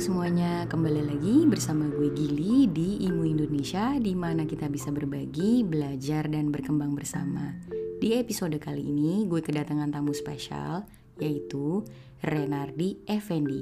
semuanya, 0.00 0.64
kembali 0.64 1.12
lagi 1.12 1.44
bersama 1.44 1.84
gue 1.92 2.08
Gili 2.16 2.64
di 2.72 3.04
Imu 3.04 3.20
Indonesia 3.20 4.00
di 4.00 4.16
mana 4.16 4.48
kita 4.48 4.64
bisa 4.72 4.88
berbagi, 4.88 5.60
belajar, 5.60 6.24
dan 6.24 6.48
berkembang 6.48 6.96
bersama. 6.96 7.52
Di 8.00 8.16
episode 8.16 8.56
kali 8.56 8.80
ini 8.80 9.28
gue 9.28 9.44
kedatangan 9.44 9.92
tamu 9.92 10.16
spesial 10.16 10.88
yaitu 11.20 11.84
Renardi 12.24 12.96
Effendi. 13.04 13.60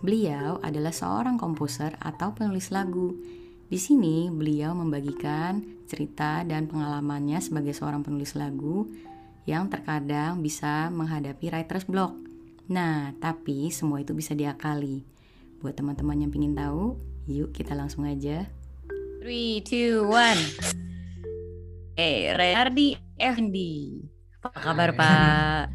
Beliau 0.00 0.56
adalah 0.64 0.96
seorang 0.96 1.36
komposer 1.36 1.92
atau 2.00 2.32
penulis 2.32 2.72
lagu. 2.72 3.12
Di 3.68 3.76
sini 3.76 4.32
beliau 4.32 4.72
membagikan 4.72 5.60
cerita 5.84 6.40
dan 6.48 6.72
pengalamannya 6.72 7.36
sebagai 7.44 7.76
seorang 7.76 8.00
penulis 8.00 8.32
lagu 8.32 8.88
yang 9.44 9.68
terkadang 9.68 10.40
bisa 10.40 10.88
menghadapi 10.88 11.52
writer's 11.52 11.84
block. 11.84 12.16
Nah, 12.72 13.12
tapi 13.20 13.68
semua 13.68 14.00
itu 14.00 14.16
bisa 14.16 14.32
diakali. 14.32 15.15
Buat 15.64 15.80
teman-teman 15.80 16.20
yang 16.20 16.32
ingin 16.36 16.52
tahu, 16.52 17.00
yuk 17.24 17.48
kita 17.56 17.72
langsung 17.72 18.04
aja. 18.04 18.44
3, 19.24 19.64
2, 19.64 20.04
1 20.04 21.96
Eh, 21.96 22.28
Renardi 22.36 22.92
Effendi. 23.16 24.04
Apa 24.44 24.52
kabar, 24.52 24.92
Pak? 24.92 25.72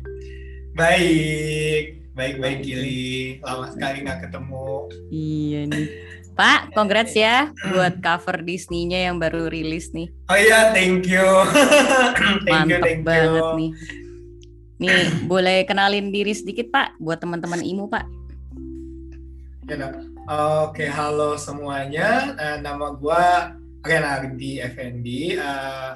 Baik, 0.78 2.14
baik-baik 2.14 2.62
Gili. 2.62 3.42
Lama 3.42 3.74
sekali 3.74 4.06
nggak 4.06 4.30
ketemu. 4.30 4.86
Iya 5.10 5.62
nih. 5.66 5.88
Pak, 6.32 6.78
congrats 6.78 7.18
ya 7.18 7.50
buat 7.74 8.00
cover 8.00 8.46
Disney-nya 8.46 9.10
yang 9.10 9.18
baru 9.18 9.50
rilis 9.50 9.92
nih. 9.92 10.08
Oh 10.30 10.38
iya, 10.38 10.72
thank 10.72 11.10
you. 11.10 11.26
thank 12.48 12.70
Mantap 12.70 12.70
you, 12.70 12.86
thank 12.86 13.02
banget 13.02 13.42
you. 13.44 13.58
nih. 13.58 13.72
Nih, 14.82 15.04
boleh 15.26 15.66
kenalin 15.66 16.14
diri 16.14 16.34
sedikit 16.38 16.70
Pak 16.70 17.02
buat 17.02 17.18
teman-teman 17.18 17.66
IMU 17.66 17.90
Pak. 17.90 18.21
Oke, 19.72 20.84
halo 20.84 21.40
semuanya. 21.40 22.36
Uh, 22.36 22.58
nama 22.60 22.92
gue 22.92 23.24
Renardi 23.88 24.60
Effendi. 24.60 25.40
Uh, 25.40 25.96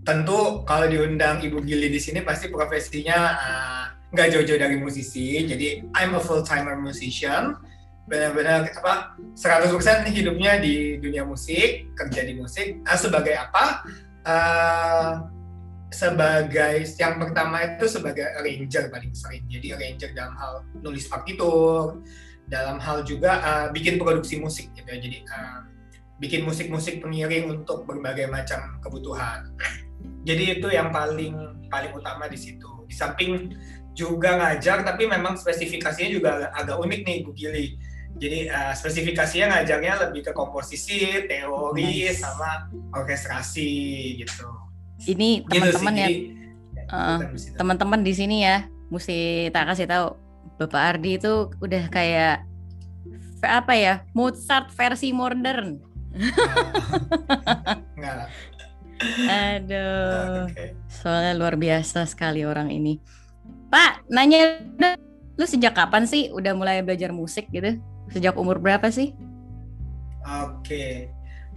tentu 0.00 0.64
kalau 0.64 0.88
diundang 0.88 1.44
Ibu 1.44 1.60
Gili 1.60 1.92
di 1.92 2.00
sini 2.00 2.24
pasti 2.24 2.48
profesinya 2.48 3.36
uh, 3.36 3.84
nggak 4.16 4.28
jauh-jauh 4.32 4.56
dari 4.56 4.80
musisi. 4.80 5.44
Jadi 5.44 5.84
I'm 5.92 6.16
a 6.16 6.20
full 6.24 6.40
timer 6.40 6.80
musician. 6.80 7.52
Benar-benar 8.08 8.72
apa 8.80 9.20
100% 9.36 10.08
hidupnya 10.08 10.56
di 10.56 10.96
dunia 10.96 11.28
musik, 11.28 11.92
kerja 11.92 12.24
di 12.24 12.32
musik. 12.32 12.80
Uh, 12.88 12.96
sebagai 12.96 13.36
apa? 13.36 13.84
Uh, 14.24 15.12
sebagai 15.92 16.88
yang 16.96 17.20
pertama 17.20 17.76
itu 17.76 17.84
sebagai 17.92 18.24
arranger 18.40 18.88
paling 18.88 19.12
sering. 19.12 19.44
Jadi 19.52 19.76
arranger 19.76 20.16
dalam 20.16 20.32
hal 20.40 20.64
nulis 20.80 21.04
partitur, 21.04 22.00
dalam 22.48 22.78
hal 22.82 23.06
juga 23.06 23.38
uh, 23.42 23.66
bikin 23.70 23.98
produksi 23.98 24.38
musik 24.38 24.70
gitu 24.74 24.88
ya. 24.88 24.98
Jadi 24.98 25.18
uh, 25.28 25.60
bikin 26.22 26.46
musik-musik 26.46 27.02
pengiring 27.02 27.50
untuk 27.50 27.82
berbagai 27.82 28.30
macam 28.30 28.78
kebutuhan. 28.78 29.50
Jadi 30.22 30.58
itu 30.58 30.70
yang 30.70 30.94
paling 30.94 31.66
paling 31.66 31.92
utama 31.94 32.30
di 32.30 32.38
situ. 32.38 32.86
Di 32.86 32.94
samping 32.94 33.58
juga 33.92 34.38
ngajar, 34.38 34.86
tapi 34.86 35.04
memang 35.10 35.34
spesifikasinya 35.34 36.10
juga 36.14 36.28
agak, 36.38 36.50
agak 36.62 36.76
unik 36.78 37.00
nih 37.02 37.16
Bu 37.26 37.30
Gili. 37.34 37.66
Jadi 38.22 38.46
uh, 38.46 38.70
spesifikasinya 38.76 39.46
ngajarnya 39.50 39.92
lebih 40.08 40.30
ke 40.30 40.32
komposisi, 40.36 41.26
teori, 41.26 42.06
nice. 42.06 42.22
sama 42.22 42.70
orkestrasi 42.94 43.70
gitu. 44.22 44.46
Ini 45.02 45.42
gitu 45.42 45.58
teman-teman 45.58 45.94
ya, 45.98 46.08
uh, 46.92 47.18
teman-teman 47.58 48.00
di 48.06 48.12
sini 48.14 48.46
ya, 48.46 48.68
mesti 48.94 49.50
tak 49.50 49.74
kasih 49.74 49.90
tahu 49.90 50.21
Bapak 50.60 50.82
Ardi 50.96 51.18
itu 51.18 51.50
udah 51.58 51.84
kayak 51.90 52.46
apa 53.42 53.74
ya 53.74 53.94
Mozart 54.14 54.70
versi 54.70 55.10
modern. 55.10 55.82
Enggak. 57.98 58.30
Aduh, 59.26 60.46
okay. 60.46 60.78
soalnya 60.86 61.34
luar 61.34 61.58
biasa 61.58 62.06
sekali 62.06 62.46
orang 62.46 62.70
ini. 62.70 63.02
Pak, 63.66 64.06
nanya, 64.06 64.62
lu 65.34 65.42
sejak 65.42 65.74
kapan 65.74 66.06
sih 66.06 66.30
udah 66.30 66.54
mulai 66.54 66.86
belajar 66.86 67.10
musik 67.10 67.50
gitu? 67.50 67.82
Sejak 68.14 68.38
umur 68.38 68.62
berapa 68.62 68.86
sih? 68.94 69.10
Oke, 70.22 70.62
okay. 70.62 70.90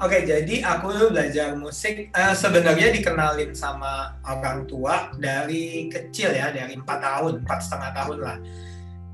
oke. 0.02 0.09
Okay, 0.09 0.22
jadi 0.26 0.56
aku 0.66 1.14
belajar 1.14 1.54
musik 1.54 2.09
uh, 2.18 2.34
sebenarnya 2.34 2.90
dikenalin 2.90 3.54
sama 3.54 4.18
orang 4.26 4.66
tua 4.66 5.14
dari 5.22 5.86
kecil 5.94 6.34
ya, 6.34 6.50
dari 6.50 6.74
empat 6.74 6.98
tahun, 6.98 7.46
empat 7.46 7.59
setengah 7.62 7.92
tahun 7.94 8.20
lah 8.26 8.38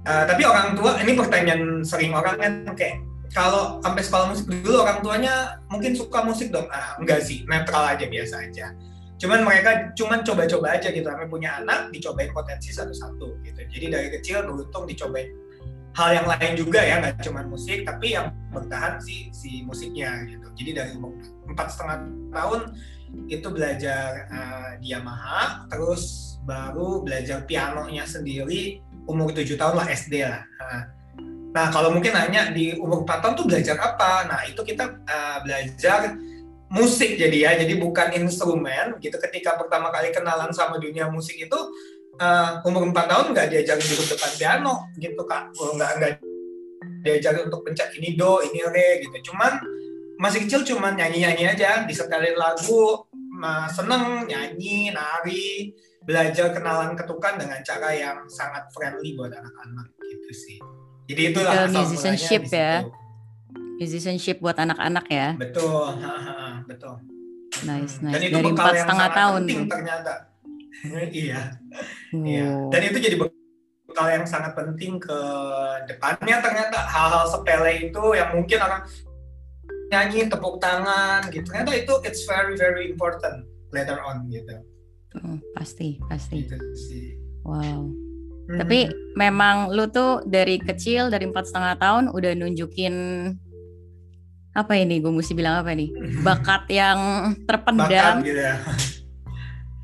Uh, 0.02 0.26
tapi 0.26 0.42
orang 0.50 0.74
tua 0.74 0.98
ini 0.98 1.14
pertanyaan 1.14 1.86
sering 1.86 2.10
orang 2.18 2.36
kan 2.42 2.54
kayak 2.74 3.06
kalau 3.32 3.80
sampai 3.80 4.02
sekolah 4.04 4.26
musik 4.34 4.46
dulu 4.50 4.84
orang 4.84 5.00
tuanya 5.00 5.62
mungkin 5.70 5.94
suka 5.96 6.26
musik 6.26 6.52
dong. 6.52 6.68
Ah 6.74 6.98
enggak 7.00 7.24
sih 7.24 7.46
netral 7.48 7.86
aja 7.96 8.06
biasa 8.10 8.50
aja. 8.50 8.74
Cuman 9.22 9.46
mereka 9.46 9.94
cuman 9.94 10.26
coba-coba 10.26 10.74
aja 10.76 10.90
gitu 10.90 11.06
sampai 11.06 11.30
punya 11.30 11.62
anak 11.62 11.94
dicobain 11.94 12.34
potensi 12.34 12.74
satu-satu 12.74 13.46
gitu. 13.46 13.62
Jadi 13.70 13.86
dari 13.94 14.08
kecil 14.10 14.44
beruntung 14.50 14.90
dicobain 14.90 15.30
hal 15.92 16.10
yang 16.18 16.28
lain 16.28 16.54
juga 16.56 16.80
ya 16.82 17.04
nggak 17.04 17.20
cuma 17.22 17.44
musik 17.44 17.84
tapi 17.84 18.16
yang 18.16 18.34
bertahan 18.50 18.98
si 19.00 19.30
si 19.32 19.62
musiknya 19.64 20.26
gitu. 20.28 20.48
Jadi 20.58 20.72
dari 20.76 20.92
empat 21.48 21.68
setengah 21.78 21.98
tahun 22.34 22.62
itu 23.30 23.48
belajar 23.48 24.28
uh, 24.34 24.72
di 24.80 24.92
Yamaha 24.92 25.68
terus 25.70 26.36
baru 26.42 27.06
belajar 27.06 27.46
pianonya 27.46 28.04
sendiri 28.08 28.82
umur 29.10 29.34
7 29.34 29.58
tahun 29.58 29.76
lah 29.78 29.88
SD 29.90 30.14
lah. 30.26 30.44
Nah, 31.52 31.68
kalau 31.68 31.92
mungkin 31.92 32.16
nanya 32.16 32.50
di 32.56 32.80
umur 32.80 33.04
4 33.04 33.22
tahun 33.22 33.34
tuh 33.36 33.46
belajar 33.48 33.76
apa? 33.76 34.26
Nah, 34.28 34.40
itu 34.48 34.62
kita 34.64 34.88
uh, 35.04 35.38
belajar 35.44 36.16
musik 36.72 37.20
jadi 37.20 37.38
ya, 37.38 37.52
jadi 37.60 37.76
bukan 37.76 38.16
instrumen 38.16 38.96
gitu. 39.04 39.20
Ketika 39.20 39.60
pertama 39.60 39.92
kali 39.92 40.16
kenalan 40.16 40.56
sama 40.56 40.80
dunia 40.80 41.12
musik 41.12 41.36
itu 41.36 41.60
uh, 42.24 42.64
umur 42.64 42.88
4 42.88 42.96
tahun 42.96 43.26
nggak 43.36 43.48
diajarin 43.52 43.84
duduk 43.84 44.08
depan 44.16 44.32
piano 44.40 44.76
gitu 44.96 45.22
kak, 45.28 45.52
oh, 45.60 45.76
nggak 45.76 45.92
nggak 46.00 46.12
diajarin 47.04 47.52
untuk 47.52 47.68
pencet 47.68 47.92
ini 48.00 48.16
do, 48.16 48.40
ini 48.48 48.64
re 48.72 49.04
gitu. 49.04 49.34
Cuman 49.34 49.60
masih 50.22 50.48
kecil 50.48 50.64
cuman 50.64 50.96
nyanyi-nyanyi 50.96 51.52
aja, 51.52 51.84
disetelin 51.84 52.40
lagu, 52.40 53.04
seneng 53.74 54.30
nyanyi, 54.30 54.94
nari, 54.94 55.74
belajar 56.02 56.50
kenalan 56.50 56.98
ketukan 56.98 57.38
dengan 57.38 57.60
cara 57.62 57.90
yang 57.94 58.18
sangat 58.26 58.66
friendly 58.74 59.14
buat 59.14 59.30
anak-anak 59.30 59.88
gitu 60.02 60.32
sih. 60.34 60.58
Jadi 61.10 61.22
itu 61.34 61.40
lah 61.42 61.70
musicianship 61.70 62.44
ya. 62.50 62.86
Musicianship 63.78 64.38
buat 64.42 64.58
anak-anak 64.58 65.06
ya. 65.10 65.28
Betul, 65.38 65.98
betul. 66.70 66.96
Nice, 67.66 68.02
nice. 68.02 68.14
Dan 68.18 68.22
itu 68.26 68.38
Dari 68.42 68.50
empat 68.54 68.74
setengah 68.78 69.10
tahun 69.14 69.42
penting 69.46 69.64
ternyata. 69.70 70.14
iya. 71.26 71.42
Oh. 72.14 72.26
Iya. 72.26 72.50
Dan 72.74 72.82
itu 72.90 72.98
jadi 72.98 73.16
bekal 73.22 74.08
yang 74.08 74.26
sangat 74.26 74.56
penting 74.56 74.98
ke 74.98 75.20
depannya 75.86 76.40
ternyata 76.40 76.80
hal-hal 76.88 77.28
sepele 77.28 77.92
itu 77.92 78.04
yang 78.16 78.32
mungkin 78.32 78.60
orang 78.64 78.82
nyanyi 79.92 80.32
tepuk 80.32 80.64
tangan 80.64 81.28
gitu 81.28 81.44
ternyata 81.52 81.76
itu 81.76 81.94
it's 82.08 82.24
very 82.24 82.56
very 82.56 82.88
important 82.88 83.44
later 83.76 84.00
on 84.00 84.24
gitu 84.32 84.64
Pasti, 85.56 86.00
pasti. 86.08 86.48
Gitu 86.48 86.58
wow. 87.44 87.82
Hmm. 88.52 88.58
Tapi 88.60 88.90
memang 89.16 89.72
lu 89.72 89.88
tuh 89.92 90.26
dari 90.28 90.58
kecil 90.58 91.08
dari 91.12 91.30
empat 91.30 91.52
setengah 91.52 91.76
tahun 91.78 92.04
udah 92.12 92.32
nunjukin 92.36 92.96
apa 94.52 94.74
ini? 94.76 95.00
Gue 95.00 95.14
mesti 95.14 95.32
bilang 95.32 95.64
apa 95.64 95.72
nih? 95.72 95.90
Bakat 96.26 96.68
yang 96.72 97.32
terpendam. 97.48 97.88
Bakat 97.88 98.28
gitu 98.28 98.42
ya. 98.42 98.56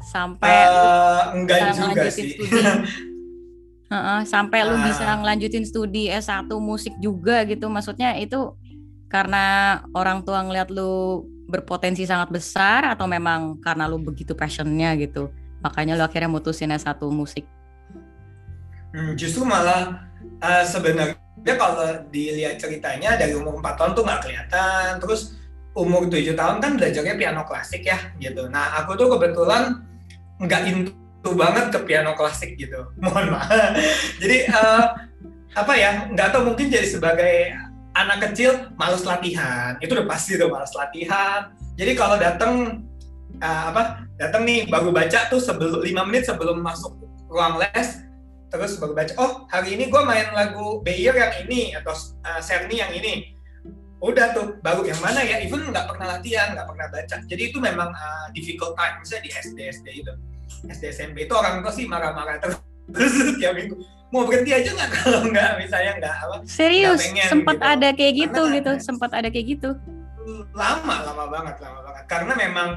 Sampai 0.08 0.56
uh, 0.72 1.36
enggak 1.36 1.76
juga 1.76 2.08
sih. 2.08 2.36
Studi. 2.36 2.64
uh 3.94 3.96
-uh, 3.96 4.20
sampai 4.24 4.60
uh. 4.64 4.72
lu 4.72 4.76
bisa 4.84 5.04
ah. 5.04 5.16
ngelanjutin 5.20 5.64
studi 5.68 6.08
S1 6.12 6.48
musik 6.60 6.96
juga 7.04 7.44
gitu. 7.44 7.68
Maksudnya 7.68 8.16
itu 8.20 8.56
karena 9.08 9.80
orang 9.96 10.28
tua 10.28 10.44
ngeliat 10.44 10.68
lu 10.72 11.24
berpotensi 11.48 12.04
sangat 12.04 12.30
besar 12.30 12.84
atau 12.92 13.08
memang 13.08 13.58
karena 13.64 13.88
lu 13.88 13.98
begitu 13.98 14.36
passionnya 14.36 14.94
gitu 15.00 15.32
makanya 15.62 15.98
lu 15.98 16.04
akhirnya 16.06 16.30
mutusin 16.30 16.74
S1 16.74 17.02
musik? 17.10 17.46
Hmm, 18.94 19.14
justru 19.20 19.44
malah 19.44 20.08
uh, 20.42 20.64
sebenarnya 20.64 21.56
kalau 21.60 22.08
dilihat 22.10 22.58
ceritanya 22.62 23.20
dari 23.20 23.36
umur 23.36 23.60
4 23.60 23.78
tahun 23.78 23.92
tuh 23.94 24.04
nggak 24.06 24.22
kelihatan. 24.24 24.90
Terus 25.04 25.36
umur 25.78 26.10
7 26.10 26.34
tahun 26.34 26.58
kan 26.64 26.72
belajarnya 26.80 27.16
piano 27.20 27.42
klasik 27.46 27.84
ya 27.86 28.00
gitu. 28.18 28.48
Nah 28.50 28.82
aku 28.82 28.98
tuh 28.98 29.12
kebetulan 29.18 29.84
nggak 30.42 30.62
into 30.70 31.30
banget 31.36 31.74
ke 31.74 31.80
piano 31.84 32.16
klasik 32.16 32.56
gitu. 32.56 32.88
Mohon 33.04 33.38
maaf. 33.38 33.76
Jadi 34.24 34.48
uh, 34.50 34.86
apa 35.58 35.74
ya 35.74 36.06
nggak 36.14 36.32
tahu 36.32 36.54
mungkin 36.54 36.70
jadi 36.70 36.88
sebagai 36.88 37.54
anak 37.98 38.30
kecil 38.30 38.70
males 38.78 39.02
latihan. 39.02 39.74
Itu 39.82 39.98
udah 39.98 40.08
pasti 40.08 40.38
tuh 40.38 40.50
males 40.54 40.72
latihan. 40.78 41.50
Jadi 41.78 41.92
kalau 41.98 42.18
datang 42.22 42.86
uh, 43.42 43.64
apa 43.74 44.06
datang 44.18 44.46
nih 44.46 44.70
baru 44.70 44.94
baca 44.94 45.30
tuh 45.30 45.42
sebelum 45.42 45.82
lima 45.82 46.06
menit 46.06 46.30
sebelum 46.30 46.62
masuk 46.62 46.94
ruang 47.30 47.62
les 47.62 48.02
terus 48.48 48.80
baru 48.80 48.96
baca 48.96 49.12
oh 49.20 49.44
hari 49.52 49.76
ini 49.76 49.92
gue 49.92 50.02
main 50.08 50.32
lagu 50.32 50.80
Bayer 50.80 51.12
yang 51.12 51.34
ini 51.44 51.76
atau 51.76 51.94
uh, 52.24 52.42
Serni 52.42 52.80
yang 52.82 52.94
ini. 52.94 53.34
Udah 53.98 54.30
tuh 54.30 54.62
baru 54.62 54.86
yang 54.86 55.02
mana 55.02 55.26
ya? 55.26 55.42
Even 55.42 55.74
nggak 55.74 55.90
pernah 55.90 56.18
latihan 56.18 56.54
nggak 56.54 56.70
pernah 56.70 56.88
baca. 56.94 57.16
Jadi 57.26 57.42
itu 57.50 57.58
memang 57.58 57.90
uh, 57.90 58.28
difficult 58.30 58.78
time 58.78 59.02
misalnya 59.02 59.24
di 59.26 59.32
SD 59.34 59.58
SD 59.74 59.88
itu. 60.06 60.14
SD 60.70 60.84
SMP 60.94 61.26
itu 61.26 61.34
orang 61.34 61.66
tua 61.66 61.74
sih 61.74 61.90
marah-marah 61.90 62.38
terus 62.38 62.62
tiap 63.42 63.54
minggu 63.56 63.76
mau 64.08 64.24
berhenti 64.24 64.52
aja 64.56 64.70
nggak 64.72 64.92
kalau 65.04 65.20
nggak 65.28 65.52
misalnya 65.60 65.92
nggak 66.00 66.16
apa 66.16 66.36
serius 66.48 67.04
sempat 67.28 67.60
gitu. 67.60 67.72
ada 67.76 67.90
kayak 67.92 68.14
gitu 68.16 68.42
karena, 68.48 68.58
gitu 68.60 68.72
sempat 68.80 69.12
ada 69.12 69.28
kayak 69.28 69.48
gitu 69.58 69.70
lama 70.56 70.96
lama 71.08 71.26
banget 71.32 71.56
lama 71.64 71.80
banget 71.88 72.04
karena 72.08 72.34
memang 72.36 72.70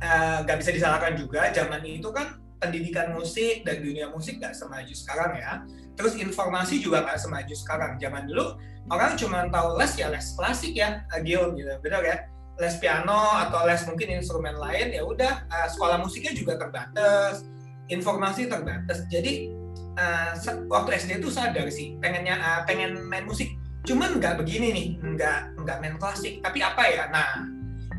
eh, 0.00 0.36
nggak 0.44 0.56
uh, 0.56 0.60
bisa 0.60 0.70
disalahkan 0.72 1.12
juga 1.16 1.48
zaman 1.52 1.80
itu 1.84 2.08
kan 2.12 2.44
pendidikan 2.64 3.12
musik 3.12 3.60
dan 3.68 3.84
dunia 3.84 4.08
musik 4.08 4.40
nggak 4.40 4.56
semaju 4.56 4.92
sekarang 4.96 5.32
ya. 5.36 5.52
Terus 5.94 6.16
informasi 6.16 6.80
juga 6.80 7.04
nggak 7.04 7.20
semaju 7.20 7.54
sekarang. 7.54 7.92
Zaman 8.00 8.24
dulu 8.24 8.56
orang 8.88 9.12
cuma 9.20 9.44
tahu 9.52 9.76
les 9.76 9.92
ya 10.00 10.08
les 10.08 10.26
klasik 10.32 10.72
ya, 10.72 11.04
Agil 11.12 11.52
gitu, 11.60 11.72
benar 11.84 12.00
ya. 12.00 12.16
Les 12.56 12.74
piano 12.78 13.34
atau 13.34 13.66
les 13.66 13.82
mungkin 13.84 14.08
instrumen 14.16 14.56
lain 14.56 14.96
ya 14.96 15.02
udah. 15.04 15.44
Uh, 15.52 15.68
sekolah 15.68 16.00
musiknya 16.00 16.32
juga 16.32 16.56
terbatas, 16.56 17.44
informasi 17.88 18.48
terbatas. 18.48 19.04
Jadi 19.08 19.52
uh, 19.98 20.32
waktu 20.68 20.90
SD 21.00 21.20
itu 21.20 21.28
sadar 21.32 21.68
sih 21.68 21.96
pengennya 22.00 22.38
uh, 22.38 22.60
pengen 22.64 23.00
main 23.08 23.24
musik. 23.28 23.52
Cuman 23.84 24.16
nggak 24.16 24.40
begini 24.40 24.68
nih, 24.72 24.88
nggak 25.00 25.60
nggak 25.60 25.76
main 25.84 25.96
klasik. 26.00 26.40
Tapi 26.40 26.64
apa 26.64 26.82
ya? 26.88 27.04
Nah 27.12 27.54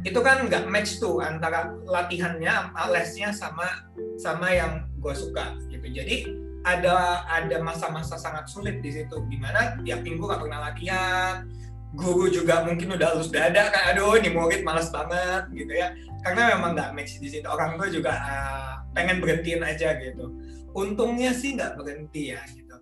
itu 0.06 0.20
kan 0.22 0.46
nggak 0.46 0.70
match 0.70 1.02
tuh 1.02 1.18
antara 1.18 1.74
latihannya 1.90 2.70
lesnya 2.94 3.34
sama 3.34 3.90
sama 4.22 4.54
yang 4.54 4.86
gue 5.02 5.14
suka 5.18 5.58
gitu 5.74 5.82
jadi 5.90 6.30
ada 6.66 7.26
ada 7.26 7.58
masa-masa 7.62 8.14
sangat 8.18 8.46
sulit 8.46 8.86
di 8.86 8.94
situ 8.94 9.18
di 9.30 9.38
mana 9.42 9.78
tiap 9.82 10.06
minggu 10.06 10.22
nggak 10.22 10.42
pernah 10.46 10.60
latihan 10.70 11.50
guru 11.98 12.30
juga 12.30 12.62
mungkin 12.66 12.94
udah 12.94 13.18
halus 13.18 13.34
dada 13.34 13.74
kan 13.74 13.94
aduh 13.94 14.14
ini 14.22 14.30
murid 14.30 14.62
malas 14.62 14.94
banget 14.94 15.50
gitu 15.58 15.74
ya 15.74 15.90
karena 16.26 16.58
memang 16.58 16.74
nggak 16.74 16.90
match 16.98 17.22
di 17.22 17.30
situ. 17.30 17.46
Orang 17.46 17.78
tua 17.78 17.86
juga 17.94 18.18
uh, 18.18 18.74
pengen 18.98 19.22
berhentiin 19.22 19.62
aja 19.62 19.94
gitu. 20.02 20.34
Untungnya 20.74 21.30
sih 21.38 21.54
nggak 21.54 21.78
berhenti 21.78 22.34
ya 22.34 22.42
gitu. 22.50 22.76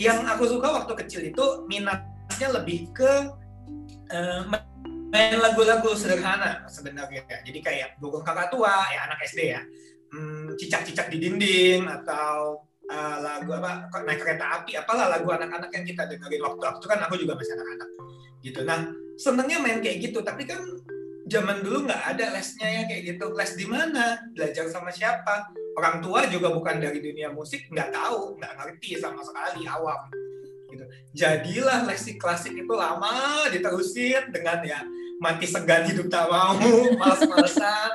Yang 0.00 0.18
aku 0.32 0.44
suka 0.48 0.68
waktu 0.80 0.92
kecil 1.04 1.28
itu 1.28 1.44
minatnya 1.68 2.48
lebih 2.56 2.88
ke 2.96 3.12
uh, 4.16 4.42
main 5.12 5.36
lagu-lagu 5.36 5.92
sederhana 5.92 6.64
sebenarnya. 6.72 7.20
Jadi 7.44 7.60
kayak 7.60 8.00
burung 8.00 8.24
kakak 8.24 8.48
tua 8.48 8.72
ya 8.88 9.12
anak 9.12 9.28
SD 9.28 9.40
ya. 9.52 9.60
Hmm, 10.10 10.56
cicak-cicak 10.56 11.12
di 11.12 11.20
dinding 11.20 11.84
atau 11.84 12.64
uh, 12.88 13.16
lagu 13.20 13.60
apa 13.60 13.92
naik 14.08 14.24
kereta 14.24 14.64
api 14.64 14.74
apalah 14.80 15.12
lagu 15.12 15.28
anak-anak 15.28 15.68
yang 15.76 15.84
kita 15.84 16.08
dengerin. 16.08 16.48
Waktu 16.48 16.64
waktu 16.64 16.84
kan 16.88 16.98
aku 17.04 17.20
juga 17.20 17.36
masih 17.36 17.60
anak-anak 17.60 17.88
gitu. 18.40 18.60
Nah 18.64 18.88
senengnya 19.20 19.60
main 19.60 19.84
kayak 19.84 20.00
gitu. 20.00 20.24
Tapi 20.24 20.48
kan 20.48 20.64
zaman 21.30 21.62
dulu 21.62 21.86
nggak 21.86 22.02
ada 22.16 22.34
lesnya 22.34 22.68
ya 22.68 22.82
kayak 22.90 23.02
gitu. 23.14 23.30
Les 23.32 23.52
di 23.54 23.66
mana? 23.70 24.18
Belajar 24.34 24.66
sama 24.66 24.90
siapa? 24.90 25.46
Orang 25.78 26.02
tua 26.02 26.26
juga 26.26 26.50
bukan 26.50 26.82
dari 26.82 26.98
dunia 26.98 27.30
musik 27.30 27.70
nggak 27.70 27.94
tahu 27.94 28.36
nggak 28.42 28.52
ngerti 28.58 28.98
sama 28.98 29.22
sekali 29.22 29.64
awam 29.70 30.10
gitu. 30.70 30.84
Jadilah 31.14 31.86
lesi 31.86 32.18
klasik 32.18 32.54
itu 32.54 32.74
lama 32.74 33.46
diterusin 33.50 34.30
dengan 34.34 34.62
ya 34.66 34.80
mati 35.20 35.44
segan 35.44 35.84
hidup 35.84 36.08
tak 36.08 36.26
mau 36.26 36.58
males-malesan 37.00 37.90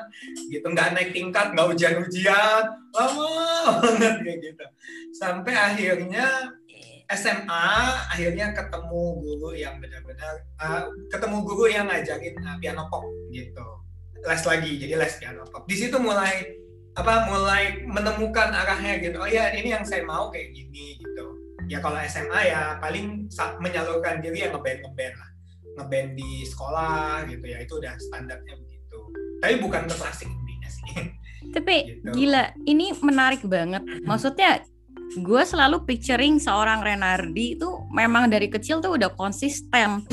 gitu. 0.52 0.68
Nggak 0.72 0.96
naik 0.96 1.12
tingkat 1.12 1.52
nggak 1.52 1.68
ujian-ujian 1.76 2.64
lama 2.96 3.32
banget 3.84 4.16
kayak 4.24 4.40
gitu. 4.52 4.66
Sampai 5.16 5.54
akhirnya 5.56 6.56
SMA 7.10 7.70
akhirnya 8.10 8.50
ketemu 8.58 9.02
guru 9.22 9.54
yang 9.54 9.78
benar-benar 9.78 10.42
uh, 10.58 10.90
ketemu 11.14 11.38
guru 11.46 11.66
yang 11.70 11.86
ngajarin 11.86 12.34
uh, 12.42 12.58
piano 12.58 12.90
pop 12.90 13.06
gitu. 13.30 13.66
Les 14.26 14.42
lagi 14.42 14.72
jadi 14.82 14.94
les 14.98 15.14
piano 15.22 15.46
pop. 15.50 15.70
Di 15.70 15.76
situ 15.78 15.98
mulai 16.02 16.58
apa 16.96 17.30
mulai 17.30 17.84
menemukan 17.86 18.50
arahnya 18.56 18.98
gitu. 19.04 19.22
Oh 19.22 19.30
ya 19.30 19.54
ini 19.54 19.76
yang 19.76 19.86
saya 19.86 20.02
mau 20.08 20.34
kayak 20.34 20.50
gini 20.56 20.98
gitu. 20.98 21.26
Ya 21.70 21.78
kalau 21.82 21.98
SMA 22.10 22.42
ya 22.50 22.82
paling 22.82 23.30
menyalurkan 23.62 24.24
diri 24.24 24.48
yang 24.48 24.58
ngeband 24.58 24.82
ngeband 24.82 25.16
lah. 25.20 25.32
Ngeband 25.76 26.10
di 26.18 26.32
sekolah 26.48 27.28
gitu 27.30 27.46
ya 27.46 27.58
itu 27.62 27.74
udah 27.78 27.94
standarnya 28.00 28.56
begitu. 28.58 29.00
Tapi 29.44 29.54
bukan 29.62 29.86
ke 29.86 29.96
klasik 30.00 30.30
intinya 30.32 30.70
sih. 30.72 30.90
Tapi 31.54 31.76
gitu. 32.02 32.10
gila 32.18 32.50
ini 32.66 32.96
menarik 32.98 33.46
banget. 33.46 33.86
Maksudnya 34.02 34.66
gue 35.14 35.44
selalu 35.46 35.86
picturing 35.86 36.42
seorang 36.42 36.82
Renardi 36.84 37.56
itu 37.56 37.70
memang 37.94 38.28
dari 38.28 38.50
kecil 38.52 38.82
tuh 38.84 38.98
udah 39.00 39.14
konsisten 39.14 40.04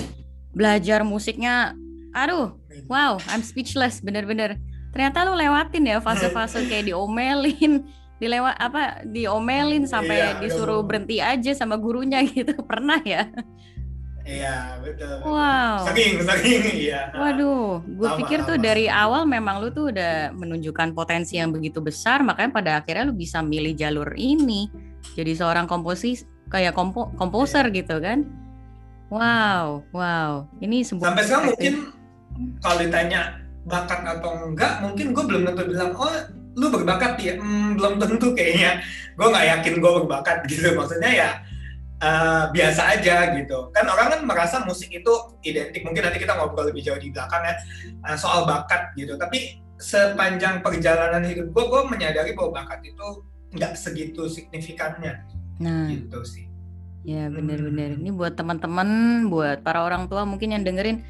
belajar 0.53 1.03
musiknya. 1.03 1.75
Aduh 2.13 2.55
wow 2.87 3.17
I'm 3.33 3.41
speechless 3.41 4.05
bener-bener. 4.05 4.61
Ternyata 4.93 5.25
lu 5.25 5.35
lewatin 5.35 5.89
ya 5.89 5.99
fase-fase 5.99 6.65
kayak 6.71 6.93
diomelin 6.93 7.89
dilewat 8.23 8.55
apa 8.63 9.03
diomelin 9.11 9.83
sampai 9.83 10.15
iya, 10.15 10.39
disuruh 10.39 10.87
berhenti 10.87 11.19
aja 11.19 11.51
sama 11.57 11.75
gurunya 11.81 12.23
gitu. 12.23 12.55
Pernah 12.71 13.01
ya 13.03 13.27
Iya 14.23 14.79
betul. 14.79 15.19
Wow. 15.27 15.83
Saking 15.83 16.23
saking 16.23 16.63
iya. 16.79 17.11
Waduh, 17.11 17.83
gue 17.83 18.09
pikir 18.23 18.47
tuh 18.47 18.55
dari 18.55 18.87
awal 18.87 19.27
memang 19.27 19.59
lu 19.59 19.75
tuh 19.75 19.91
udah 19.91 20.31
menunjukkan 20.31 20.95
potensi 20.95 21.43
yang 21.43 21.51
begitu 21.51 21.83
besar, 21.83 22.23
makanya 22.23 22.51
pada 22.55 22.71
akhirnya 22.79 23.11
lu 23.11 23.15
bisa 23.19 23.43
milih 23.43 23.75
jalur 23.75 24.15
ini, 24.15 24.71
jadi 25.19 25.35
seorang 25.35 25.67
komposis 25.67 26.23
kayak 26.55 26.79
kompo 26.79 27.11
komposer 27.19 27.67
iya. 27.71 27.77
gitu 27.83 27.97
kan? 27.99 28.29
Wow, 29.11 29.83
wow. 29.91 30.47
Ini 30.63 30.87
sebuah. 30.87 31.13
Sampai 31.13 31.25
sekarang 31.27 31.47
mungkin 31.53 31.75
kalau 32.63 32.77
ditanya 32.79 33.21
bakat 33.67 34.01
atau 34.07 34.31
enggak, 34.49 34.73
mungkin 34.87 35.07
gue 35.11 35.25
belum 35.27 35.43
tentu 35.51 35.63
bilang 35.67 35.91
oh 35.99 36.15
lu 36.53 36.71
berbakat 36.71 37.19
ya, 37.19 37.35
hmm, 37.35 37.75
belum 37.75 37.99
tentu 37.99 38.31
kayaknya. 38.39 38.87
Gue 39.19 39.27
nggak 39.35 39.47
yakin 39.59 39.75
gue 39.83 39.93
berbakat 40.07 40.39
gitu. 40.51 40.79
Maksudnya 40.79 41.11
ya 41.11 41.31
uh, 42.03 42.45
biasa 42.51 42.99
aja 42.99 43.33
gitu. 43.39 43.71
Kan 43.71 43.87
orang 43.87 44.19
kan 44.19 44.21
merasa 44.27 44.67
musik 44.67 44.91
itu 44.91 45.13
identik. 45.47 45.87
Mungkin 45.87 46.03
nanti 46.03 46.19
kita 46.19 46.35
ngobrol 46.35 46.69
lebih 46.69 46.83
jauh 46.83 46.99
di 46.99 47.15
belakang 47.15 47.47
ya 47.47 47.55
uh, 48.11 48.17
soal 48.19 48.45
bakat 48.45 48.91
gitu. 48.99 49.15
Tapi 49.15 49.63
sepanjang 49.79 50.63
perjalanan 50.63 51.23
hidup 51.27 51.51
gue, 51.51 51.65
gue 51.65 51.83
menyadari 51.91 52.35
bahwa 52.35 52.63
bakat 52.63 52.83
itu 52.87 53.07
nggak 53.55 53.73
segitu 53.79 54.27
signifikannya. 54.27 55.23
Nah, 55.63 55.91
gitu 55.91 56.21
sih. 56.27 56.47
Ya 57.03 57.27
benar-benar. 57.27 57.99
Hmm. 57.99 58.01
Ini 58.03 58.11
buat 58.15 58.35
teman-teman, 58.39 58.89
buat 59.27 59.63
para 59.67 59.83
orang 59.83 60.07
tua 60.07 60.23
mungkin 60.23 60.55
yang 60.55 60.63
dengerin 60.63 61.03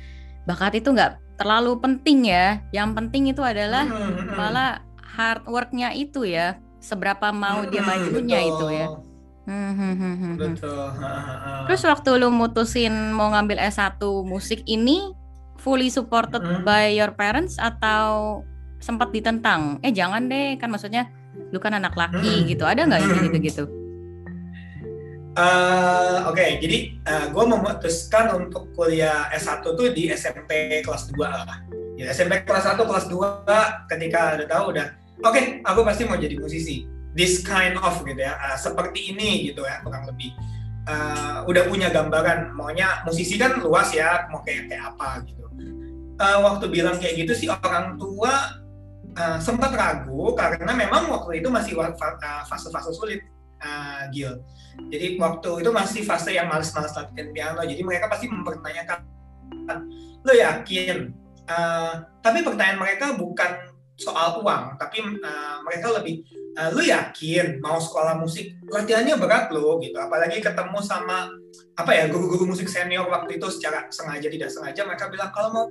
bakat 0.48 0.80
itu 0.80 0.88
nggak 0.92 1.20
terlalu 1.36 1.76
penting 1.80 2.32
ya. 2.32 2.64
Yang 2.72 2.90
penting 2.96 3.22
itu 3.28 3.44
adalah 3.44 3.84
hmm, 3.84 3.96
hmm, 3.96 4.16
hmm. 4.16 4.36
malah 4.36 4.70
hard 5.00 5.44
worknya 5.48 5.92
itu 5.92 6.24
ya. 6.24 6.56
Seberapa 6.82 7.30
mau 7.30 7.62
dia 7.68 7.84
majunya 7.84 8.40
itu 8.42 8.66
ya. 8.72 8.86
Hmm, 9.42 9.74
hmm, 9.74 9.94
hmm, 9.98 10.14
hmm. 10.14 10.34
Betul. 10.38 10.86
Terus 11.66 11.82
waktu 11.82 12.10
lu 12.14 12.30
mutusin 12.30 13.10
mau 13.10 13.34
ngambil 13.34 13.58
S1 13.58 13.98
musik 14.22 14.62
ini 14.70 15.10
fully 15.58 15.90
supported 15.90 16.42
hmm. 16.42 16.62
by 16.62 16.94
your 16.94 17.10
parents 17.10 17.58
atau 17.58 18.42
sempat 18.78 19.10
ditentang? 19.10 19.82
Eh 19.82 19.90
jangan 19.90 20.30
deh, 20.30 20.54
kan 20.62 20.70
maksudnya 20.70 21.10
lu 21.50 21.58
kan 21.58 21.74
anak 21.74 21.98
laki 21.98 22.46
hmm. 22.46 22.46
gitu. 22.54 22.62
Ada 22.62 22.86
nggak 22.86 23.00
hmm. 23.02 23.22
gitu-gitu? 23.30 23.64
Uh, 25.32 26.28
Oke, 26.28 26.44
okay, 26.44 26.50
jadi 26.60 26.78
uh, 27.08 27.12
eh, 27.16 27.26
gue 27.32 27.44
memutuskan 27.48 28.36
untuk 28.36 28.68
kuliah 28.76 29.32
S1 29.32 29.64
tuh 29.64 29.88
di 29.90 30.12
SMP 30.12 30.84
kelas 30.84 31.08
2 31.08 31.18
lah. 31.24 31.56
Ya, 31.96 32.12
SMP 32.12 32.44
kelas 32.44 32.68
1, 32.68 32.76
kelas 32.76 33.08
2 33.08 33.88
ketika 33.88 34.36
udah 34.36 34.48
tahu 34.48 34.64
udah, 34.76 34.92
oke, 35.24 35.32
okay, 35.32 35.64
aku 35.64 35.80
pasti 35.88 36.04
mau 36.04 36.20
jadi 36.20 36.36
musisi 36.36 36.84
this 37.16 37.44
kind 37.44 37.76
of 37.80 38.00
gitu 38.04 38.20
ya. 38.20 38.36
Uh, 38.36 38.58
seperti 38.58 39.14
ini 39.14 39.52
gitu 39.52 39.64
ya 39.64 39.80
kurang 39.84 40.08
lebih. 40.08 40.32
Uh, 40.82 41.46
udah 41.46 41.70
punya 41.70 41.94
gambaran 41.94 42.58
maunya 42.58 43.06
musisi 43.06 43.38
kan 43.38 43.62
luas 43.62 43.94
ya 43.94 44.26
mau 44.34 44.42
kayak 44.42 44.66
kayak 44.66 44.84
apa 44.94 45.22
gitu. 45.30 45.46
Uh, 46.18 46.38
waktu 46.42 46.66
bilang 46.68 46.98
kayak 46.98 47.22
gitu 47.22 47.32
sih 47.34 47.48
orang 47.48 47.94
tua 47.96 48.58
uh, 49.14 49.38
sempat 49.38 49.70
ragu 49.74 50.34
karena 50.34 50.72
memang 50.74 51.06
waktu 51.10 51.38
itu 51.38 51.48
masih 51.48 51.78
fase-fase 52.50 52.90
sulit 52.94 53.22
uh, 53.62 54.10
Gil. 54.10 54.42
Jadi 54.90 55.20
waktu 55.20 55.50
itu 55.62 55.70
masih 55.70 56.02
fase 56.02 56.32
yang 56.32 56.48
males-males 56.48 56.96
latihan 56.96 57.28
piano 57.30 57.60
jadi 57.62 57.82
mereka 57.84 58.08
pasti 58.08 58.26
mempertanyakan 58.26 58.98
lo 60.22 60.32
yakin? 60.32 61.12
Uh, 61.42 62.06
tapi 62.22 62.46
pertanyaan 62.46 62.78
mereka 62.78 63.14
bukan 63.18 63.71
soal 63.96 64.40
uang 64.40 64.80
tapi 64.80 65.04
uh, 65.04 65.60
mereka 65.62 65.92
lebih 66.00 66.24
uh, 66.56 66.72
lu 66.72 66.82
yakin 66.84 67.60
mau 67.60 67.76
sekolah 67.78 68.18
musik 68.18 68.56
latihannya 68.66 69.16
berat 69.20 69.52
lo 69.52 69.78
gitu 69.80 69.96
apalagi 70.00 70.40
ketemu 70.40 70.78
sama 70.80 71.28
apa 71.76 71.90
ya 71.92 72.08
guru-guru 72.08 72.52
musik 72.52 72.68
senior 72.68 73.06
waktu 73.08 73.36
itu 73.36 73.46
secara 73.52 73.88
sengaja 73.92 74.28
tidak 74.28 74.48
sengaja 74.48 74.82
mereka 74.88 75.12
bilang 75.12 75.30
kalau 75.30 75.48
mau 75.52 75.66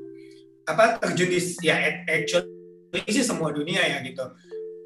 apa 0.69 1.01
terjun 1.01 1.29
di 1.33 1.39
ya 1.65 1.77
actually 2.05 3.01
sih 3.09 3.25
semua 3.25 3.49
dunia 3.49 3.81
ya 3.81 3.97
gitu 4.05 4.23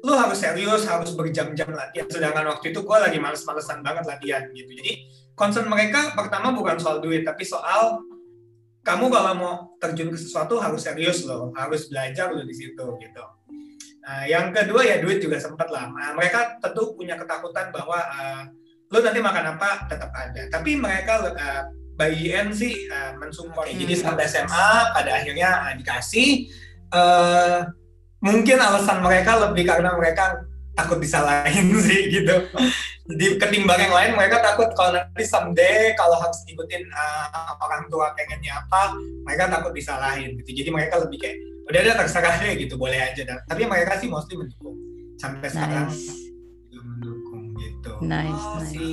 lu 0.06 0.14
harus 0.14 0.38
serius, 0.38 0.86
harus 0.86 1.10
berjam-jam 1.18 1.66
latihan. 1.74 2.06
Sedangkan 2.06 2.46
waktu 2.54 2.70
itu 2.70 2.86
gue 2.86 2.98
lagi 2.98 3.18
males-malesan 3.18 3.82
banget 3.82 4.06
latihan 4.06 4.46
gitu. 4.54 4.70
Jadi 4.70 4.92
concern 5.34 5.66
mereka 5.66 6.14
pertama 6.14 6.54
bukan 6.54 6.78
soal 6.78 7.02
duit, 7.02 7.26
tapi 7.26 7.42
soal 7.42 7.98
kamu 8.86 9.10
kalau 9.10 9.32
mau 9.34 9.54
terjun 9.82 10.14
ke 10.14 10.18
sesuatu 10.18 10.62
harus 10.62 10.86
serius 10.86 11.26
loh, 11.26 11.50
harus 11.58 11.90
belajar 11.90 12.30
loh 12.30 12.46
di 12.46 12.54
situ 12.54 12.86
gitu. 13.02 13.24
Nah, 14.06 14.22
yang 14.30 14.54
kedua 14.54 14.86
ya 14.86 15.02
duit 15.02 15.18
juga 15.18 15.42
sempat 15.42 15.66
lah. 15.66 15.90
Nah, 15.90 16.14
mereka 16.14 16.54
tentu 16.62 16.94
punya 16.94 17.18
ketakutan 17.18 17.74
bahwa 17.74 17.98
uh, 17.98 18.46
lu 18.94 19.02
nanti 19.02 19.18
makan 19.18 19.58
apa 19.58 19.90
tetap 19.90 20.14
ada. 20.14 20.46
Tapi 20.46 20.78
mereka 20.78 21.26
uh, 21.26 21.62
by 21.98 22.14
end 22.14 22.54
sih 22.54 22.86
uh, 22.86 23.18
mensupport. 23.18 23.66
Hmm. 23.66 23.82
Jadi 23.82 23.94
sampai 23.98 24.30
SMA 24.30 24.70
pada 24.94 25.10
akhirnya 25.18 25.50
uh, 25.66 25.74
dikasih. 25.74 26.46
Uh, 26.94 27.66
mungkin 28.22 28.62
alasan 28.62 29.02
mereka 29.02 29.34
lebih 29.50 29.66
karena 29.66 29.90
mereka 29.98 30.45
takut 30.76 31.00
disalahin 31.00 31.72
sih 31.86 32.12
gitu. 32.12 32.36
Jadi 33.06 33.26
ketimbang 33.40 33.80
yang 33.80 33.94
lain 33.94 34.12
mereka 34.18 34.44
takut 34.44 34.68
kalau 34.76 34.92
nanti 34.92 35.24
someday 35.24 35.96
kalau 35.96 36.20
harus 36.20 36.36
ngikutin 36.44 36.84
uh, 36.92 37.56
orang 37.64 37.88
tua 37.88 38.12
pengennya 38.12 38.60
apa, 38.60 38.92
mereka 39.24 39.48
takut 39.48 39.72
disalahin 39.72 40.36
gitu. 40.44 40.62
Jadi 40.62 40.70
mereka 40.70 41.00
lebih 41.00 41.18
kayak 41.24 41.36
udah 41.66 41.80
ada 41.82 41.94
terserah 42.04 42.34
deh 42.38 42.54
gitu, 42.60 42.76
boleh 42.76 43.00
aja. 43.00 43.22
Tapi 43.48 43.62
mereka 43.64 43.98
sih 43.98 44.06
mostly 44.06 44.38
mendukung 44.38 44.76
sampai 45.16 45.48
nice. 45.48 45.54
sekarang 45.56 45.88
mendukung 46.96 47.42
gitu. 47.58 47.92
Nice, 48.04 48.44
oh, 48.44 48.56
nice. 48.60 48.70
Si 48.70 48.88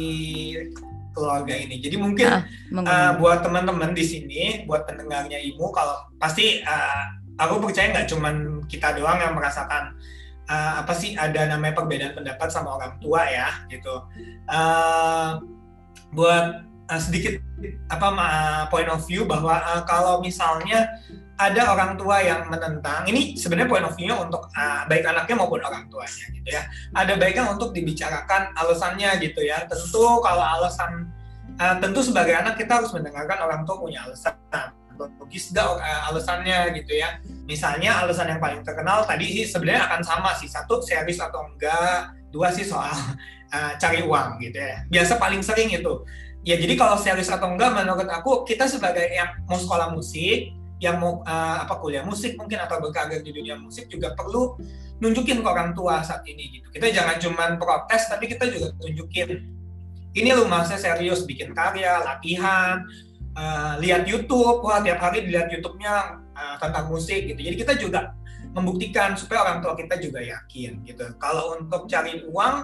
keluarga 1.14 1.54
ini. 1.54 1.78
Jadi 1.78 1.96
mungkin 1.96 2.26
ah, 2.26 2.42
uh, 2.74 3.12
buat 3.22 3.46
teman-teman 3.46 3.94
di 3.94 4.02
sini, 4.02 4.66
buat 4.66 4.90
pendengarnya 4.90 5.38
Imu, 5.38 5.70
kalau 5.70 5.94
pasti 6.18 6.66
uh, 6.66 7.06
aku 7.38 7.62
percaya 7.62 7.94
nggak 7.94 8.10
cuman 8.10 8.66
kita 8.66 8.98
doang 8.98 9.22
yang 9.22 9.38
merasakan 9.38 9.94
uh, 10.50 10.84
apa 10.84 10.94
sih 10.96 11.16
ada 11.16 11.48
namanya 11.48 11.78
perbedaan 11.78 12.14
pendapat 12.18 12.50
sama 12.52 12.76
orang 12.80 12.98
tua 13.00 13.24
ya 13.28 13.48
gitu. 13.70 14.04
Uh, 14.50 15.40
buat 16.14 16.66
uh, 16.90 17.02
sedikit 17.02 17.42
apa 17.90 18.08
uh, 18.12 18.64
point 18.70 18.90
of 18.92 19.02
view 19.08 19.24
bahwa 19.24 19.60
uh, 19.62 19.82
kalau 19.88 20.20
misalnya 20.20 20.90
ada 21.34 21.74
orang 21.74 21.98
tua 21.98 22.22
yang 22.22 22.46
menentang 22.46 23.10
ini 23.10 23.34
sebenarnya 23.34 23.70
point 23.70 23.86
of 23.88 23.98
view-nya 23.98 24.22
untuk 24.22 24.48
uh, 24.54 24.86
baik 24.86 25.02
anaknya 25.02 25.36
maupun 25.36 25.60
orang 25.66 25.90
tuanya 25.90 26.26
gitu 26.30 26.50
ya. 26.54 26.62
Ada 26.94 27.18
baiknya 27.18 27.50
untuk 27.50 27.74
dibicarakan 27.74 28.54
alasannya 28.54 29.18
gitu 29.20 29.42
ya. 29.42 29.66
Tentu 29.66 30.22
kalau 30.22 30.46
alasan 30.46 31.10
uh, 31.58 31.76
tentu 31.82 32.06
sebagai 32.06 32.38
anak 32.38 32.62
kita 32.62 32.84
harus 32.84 32.94
mendengarkan 32.94 33.42
orang 33.42 33.62
tua 33.66 33.82
punya 33.82 34.06
alasan. 34.06 34.38
Logis 34.94 35.50
gak 35.50 35.66
alasannya 36.14 36.70
gitu 36.78 37.02
ya 37.02 37.18
misalnya 37.44 38.04
alasan 38.04 38.32
yang 38.32 38.42
paling 38.42 38.64
terkenal 38.64 39.04
tadi 39.04 39.28
sih 39.28 39.46
sebenarnya 39.48 39.88
akan 39.92 40.02
sama 40.04 40.32
sih. 40.36 40.48
Satu 40.48 40.80
serius 40.84 41.20
atau 41.20 41.44
enggak? 41.48 42.16
Dua 42.34 42.50
sih 42.50 42.66
soal 42.66 42.92
uh, 43.54 43.74
cari 43.82 44.02
uang 44.04 44.42
gitu 44.42 44.58
ya. 44.58 44.84
Biasa 44.90 45.20
paling 45.20 45.44
sering 45.44 45.72
itu. 45.72 46.04
Ya 46.44 46.60
jadi 46.60 46.76
kalau 46.76 47.00
serius 47.00 47.32
atau 47.32 47.52
enggak 47.52 47.72
menurut 47.72 48.08
aku 48.12 48.44
kita 48.44 48.68
sebagai 48.68 49.08
yang 49.12 49.32
mau 49.48 49.56
sekolah 49.56 49.96
musik 49.96 50.52
yang 50.84 51.00
mau 51.00 51.24
uh, 51.24 51.64
apa 51.64 51.80
kuliah 51.80 52.04
musik 52.04 52.36
mungkin 52.36 52.60
atau 52.60 52.84
berkarir 52.84 53.24
di 53.24 53.32
dunia 53.32 53.56
musik 53.56 53.88
juga 53.88 54.12
perlu 54.12 54.60
nunjukin 55.00 55.40
ke 55.40 55.48
orang 55.48 55.72
tua 55.72 56.04
saat 56.04 56.28
ini 56.28 56.60
gitu. 56.60 56.68
Kita 56.76 56.92
jangan 56.92 57.16
cuma 57.24 57.44
protes 57.56 58.12
tapi 58.12 58.28
kita 58.28 58.52
juga 58.52 58.76
tunjukin 58.84 59.54
ini 60.14 60.30
lu 60.30 60.46
masa 60.46 60.78
serius 60.78 61.26
bikin 61.26 61.58
karya 61.58 61.98
latihan 62.06 62.86
uh, 63.34 63.82
lihat 63.82 64.06
YouTube, 64.06 64.62
wah 64.62 64.80
tiap 64.82 65.02
hari 65.02 65.26
dilihat 65.26 65.50
YouTube-nya 65.50 66.23
uh, 66.36 66.56
tentang 66.60 66.90
musik 66.90 67.30
gitu. 67.30 67.40
Jadi 67.40 67.56
kita 67.56 67.74
juga 67.80 68.14
membuktikan 68.54 69.18
supaya 69.18 69.50
orang 69.50 69.58
tua 69.66 69.74
kita 69.74 69.98
juga 69.98 70.22
yakin 70.22 70.86
gitu. 70.86 71.04
Kalau 71.18 71.58
untuk 71.58 71.90
cari 71.90 72.22
uang 72.30 72.56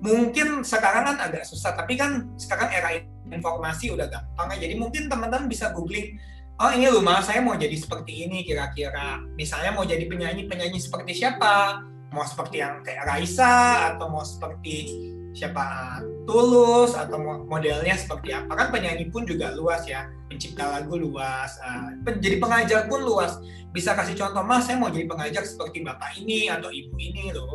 mungkin 0.00 0.62
sekarang 0.62 1.14
kan 1.14 1.16
agak 1.30 1.44
susah, 1.46 1.74
tapi 1.74 1.98
kan 1.98 2.26
sekarang 2.38 2.70
era 2.70 2.90
informasi 3.30 3.94
udah 3.94 4.06
gampang 4.06 4.54
ya. 4.56 4.68
Jadi 4.68 4.74
mungkin 4.78 5.10
teman-teman 5.10 5.50
bisa 5.50 5.74
googling, 5.74 6.18
oh 6.62 6.70
ini 6.70 6.86
mas, 7.02 7.26
saya 7.26 7.42
mau 7.42 7.58
jadi 7.58 7.74
seperti 7.74 8.26
ini 8.30 8.46
kira-kira. 8.46 9.22
Misalnya 9.34 9.74
mau 9.74 9.82
jadi 9.82 10.06
penyanyi-penyanyi 10.06 10.78
seperti 10.78 11.18
siapa? 11.18 11.82
Mau 12.14 12.22
seperti 12.22 12.62
yang 12.62 12.82
kayak 12.86 13.10
Raisa 13.10 13.90
atau 13.94 14.06
mau 14.06 14.22
seperti 14.22 14.86
siapa 15.34 15.98
tulus 16.30 16.94
atau 16.94 17.18
modelnya 17.44 17.98
seperti 17.98 18.30
apa 18.30 18.54
kan 18.54 18.70
penyanyi 18.70 19.10
pun 19.10 19.26
juga 19.26 19.50
luas 19.58 19.82
ya 19.82 20.06
pencipta 20.34 20.66
lagu 20.66 20.98
luas 20.98 21.54
uh, 21.62 21.94
jadi 22.18 22.42
pengajar 22.42 22.90
pun 22.90 23.06
luas. 23.06 23.38
Bisa 23.70 23.94
kasih 23.94 24.18
contoh 24.18 24.42
mas 24.42 24.66
saya 24.66 24.78
mau 24.78 24.90
jadi 24.90 25.06
pengajar 25.06 25.46
seperti 25.46 25.86
bapak 25.86 26.18
ini 26.18 26.50
atau 26.50 26.70
ibu 26.70 26.94
ini 26.98 27.30
loh. 27.30 27.54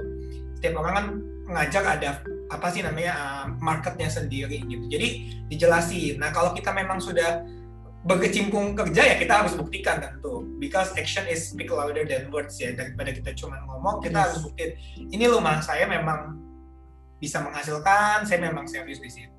Setiap 0.56 0.80
orang 0.80 0.94
kan 0.96 1.06
pengajar 1.48 1.84
ada 2.00 2.10
apa 2.50 2.68
sih 2.72 2.84
namanya 2.84 3.14
uh, 3.16 3.46
marketnya 3.60 4.08
sendiri 4.08 4.64
gitu. 4.68 4.88
Jadi 4.88 5.08
dijelasin. 5.52 6.20
Nah 6.20 6.32
kalau 6.32 6.56
kita 6.56 6.72
memang 6.72 7.00
sudah 7.04 7.44
berkecimpung 8.08 8.80
kerja 8.80 9.04
ya 9.04 9.16
kita 9.20 9.44
harus 9.44 9.56
buktikan 9.60 10.00
tentu. 10.00 10.48
Because 10.60 10.92
action 11.00 11.24
is 11.32 11.52
speak 11.52 11.72
louder 11.72 12.04
than 12.04 12.28
words 12.32 12.60
ya. 12.60 12.76
Daripada 12.76 13.16
kita 13.16 13.32
cuma 13.36 13.60
ngomong 13.64 14.04
kita 14.04 14.20
yes. 14.20 14.24
harus 14.28 14.38
buktiin. 14.44 14.72
Ini 15.08 15.26
loh 15.32 15.40
mas 15.40 15.64
saya 15.68 15.88
memang 15.88 16.36
bisa 17.20 17.44
menghasilkan 17.44 18.24
saya 18.24 18.40
memang 18.44 18.64
serius 18.64 19.04
di 19.04 19.12
situ 19.12 19.39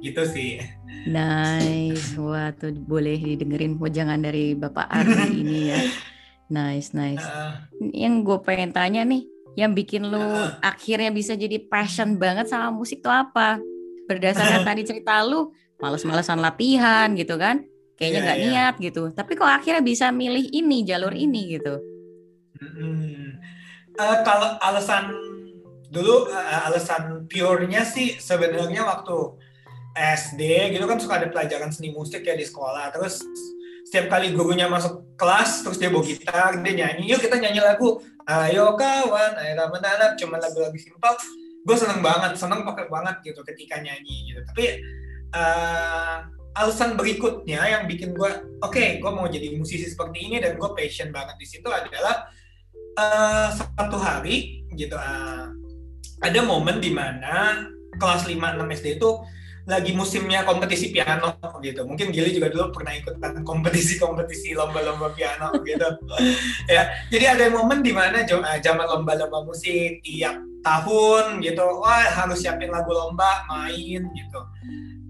gitu 0.00 0.22
sih. 0.26 0.60
Nice. 1.08 2.16
Wah 2.16 2.52
tuh 2.56 2.74
boleh 2.74 3.16
didengerin 3.16 3.76
jangan 3.92 4.20
dari 4.20 4.56
bapak 4.56 4.88
Ardi 4.88 5.24
ini 5.44 5.58
ya. 5.72 5.80
Nice 6.50 6.92
nice. 6.96 7.22
Uh, 7.22 7.54
yang 7.94 8.26
gue 8.26 8.40
pengen 8.42 8.74
tanya 8.74 9.06
nih 9.06 9.22
yang 9.54 9.76
bikin 9.76 10.08
lu 10.08 10.18
uh, 10.18 10.58
akhirnya 10.64 11.12
bisa 11.12 11.36
jadi 11.36 11.60
passion 11.68 12.16
banget 12.16 12.50
sama 12.50 12.74
musik 12.74 13.04
tuh 13.04 13.12
apa? 13.12 13.60
Berdasarkan 14.08 14.66
tadi 14.68 14.82
cerita 14.82 15.22
lu 15.22 15.52
males-malesan 15.78 16.42
latihan 16.42 17.12
gitu 17.14 17.38
kan? 17.38 17.64
Kayaknya 18.00 18.16
iya, 18.16 18.24
nggak 18.24 18.38
yeah, 18.40 18.48
niat 18.48 18.74
gitu. 18.80 19.02
Tapi 19.12 19.32
kok 19.36 19.48
akhirnya 19.48 19.84
bisa 19.84 20.08
milih 20.08 20.48
ini 20.50 20.82
jalur 20.88 21.12
ini 21.12 21.60
gitu? 21.60 21.76
Hmm. 22.60 23.40
uh, 23.96 24.18
kalau 24.20 24.60
alasan 24.60 25.16
dulu 25.88 26.28
uh, 26.28 26.68
alasan 26.68 27.24
pure-nya 27.24 27.82
sih 27.88 28.20
sebenarnya 28.20 28.84
waktu 28.84 29.16
SD 29.94 30.74
gitu 30.76 30.84
kan 30.86 30.98
suka 31.02 31.18
ada 31.18 31.28
pelajaran 31.28 31.70
seni 31.74 31.90
musik 31.90 32.22
ya 32.22 32.34
di 32.34 32.46
sekolah. 32.46 32.94
Terus 32.94 33.22
setiap 33.88 34.06
kali 34.12 34.30
gurunya 34.34 34.70
masuk 34.70 35.18
kelas 35.18 35.66
terus 35.66 35.78
dia 35.80 35.90
bawa 35.90 36.06
gitar 36.06 36.54
dia 36.62 36.72
nyanyi 36.78 37.10
yuk 37.10 37.18
kita 37.18 37.42
nyanyi 37.42 37.58
lagu 37.58 37.98
ayo 38.30 38.78
kawan 38.78 39.34
ayo 39.34 39.52
kawan 39.58 39.82
anak 39.82 40.14
cuma 40.20 40.38
lagu-lagu 40.38 40.76
simpel. 40.78 41.14
Gue 41.66 41.76
seneng 41.76 42.00
banget 42.00 42.38
seneng 42.38 42.64
pakai 42.64 42.86
banget 42.88 43.20
gitu 43.26 43.42
ketika 43.44 43.82
nyanyi 43.82 44.32
gitu. 44.32 44.40
Tapi 44.46 44.64
uh, 45.34 46.24
alasan 46.56 46.98
berikutnya 46.98 47.62
yang 47.62 47.84
bikin 47.86 48.14
gue 48.14 48.30
oke 48.62 48.74
okay, 48.74 48.98
gue 48.98 49.10
mau 49.10 49.30
jadi 49.30 49.54
musisi 49.54 49.86
seperti 49.86 50.26
ini 50.26 50.36
dan 50.42 50.58
gue 50.58 50.70
passion 50.74 51.14
banget 51.14 51.38
di 51.38 51.46
situ 51.46 51.68
adalah 51.70 52.26
uh, 52.98 53.48
satu 53.54 53.96
hari 53.96 54.66
gitu 54.74 54.98
uh, 54.98 55.46
ada 56.20 56.40
momen 56.42 56.82
di 56.82 56.90
mana 56.90 57.64
kelas 57.96 58.26
5 58.26 58.34
6 58.34 58.76
SD 58.82 58.98
itu 58.98 59.10
lagi 59.68 59.92
musimnya 59.92 60.44
kompetisi 60.46 60.92
piano 60.92 61.36
gitu. 61.60 61.84
Mungkin 61.84 62.12
Gili 62.14 62.36
juga 62.36 62.48
dulu 62.48 62.80
pernah 62.80 62.96
ikutan 62.96 63.44
kompetisi-kompetisi 63.44 64.56
lomba-lomba 64.56 65.12
piano 65.12 65.52
gitu. 65.64 65.88
ya, 66.74 66.88
jadi 67.12 67.36
ada 67.36 67.44
momen 67.52 67.84
di 67.84 67.92
mana 67.92 68.24
eh, 68.24 68.58
zaman 68.60 68.86
lomba-lomba 68.88 69.44
musik 69.44 70.00
tiap 70.00 70.36
tahun 70.60 71.40
gitu, 71.40 71.64
wah 71.80 72.04
harus 72.04 72.44
siapin 72.44 72.68
lagu 72.68 72.92
lomba, 72.92 73.44
main 73.48 74.04
gitu. 74.12 74.40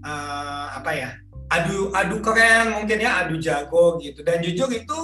Uh, 0.01 0.67
apa 0.75 0.91
ya? 0.95 1.09
Adu 1.51 1.91
adu 1.91 2.23
keren 2.23 2.79
mungkin 2.79 3.03
ya, 3.03 3.27
adu 3.27 3.35
jago 3.35 3.99
gitu. 3.99 4.23
Dan 4.23 4.39
jujur 4.39 4.71
itu 4.71 4.99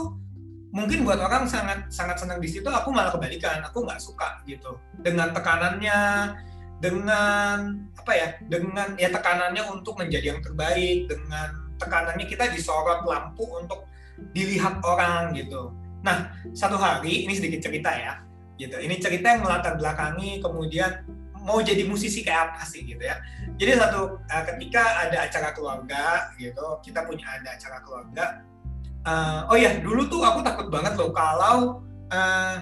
mungkin 0.71 1.07
buat 1.07 1.19
orang 1.19 1.47
sangat 1.47 1.87
sangat 1.89 2.19
senang 2.19 2.37
di 2.43 2.49
situ 2.51 2.67
aku 2.67 2.91
malah 2.91 3.09
kebalikan 3.09 3.63
aku 3.63 3.87
nggak 3.87 3.97
suka 4.03 4.43
gitu 4.45 4.75
dengan 4.99 5.31
tekanannya 5.31 5.99
dengan 6.77 7.74
apa 7.98 8.12
ya 8.13 8.27
dengan 8.46 8.93
ya 9.01 9.10
tekanannya 9.10 9.63
untuk 9.74 9.98
menjadi 9.98 10.38
yang 10.38 10.41
terbaik 10.46 11.10
dengan 11.10 11.74
tekanannya 11.81 12.25
kita 12.29 12.50
disorot 12.53 13.01
lampu 13.05 13.46
untuk 13.57 13.89
dilihat 14.34 14.81
orang 14.86 15.34
gitu. 15.34 15.74
Nah 16.05 16.34
satu 16.53 16.77
hari 16.77 17.25
ini 17.25 17.34
sedikit 17.34 17.65
cerita 17.65 17.89
ya 17.93 18.22
gitu. 18.62 18.77
Ini 18.77 18.96
cerita 19.01 19.34
yang 19.34 19.46
melatar 19.46 19.77
belakangi 19.77 20.41
kemudian 20.41 21.05
mau 21.41 21.63
jadi 21.63 21.88
musisi 21.88 22.22
kayak 22.22 22.53
apa 22.53 22.62
sih 22.65 22.86
gitu 22.86 23.01
ya. 23.01 23.17
Jadi 23.57 23.77
satu 23.77 24.22
eh, 24.29 24.43
ketika 24.53 25.10
ada 25.10 25.17
acara 25.25 25.50
keluarga 25.53 26.29
gitu 26.38 26.77
kita 26.86 27.05
punya 27.10 27.25
ada 27.41 27.57
acara 27.57 27.77
keluarga 27.81 28.46
uh, 29.07 29.39
oh 29.48 29.57
ya 29.57 29.79
dulu 29.79 30.05
tuh 30.12 30.22
aku 30.22 30.43
takut 30.43 30.67
banget 30.67 30.93
loh 31.00 31.12
kalau 31.15 31.81
uh, 32.12 32.55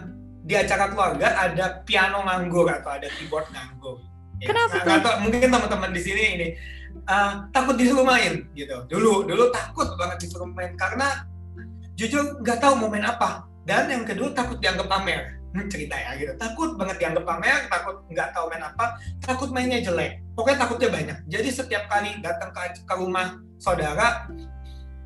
di 0.46 0.54
acara 0.54 0.94
keluarga 0.94 1.28
ada 1.34 1.82
piano 1.82 2.22
nganggur 2.22 2.70
atau 2.70 2.94
ada 2.94 3.10
keyboard 3.18 3.50
nganggur. 3.50 3.98
Ya. 4.38 4.54
Kenapa? 4.54 4.78
Nah, 4.86 4.96
atau 5.02 5.14
mungkin 5.26 5.50
teman-teman 5.50 5.90
di 5.90 6.02
sini 6.06 6.24
ini 6.38 6.48
uh, 7.10 7.50
takut 7.50 7.74
disuruh 7.74 8.06
main 8.06 8.46
gitu. 8.54 8.86
Dulu 8.86 9.26
dulu 9.26 9.50
takut 9.50 9.90
banget 9.98 10.30
disuruh 10.30 10.46
main 10.46 10.78
karena 10.78 11.26
jujur 11.98 12.38
nggak 12.46 12.62
tahu 12.62 12.78
mau 12.78 12.94
main 12.94 13.10
apa. 13.10 13.50
Dan 13.66 13.90
yang 13.90 14.06
kedua 14.06 14.30
takut 14.38 14.62
dianggap 14.62 14.86
pamer. 14.86 15.34
cerita 15.72 15.96
ya 15.96 16.20
gitu 16.20 16.36
takut 16.36 16.76
banget 16.76 17.00
dianggap 17.00 17.24
pamer 17.24 17.72
takut 17.72 18.04
nggak 18.12 18.36
tahu 18.36 18.52
main 18.52 18.68
apa 18.68 19.00
takut 19.24 19.50
mainnya 19.56 19.80
jelek 19.80 20.20
pokoknya 20.36 20.68
takutnya 20.68 20.90
banyak 20.92 21.18
jadi 21.32 21.48
setiap 21.48 21.88
kali 21.88 22.20
datang 22.20 22.52
ke, 22.52 22.84
ke 22.84 22.94
rumah 23.00 23.40
saudara 23.56 24.28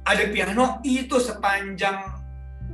ada 0.10 0.24
piano 0.34 0.82
itu 0.82 1.22
sepanjang 1.22 2.02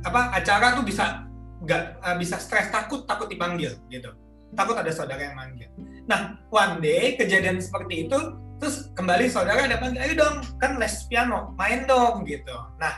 apa 0.08 0.32
acara 0.32 0.72
tuh 0.72 0.88
bisa 0.88 1.25
nggak 1.64 1.82
uh, 2.04 2.16
bisa 2.20 2.36
stres 2.36 2.68
takut 2.68 3.08
takut 3.08 3.30
dipanggil 3.30 3.76
gitu. 3.88 4.10
Takut 4.52 4.76
ada 4.76 4.88
saudara 4.92 5.20
yang 5.20 5.36
manggil. 5.36 5.68
Nah 6.08 6.36
one 6.52 6.80
day 6.84 7.16
kejadian 7.16 7.60
seperti 7.60 8.08
itu 8.08 8.18
terus 8.56 8.88
kembali 8.96 9.28
saudara 9.28 9.68
ada 9.68 9.76
panggil 9.76 10.00
ayo 10.00 10.14
dong 10.16 10.36
kan 10.60 10.80
les 10.80 11.04
piano 11.08 11.52
main 11.56 11.84
dong 11.88 12.24
gitu. 12.28 12.56
Nah 12.80 12.92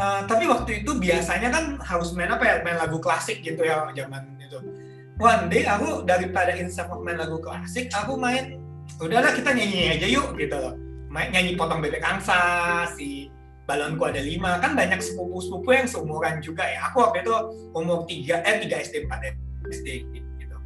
uh, 0.00 0.20
tapi 0.28 0.48
waktu 0.48 0.84
itu 0.84 0.96
biasanya 0.96 1.48
kan 1.52 1.64
harus 1.80 2.12
main 2.16 2.32
apa 2.32 2.44
ya 2.44 2.54
main 2.64 2.76
lagu 2.76 3.00
klasik 3.00 3.40
gitu 3.40 3.64
ya 3.64 3.88
zaman 3.96 4.36
itu. 4.40 4.58
One 5.20 5.52
day 5.52 5.68
aku 5.68 6.08
daripada 6.08 6.56
insaf 6.56 6.88
main 7.04 7.20
lagu 7.20 7.40
klasik 7.40 7.92
aku 7.92 8.16
main 8.16 8.60
udahlah 9.00 9.32
kita 9.36 9.52
nyanyi 9.52 9.96
aja 9.96 10.06
yuk 10.08 10.36
gitu 10.36 10.56
loh. 10.56 10.74
Main 11.10 11.34
nyanyi 11.34 11.58
potong 11.58 11.82
bebek 11.82 12.04
angsa 12.04 12.38
si 12.94 13.28
balonku 13.70 14.02
ada 14.02 14.18
lima. 14.18 14.58
Kan 14.58 14.74
banyak 14.74 14.98
sepupu-sepupu 14.98 15.70
yang 15.70 15.86
seumuran 15.86 16.42
juga 16.42 16.66
ya. 16.66 16.90
Aku 16.90 17.06
waktu 17.06 17.22
itu 17.22 17.34
umur 17.70 18.02
tiga 18.10 18.42
eh 18.42 18.58
tiga 18.58 18.82
SD 18.82 19.06
empat 19.06 19.30
SD 19.70 20.10
gitu. 20.10 20.56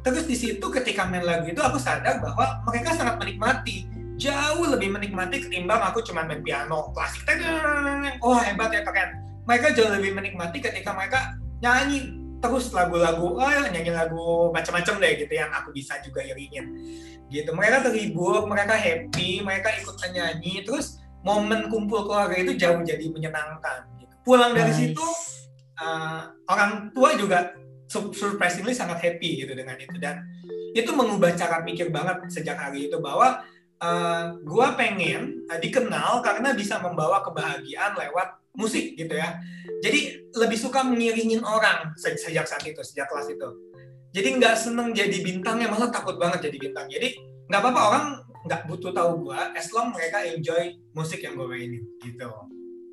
Terus 0.00 0.24
di 0.24 0.36
situ 0.40 0.66
ketika 0.72 1.04
main 1.04 1.28
lagu 1.28 1.44
itu 1.44 1.60
aku 1.60 1.76
sadar 1.76 2.24
bahwa 2.24 2.64
mereka 2.64 2.96
sangat 2.96 3.20
menikmati. 3.20 3.84
Jauh 4.16 4.64
lebih 4.72 4.94
menikmati 4.94 5.44
ketimbang 5.44 5.84
aku 5.84 6.00
cuma 6.00 6.24
main 6.24 6.40
piano. 6.40 6.88
Klasik 6.96 7.28
oh 8.24 8.40
hebat 8.40 8.72
ya 8.72 8.80
keren 8.80 9.24
mereka 9.44 9.76
jauh 9.76 9.92
lebih 9.92 10.16
menikmati 10.16 10.58
ketika 10.60 10.96
mereka 10.96 11.36
nyanyi 11.60 12.16
terus 12.40 12.72
lagu-lagu 12.76 13.40
oh 13.40 13.48
nyanyi 13.72 13.92
lagu 13.92 14.52
macam-macam 14.52 15.00
deh 15.00 15.12
gitu 15.24 15.32
yang 15.32 15.48
aku 15.52 15.72
bisa 15.72 15.96
juga 16.04 16.20
iringin 16.24 16.76
gitu 17.32 17.52
mereka 17.56 17.88
terhibur 17.88 18.44
mereka 18.44 18.76
happy 18.76 19.40
mereka 19.40 19.72
ikut 19.80 19.96
nyanyi 20.12 20.64
terus 20.64 21.00
momen 21.24 21.72
kumpul 21.72 22.04
keluarga 22.04 22.36
itu 22.36 22.52
jauh 22.54 22.78
jadi 22.84 23.04
menyenangkan 23.08 23.88
gitu. 23.98 24.14
pulang 24.22 24.52
dari 24.52 24.70
nice. 24.70 24.80
situ 24.92 25.06
uh, 25.80 26.30
orang 26.46 26.92
tua 26.92 27.16
juga 27.16 27.56
surprisingly 27.88 28.76
sangat 28.76 29.00
happy 29.00 29.44
gitu 29.44 29.52
dengan 29.56 29.76
itu 29.80 29.96
dan 29.96 30.24
itu 30.74 30.90
mengubah 30.90 31.32
cara 31.38 31.62
pikir 31.62 31.88
banget 31.88 32.26
sejak 32.28 32.58
hari 32.58 32.90
itu 32.90 32.98
bahwa 32.98 33.40
uh, 33.78 34.24
gue 34.42 34.66
pengen 34.74 35.46
uh, 35.46 35.58
dikenal 35.58 36.20
karena 36.20 36.52
bisa 36.52 36.82
membawa 36.82 37.22
kebahagiaan 37.22 37.94
lewat 37.94 38.42
musik 38.54 38.94
gitu 38.94 39.14
ya. 39.14 39.38
Jadi 39.82 40.30
lebih 40.34 40.58
suka 40.58 40.86
mengiringin 40.86 41.42
orang 41.42 41.92
sejak 41.98 42.46
saat 42.46 42.62
itu, 42.66 42.80
sejak 42.82 43.10
kelas 43.10 43.30
itu. 43.30 43.48
Jadi 44.14 44.28
nggak 44.38 44.54
seneng 44.54 44.94
jadi 44.94 45.18
bintang 45.22 45.58
ya 45.58 45.66
malah 45.66 45.90
takut 45.90 46.14
banget 46.18 46.50
jadi 46.50 46.58
bintang. 46.70 46.86
Jadi 46.86 47.18
nggak 47.50 47.60
apa-apa 47.60 47.80
orang 47.90 48.04
nggak 48.44 48.68
butuh 48.68 48.92
tahu 48.92 49.28
gue, 49.28 49.40
as 49.56 49.68
long 49.72 49.90
mereka 49.90 50.20
enjoy 50.24 50.76
musik 50.92 51.24
yang 51.24 51.34
gue 51.34 51.48
mainin 51.48 51.84
gitu. 52.04 52.28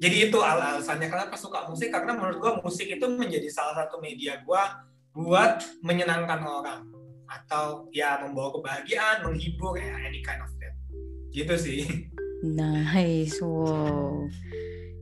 Jadi 0.01 0.31
itu 0.31 0.39
al 0.41 0.57
alasannya 0.57 1.07
kenapa 1.11 1.37
suka 1.37 1.69
musik 1.69 1.93
karena 1.93 2.17
menurut 2.17 2.41
gue 2.41 2.51
musik 2.65 2.89
itu 2.89 3.05
menjadi 3.05 3.45
salah 3.53 3.85
satu 3.85 4.01
media 4.01 4.41
gue 4.41 4.63
buat 5.13 5.61
menyenangkan 5.83 6.41
orang. 6.41 6.81
Atau 7.31 7.87
ya 7.95 8.19
membawa 8.19 8.51
kebahagiaan, 8.59 9.23
menghibur 9.23 9.79
ya 9.79 9.95
any 10.03 10.19
kind 10.19 10.43
of 10.43 10.51
gitu 11.31 11.55
sih. 11.55 11.81
Nice 12.43 13.39
wow. 13.39 14.27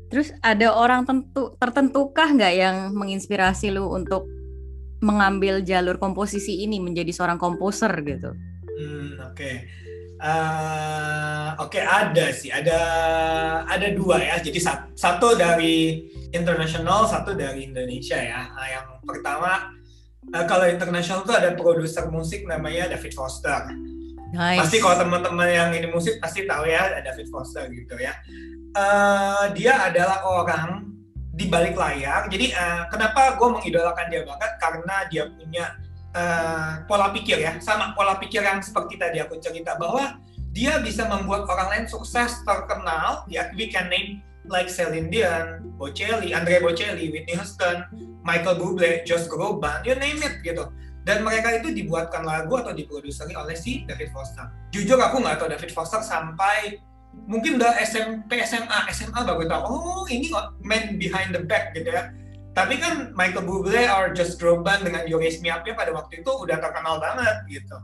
Terus 0.10 0.34
ada 0.42 0.74
orang 0.74 1.06
tentu 1.06 1.54
tertentukah 1.58 2.34
nggak 2.34 2.54
yang 2.54 2.78
menginspirasi 2.98 3.74
lu 3.74 3.90
untuk 3.90 4.26
mengambil 5.00 5.62
jalur 5.64 5.98
komposisi 6.02 6.66
ini 6.66 6.82
menjadi 6.82 7.14
seorang 7.14 7.38
komposer 7.40 7.94
gitu? 8.06 8.34
Hmm, 8.80 9.22
oke. 9.22 9.38
okay. 9.38 9.70
Uh, 10.20 11.56
Oke 11.64 11.80
okay, 11.80 11.84
ada 11.88 12.28
sih 12.36 12.52
ada 12.52 12.80
ada 13.64 13.88
dua 13.96 14.20
ya 14.20 14.36
jadi 14.44 14.60
satu 14.92 15.40
dari 15.40 16.12
internasional 16.36 17.08
satu 17.08 17.40
dari 17.40 17.72
Indonesia 17.72 18.20
ya 18.20 18.52
nah, 18.52 18.68
yang 18.68 18.88
pertama 19.08 19.72
uh, 20.36 20.44
kalau 20.44 20.68
internasional 20.68 21.24
tuh 21.24 21.40
ada 21.40 21.56
produser 21.56 22.12
musik 22.12 22.44
namanya 22.44 22.92
David 22.92 23.16
Foster 23.16 23.72
Nice. 24.30 24.62
Pasti 24.62 24.78
kalau 24.78 24.98
teman-teman 25.02 25.50
yang 25.50 25.70
ini 25.74 25.90
musik 25.90 26.22
pasti 26.22 26.46
tahu 26.46 26.70
ya 26.70 27.02
David 27.02 27.28
Foster 27.34 27.66
gitu 27.74 27.98
ya. 27.98 28.14
Uh, 28.78 29.50
dia 29.58 29.90
adalah 29.90 30.22
orang 30.22 30.86
di 31.34 31.50
balik 31.50 31.74
layar. 31.74 32.30
Jadi 32.30 32.54
uh, 32.54 32.86
kenapa 32.94 33.34
gue 33.34 33.50
mengidolakan 33.58 34.06
dia 34.14 34.22
banget? 34.22 34.52
Karena 34.62 34.96
dia 35.10 35.24
punya 35.34 35.66
uh, 36.14 36.84
pola 36.86 37.12
pikir 37.14 37.42
ya, 37.42 37.58
sama 37.62 37.94
pola 37.94 38.18
pikir 38.18 38.42
yang 38.42 38.62
seperti 38.62 38.96
tadi 38.96 39.18
aku 39.22 39.38
cerita 39.42 39.76
bahwa 39.76 40.18
dia 40.50 40.82
bisa 40.82 41.06
membuat 41.06 41.46
orang 41.46 41.68
lain 41.74 41.86
sukses 41.86 42.42
terkenal. 42.46 43.26
Ya, 43.30 43.54
we 43.54 43.70
can 43.70 43.90
name 43.90 44.26
like 44.50 44.72
Celine 44.72 45.14
Dion, 45.14 45.76
Bocelli, 45.78 46.34
Andre 46.34 46.58
Bocelli, 46.58 47.14
Whitney 47.14 47.38
Houston, 47.38 47.86
Michael 48.26 48.58
Bublé, 48.58 49.06
Josh 49.06 49.30
Groban, 49.30 49.86
you 49.86 49.94
name 49.98 50.18
it 50.26 50.42
gitu 50.42 50.70
dan 51.10 51.26
mereka 51.26 51.56
itu 51.58 51.74
dibuatkan 51.74 52.22
lagu 52.22 52.60
atau 52.60 52.70
diproduseri 52.70 53.34
oleh 53.34 53.58
si 53.58 53.82
David 53.88 54.14
Foster. 54.14 54.46
Jujur 54.70 55.02
aku 55.02 55.24
nggak 55.24 55.42
tahu 55.42 55.50
David 55.50 55.72
Foster 55.74 56.06
sampai 56.06 56.78
mungkin 57.26 57.58
udah 57.58 57.82
SMP, 57.82 58.46
SMA, 58.46 58.80
SMA 58.94 59.20
baru 59.26 59.50
tahu. 59.50 59.64
Oh 59.66 60.06
ini 60.06 60.30
man 60.62 61.02
behind 61.02 61.34
the 61.34 61.42
back 61.42 61.74
gitu 61.74 61.90
ya. 61.90 62.14
Tapi 62.60 62.76
kan 62.76 63.16
Michael 63.16 63.48
Bublé 63.48 63.88
or 63.88 64.12
Just 64.12 64.36
Groban 64.36 64.84
dengan 64.84 65.08
You 65.08 65.16
Raise 65.16 65.40
Me 65.40 65.48
Up 65.48 65.64
ya 65.64 65.80
pada 65.80 65.96
waktu 65.96 66.20
itu 66.20 66.28
udah 66.28 66.60
terkenal 66.60 67.00
banget 67.00 67.48
gitu. 67.48 67.78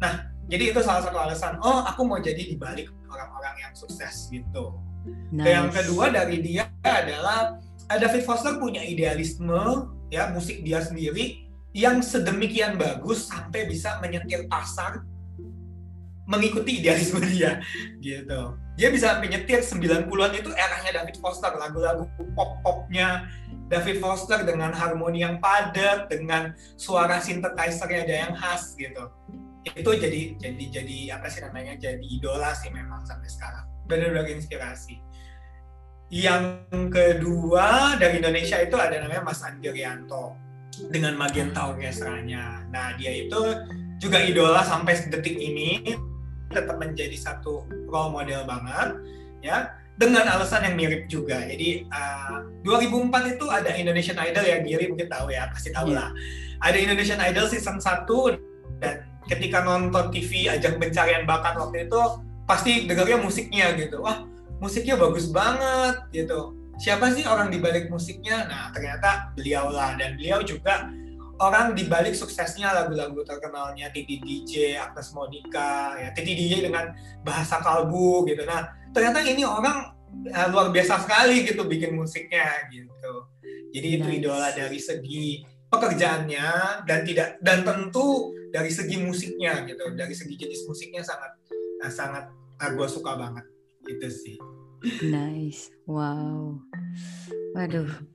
Nah, 0.00 0.32
jadi 0.48 0.72
itu 0.72 0.80
salah 0.80 1.04
satu 1.04 1.20
alasan. 1.20 1.60
Oh, 1.60 1.84
aku 1.84 2.08
mau 2.08 2.16
jadi 2.16 2.40
di 2.40 2.56
balik 2.56 2.88
orang-orang 3.12 3.54
yang 3.60 3.72
sukses 3.76 4.32
gitu. 4.32 4.80
Nice. 5.28 5.52
Yang 5.52 5.68
kedua 5.76 6.08
dari 6.08 6.40
dia 6.40 6.72
adalah 6.80 7.60
David 7.92 8.24
Foster 8.24 8.56
punya 8.56 8.80
idealisme 8.80 9.92
ya 10.08 10.32
musik 10.32 10.64
dia 10.64 10.80
sendiri 10.80 11.44
yang 11.76 12.00
sedemikian 12.00 12.76
bagus 12.80 13.28
sampai 13.28 13.68
bisa 13.68 14.00
menyetir 14.00 14.48
pasar 14.48 15.04
mengikuti 16.24 16.80
idealisme 16.80 17.20
dia 17.28 17.60
gitu. 18.00 18.56
Dia 18.72 18.88
bisa 18.88 19.20
menyetir 19.20 19.60
90-an 19.60 20.32
itu 20.32 20.50
eranya 20.56 21.02
David 21.02 21.20
Foster, 21.20 21.52
lagu-lagu 21.60 22.08
pop-popnya 22.32 23.28
David 23.68 24.00
Foster 24.00 24.44
dengan 24.44 24.72
harmoni 24.72 25.24
yang 25.24 25.40
padat, 25.40 26.08
dengan 26.08 26.56
suara 26.76 27.20
synthesizer-nya 27.20 28.00
ada 28.04 28.14
yang 28.28 28.32
khas 28.36 28.72
gitu. 28.76 29.12
Itu 29.76 29.92
jadi 29.96 30.36
jadi 30.40 30.64
jadi 30.68 30.96
apa 31.20 31.28
sih 31.28 31.44
namanya? 31.44 31.76
Jadi 31.76 32.04
idola 32.04 32.52
sih 32.56 32.72
memang 32.72 33.04
sampai 33.04 33.28
sekarang. 33.28 33.64
Benar-benar 33.88 34.28
inspirasi. 34.28 35.00
Yang 36.12 36.68
kedua 36.92 37.96
dari 37.96 38.20
Indonesia 38.20 38.60
itu 38.60 38.76
ada 38.76 39.00
namanya 39.00 39.24
Mas 39.24 39.40
Andrianto 39.40 40.36
dengan 40.92 41.16
Magenta 41.16 41.72
Orkestranya. 41.72 42.68
Nah, 42.68 42.96
dia 43.00 43.12
itu 43.24 43.40
juga 43.96 44.20
idola 44.20 44.60
sampai 44.60 45.08
detik 45.08 45.40
ini 45.40 45.80
tetap 46.52 46.76
menjadi 46.78 47.16
satu 47.18 47.66
role 47.88 48.10
model 48.12 48.44
banget 48.46 48.88
ya 49.42 49.74
dengan 49.96 50.24
alasan 50.24 50.68
yang 50.68 50.76
mirip 50.78 51.08
juga. 51.10 51.42
Jadi 51.44 51.88
uh, 51.92 52.48
2004 52.64 53.36
itu 53.36 53.46
ada 53.52 53.70
Indonesian 53.76 54.18
Idol 54.20 54.44
yang 54.44 54.62
Giri 54.64 54.86
mungkin 54.88 55.08
tahu 55.08 55.28
ya, 55.32 55.48
pasti 55.52 55.68
tahu 55.74 55.92
iya. 55.92 55.98
lah. 55.98 56.08
Ada 56.62 56.78
Indonesian 56.78 57.20
Idol 57.20 57.46
season 57.50 57.76
1 57.82 58.08
dan 58.80 59.04
ketika 59.28 59.62
nonton 59.62 60.10
TV 60.14 60.48
ajak 60.48 60.78
pencarian 60.78 61.28
bakat 61.28 61.58
waktu 61.58 61.90
itu 61.90 62.00
pasti 62.48 62.86
dengarnya 62.88 63.18
musiknya 63.20 63.74
gitu. 63.76 64.00
Wah, 64.00 64.24
musiknya 64.62 64.96
bagus 64.96 65.28
banget 65.28 66.06
gitu 66.14 66.62
siapa 66.82 67.14
sih 67.14 67.22
orang 67.22 67.54
di 67.54 67.62
balik 67.62 67.86
musiknya? 67.86 68.50
Nah, 68.50 68.74
ternyata 68.74 69.30
beliau 69.38 69.70
lah 69.70 69.94
dan 69.94 70.18
beliau 70.18 70.42
juga 70.42 70.90
orang 71.42 71.74
di 71.74 71.90
balik 71.90 72.14
suksesnya 72.14 72.70
lagu-lagu 72.70 73.26
terkenalnya 73.26 73.90
Titi 73.90 74.22
DJ, 74.22 74.78
Agnes 74.78 75.10
Monica, 75.10 75.98
ya 75.98 76.14
Titi 76.14 76.32
DJ 76.38 76.70
dengan 76.70 76.94
bahasa 77.26 77.58
kalbu 77.58 78.30
gitu. 78.30 78.46
Nah, 78.46 78.70
ternyata 78.94 79.18
ini 79.26 79.42
orang 79.42 79.90
uh, 80.30 80.46
luar 80.54 80.70
biasa 80.70 81.02
sekali 81.02 81.42
gitu 81.42 81.66
bikin 81.66 81.98
musiknya 81.98 82.70
gitu. 82.70 83.26
Jadi 83.74 83.88
nice. 83.88 83.98
itu 83.98 84.08
idola 84.22 84.48
dari 84.54 84.78
segi 84.78 85.42
pekerjaannya 85.72 86.48
dan 86.86 87.00
tidak 87.02 87.40
dan 87.40 87.64
tentu 87.66 88.36
dari 88.54 88.70
segi 88.70 89.02
musiknya 89.02 89.66
gitu. 89.66 89.90
Dari 89.98 90.14
segi 90.14 90.34
jenis 90.38 90.68
musiknya 90.70 91.02
sangat 91.02 91.32
uh, 91.82 91.92
sangat 91.92 92.24
uh, 92.62 92.70
gue 92.70 92.88
suka 92.88 93.18
banget 93.18 93.44
gitu 93.82 94.08
sih. 94.08 94.36
Nice. 95.02 95.70
Wow. 95.90 96.62
Waduh. 97.54 98.11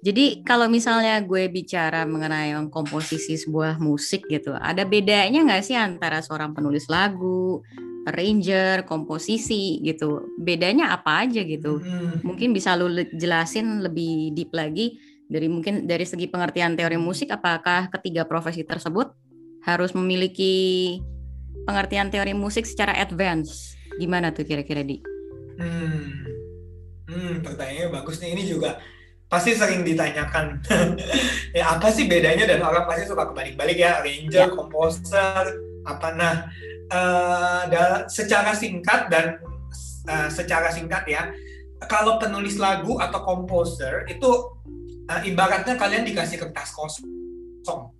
Jadi 0.00 0.40
kalau 0.40 0.64
misalnya 0.64 1.20
gue 1.20 1.52
bicara 1.52 2.08
mengenai 2.08 2.56
komposisi 2.72 3.36
sebuah 3.36 3.76
musik 3.76 4.24
gitu, 4.32 4.56
ada 4.56 4.88
bedanya 4.88 5.44
nggak 5.44 5.60
sih 5.60 5.76
antara 5.76 6.24
seorang 6.24 6.56
penulis 6.56 6.88
lagu, 6.88 7.60
arranger, 8.08 8.88
komposisi 8.88 9.76
gitu? 9.84 10.32
Bedanya 10.40 10.96
apa 10.96 11.28
aja 11.28 11.44
gitu? 11.44 11.84
Hmm. 11.84 12.24
Mungkin 12.24 12.56
bisa 12.56 12.72
lu 12.80 12.88
jelasin 13.12 13.84
lebih 13.84 14.32
deep 14.32 14.52
lagi 14.56 14.96
Dari 15.30 15.46
mungkin 15.46 15.86
dari 15.86 16.02
segi 16.02 16.26
pengertian 16.26 16.74
teori 16.74 16.98
musik, 16.98 17.30
apakah 17.30 17.86
ketiga 17.94 18.26
profesi 18.26 18.66
tersebut 18.66 19.14
harus 19.62 19.94
memiliki 19.94 20.98
pengertian 21.62 22.10
teori 22.10 22.34
musik 22.34 22.66
secara 22.66 22.98
advance? 22.98 23.78
Gimana 23.94 24.34
tuh 24.34 24.42
kira-kira 24.42 24.82
di? 24.82 24.98
Hmm, 25.54 26.26
hmm, 27.06 27.46
pertanyaannya 27.46 27.94
bagus 27.94 28.18
nih. 28.18 28.34
Ini 28.34 28.42
juga 28.42 28.82
pasti 29.30 29.54
sering 29.54 29.86
ditanyakan. 29.86 30.58
ya 31.54 31.64
apa 31.78 31.88
sih 31.94 32.10
bedanya 32.10 32.50
dan 32.50 32.66
orang 32.66 32.84
pasti 32.90 33.06
suka 33.06 33.30
kebalik-balik 33.30 33.78
ya, 33.78 34.02
arranger, 34.02 34.50
ya. 34.50 34.52
komposer, 34.52 35.44
apa 35.86 36.08
nah. 36.12 36.36
Uh, 36.90 38.10
secara 38.10 38.50
singkat 38.50 39.06
dan 39.14 39.38
uh, 40.10 40.26
secara 40.26 40.74
singkat 40.74 41.06
ya, 41.06 41.30
kalau 41.86 42.18
penulis 42.18 42.58
lagu 42.58 42.98
atau 42.98 43.22
komposer 43.22 44.10
itu 44.10 44.26
uh, 45.06 45.22
ibaratnya 45.22 45.78
kalian 45.78 46.02
dikasih 46.02 46.42
kertas 46.42 46.74
kosong. 46.74 47.94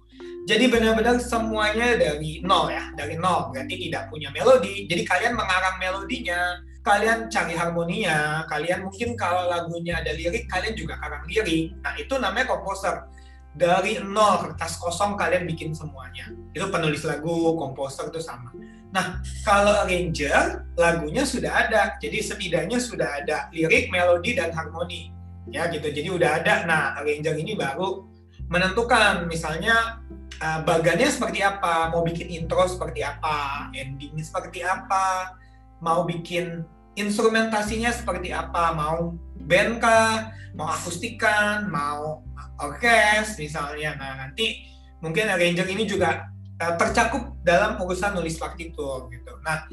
Jadi 0.51 0.67
benar-benar 0.67 1.23
semuanya 1.23 1.95
dari 1.95 2.43
nol 2.43 2.75
ya, 2.75 2.91
dari 2.99 3.15
nol. 3.15 3.55
Berarti 3.55 3.79
tidak 3.79 4.11
punya 4.11 4.35
melodi. 4.35 4.91
Jadi 4.91 5.07
kalian 5.07 5.39
mengarang 5.39 5.79
melodinya, 5.79 6.59
kalian 6.81 7.29
cari 7.29 7.55
harmoninya, 7.57 8.45
kalian 8.49 8.89
mungkin 8.89 9.17
kalau 9.17 9.49
lagunya 9.49 10.01
ada 10.01 10.13
lirik, 10.17 10.49
kalian 10.49 10.75
juga 10.77 10.97
arang 11.01 11.25
lirik. 11.29 11.77
Nah 11.85 11.95
itu 12.01 12.15
namanya 12.17 12.47
komposer. 12.49 13.07
Dari 13.51 13.99
nol 13.99 14.47
kertas 14.47 14.79
kosong 14.79 15.19
kalian 15.19 15.45
bikin 15.45 15.75
semuanya. 15.75 16.31
Itu 16.55 16.71
penulis 16.71 17.03
lagu, 17.03 17.59
komposer 17.59 18.09
itu 18.09 18.23
sama. 18.23 18.55
Nah, 18.91 19.23
kalau 19.47 19.75
arranger, 19.87 20.67
lagunya 20.79 21.27
sudah 21.27 21.67
ada. 21.67 21.99
Jadi 21.99 22.23
setidaknya 22.23 22.79
sudah 22.79 23.23
ada 23.23 23.51
lirik, 23.51 23.91
melodi, 23.91 24.39
dan 24.39 24.55
harmoni 24.55 25.21
ya 25.51 25.67
gitu 25.73 25.91
jadi 25.91 26.09
udah 26.15 26.31
ada 26.41 26.55
nah 26.65 26.83
arranger 27.03 27.35
ini 27.35 27.59
baru 27.59 28.07
menentukan 28.51 29.27
misalnya 29.27 30.03
uh, 30.43 30.61
bagannya 30.63 31.11
seperti 31.11 31.43
apa 31.43 31.91
mau 31.91 32.07
bikin 32.07 32.31
intro 32.31 32.67
seperti 32.67 33.03
apa 33.03 33.69
ending 33.75 34.15
seperti 34.23 34.63
apa 34.63 35.39
mau 35.81 36.05
bikin 36.05 36.65
instrumentasinya 36.95 37.91
seperti 37.91 38.31
apa 38.31 38.77
mau 38.77 39.17
band 39.41 39.81
kah 39.81 40.31
mau 40.55 40.69
akustikan 40.69 41.67
mau 41.73 42.23
orkes 42.61 43.41
misalnya. 43.41 43.97
Nah 43.97 44.27
nanti 44.27 44.69
mungkin 45.01 45.33
arranger 45.33 45.67
ini 45.73 45.89
juga 45.89 46.29
uh, 46.61 46.75
tercakup 46.77 47.41
dalam 47.41 47.81
urusan 47.81 48.15
nulis 48.15 48.37
partitur 48.37 49.09
gitu. 49.09 49.33
Nah 49.41 49.65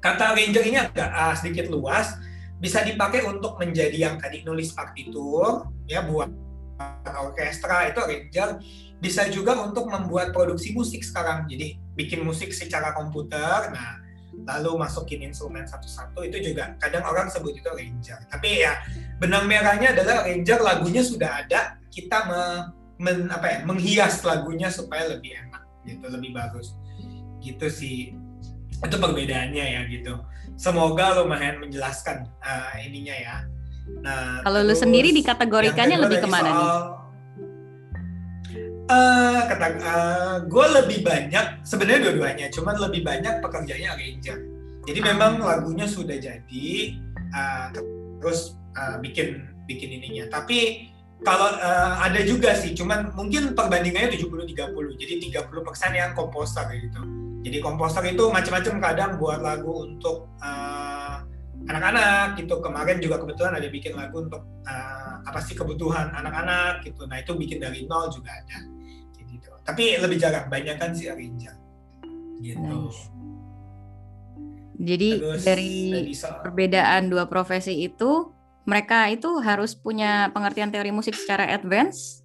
kata 0.00 0.32
arranger 0.32 0.64
ini 0.64 0.76
agak 0.80 1.10
uh, 1.12 1.34
sedikit 1.36 1.68
luas. 1.68 2.16
Bisa 2.56 2.80
dipakai 2.80 3.20
untuk 3.28 3.60
menjadi 3.60 4.08
yang 4.08 4.16
tadi 4.16 4.40
nulis 4.40 4.72
partitur 4.72 5.68
ya 5.84 6.00
buat 6.08 6.32
orkestra 7.04 7.92
itu 7.92 8.00
arranger. 8.00 8.64
Bisa 8.96 9.28
juga 9.28 9.60
untuk 9.60 9.92
membuat 9.92 10.32
produksi 10.32 10.72
musik 10.72 11.04
sekarang. 11.04 11.44
Jadi 11.52 11.76
bikin 11.92 12.24
musik 12.24 12.56
secara 12.56 12.96
komputer. 12.96 13.76
Nah 13.76 14.05
lalu 14.44 14.76
masukin 14.76 15.24
instrumen 15.24 15.64
satu-satu 15.64 16.20
itu 16.28 16.52
juga 16.52 16.76
kadang 16.76 17.08
orang 17.08 17.32
sebut 17.32 17.56
itu 17.56 17.68
arranger 17.72 18.20
tapi 18.28 18.60
ya 18.66 18.76
benang 19.16 19.48
merahnya 19.48 19.96
adalah 19.96 20.28
arranger 20.28 20.60
lagunya 20.60 21.00
sudah 21.00 21.40
ada 21.40 21.80
kita 21.96 22.18
me, 22.28 22.40
men, 23.00 23.18
apa 23.32 23.46
ya 23.48 23.58
menghias 23.64 24.20
lagunya 24.20 24.68
supaya 24.68 25.08
lebih 25.08 25.32
enak 25.32 25.64
gitu 25.88 26.04
lebih 26.12 26.36
bagus. 26.36 26.76
Gitu 27.40 27.66
sih. 27.72 28.12
Itu 28.84 29.00
perbedaannya 29.00 29.64
ya 29.64 29.80
gitu. 29.88 30.20
Semoga 30.60 31.16
lumayan 31.16 31.56
menjelaskan 31.64 32.28
uh, 32.44 32.76
ininya 32.84 33.16
ya. 33.16 33.36
Nah 34.04 34.44
kalau 34.44 34.60
lu 34.60 34.76
sendiri 34.76 35.14
dikategorikannya 35.16 35.96
lebih 35.96 36.20
ke 36.20 36.28
mana 36.28 36.50
soal, 36.52 36.58
nih 36.60 37.05
uh, 38.90 39.40
kata 39.50 39.66
uh, 39.82 40.36
gue 40.46 40.66
lebih 40.82 40.98
banyak 41.06 41.66
sebenarnya 41.66 42.10
dua-duanya 42.10 42.46
cuman 42.50 42.74
lebih 42.78 43.02
banyak 43.06 43.34
pekerjaannya 43.42 43.88
arranger 43.92 44.38
jadi 44.86 45.00
hmm. 45.02 45.08
memang 45.14 45.32
lagunya 45.42 45.86
sudah 45.86 46.16
jadi 46.18 46.68
uh, 47.34 47.66
terus 48.22 48.54
uh, 48.78 48.98
bikin 49.02 49.46
bikin 49.66 49.98
ininya 49.98 50.30
tapi 50.30 50.90
kalau 51.24 51.48
uh, 51.48 51.96
ada 52.04 52.20
juga 52.28 52.52
sih, 52.52 52.76
cuman 52.76 53.16
mungkin 53.16 53.56
perbandingannya 53.56 54.12
70-30. 54.20 55.00
Jadi 55.00 55.14
30% 55.32 55.96
yang 55.96 56.12
komposer 56.12 56.68
gitu. 56.76 57.00
Jadi 57.40 57.58
komposer 57.62 58.04
itu 58.10 58.28
macam-macam 58.28 58.74
kadang 58.82 59.10
buat 59.22 59.38
lagu 59.38 59.86
untuk 59.86 60.34
eh, 60.42 61.16
anak-anak 61.70 62.34
gitu. 62.42 62.58
Kemarin 62.58 62.98
juga 62.98 63.22
kebetulan 63.22 63.54
ada 63.54 63.68
bikin 63.70 63.94
lagu 63.94 64.26
untuk 64.26 64.42
uh, 64.66 65.22
apa 65.22 65.38
sih 65.46 65.54
kebutuhan 65.54 66.10
anak-anak 66.10 66.82
gitu. 66.82 67.06
Nah 67.06 67.22
itu 67.22 67.38
bikin 67.38 67.62
dari 67.62 67.86
nol 67.86 68.10
juga 68.10 68.34
ada. 68.34 68.58
Tapi 69.66 69.98
lebih 69.98 70.16
jarang, 70.16 70.46
banyak 70.46 70.78
kan 70.78 70.94
si 70.94 71.10
arranger. 71.10 71.54
Gitu. 72.38 72.62
Nice. 72.62 73.10
Jadi 74.76 75.10
Terus, 75.18 75.42
dari 75.42 75.74
perbedaan 76.44 77.08
dua 77.08 77.26
profesi 77.26 77.80
itu, 77.82 78.30
mereka 78.68 79.08
itu 79.08 79.40
harus 79.40 79.74
punya 79.74 80.30
pengertian 80.30 80.70
teori 80.70 80.92
musik 80.92 81.16
secara 81.16 81.48
advance. 81.48 82.22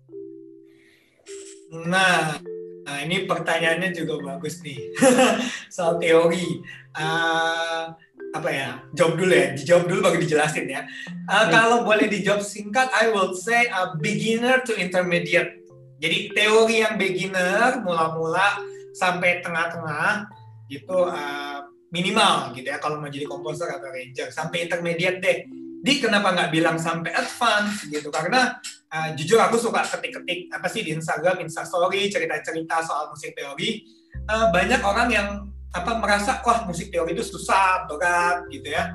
Nah, 1.71 2.37
Nah, 2.81 2.97
ini 3.05 3.29
pertanyaannya 3.29 3.93
juga 3.93 4.17
bagus 4.19 4.59
nih 4.65 4.91
soal 5.75 6.01
teori. 6.01 6.59
Uh, 6.97 7.93
apa 8.33 8.49
ya? 8.49 8.69
Jawab 8.97 9.21
dulu 9.21 9.31
ya. 9.31 9.53
Dijawab 9.53 9.83
dulu 9.85 9.99
baru 10.01 10.17
dijelasin 10.17 10.65
ya. 10.65 10.81
Uh, 11.29 11.45
kalau 11.53 11.85
boleh 11.85 12.09
dijawab 12.09 12.41
singkat, 12.41 12.89
I 12.89 13.13
will 13.13 13.37
say 13.37 13.69
a 13.69 13.93
beginner 14.01 14.65
to 14.65 14.73
intermediate. 14.73 15.60
Jadi 16.01 16.33
teori 16.33 16.81
yang 16.81 16.97
beginner, 16.97 17.85
mula-mula 17.85 18.57
sampai 18.97 19.45
tengah-tengah 19.45 20.25
itu 20.65 20.97
uh, 20.97 21.61
minimal 21.93 22.57
gitu 22.57 22.67
ya. 22.73 22.81
Kalau 22.81 22.97
mau 22.97 23.11
jadi 23.11 23.29
komposer 23.29 23.69
atau 23.69 23.85
arranger. 23.85 24.33
Sampai 24.33 24.65
intermediate 24.65 25.21
deh. 25.21 25.37
Di 25.81 26.01
kenapa 26.01 26.33
nggak 26.33 26.49
bilang 26.49 26.77
sampai 26.81 27.13
advance 27.13 27.85
gitu? 27.85 28.09
Karena 28.09 28.57
uh, 28.89 29.09
jujur 29.13 29.37
aku 29.37 29.61
suka 29.61 29.85
ketik-ketik 29.85 30.49
apa 30.49 30.65
sih 30.65 30.81
di 30.81 30.97
Instagram 30.97 31.37
Instastory 31.45 32.09
cerita-cerita 32.09 32.81
soal 32.81 33.13
musik 33.13 33.37
teori. 33.37 33.85
Uh, 34.25 34.49
banyak 34.49 34.81
orang 34.81 35.09
yang 35.13 35.27
apa 35.71 36.01
merasa 36.01 36.43
wah 36.43 36.67
musik 36.67 36.91
teori 36.91 37.15
itu 37.15 37.23
susah 37.23 37.87
berat 37.87 38.43
gitu 38.51 38.67
ya 38.67 38.91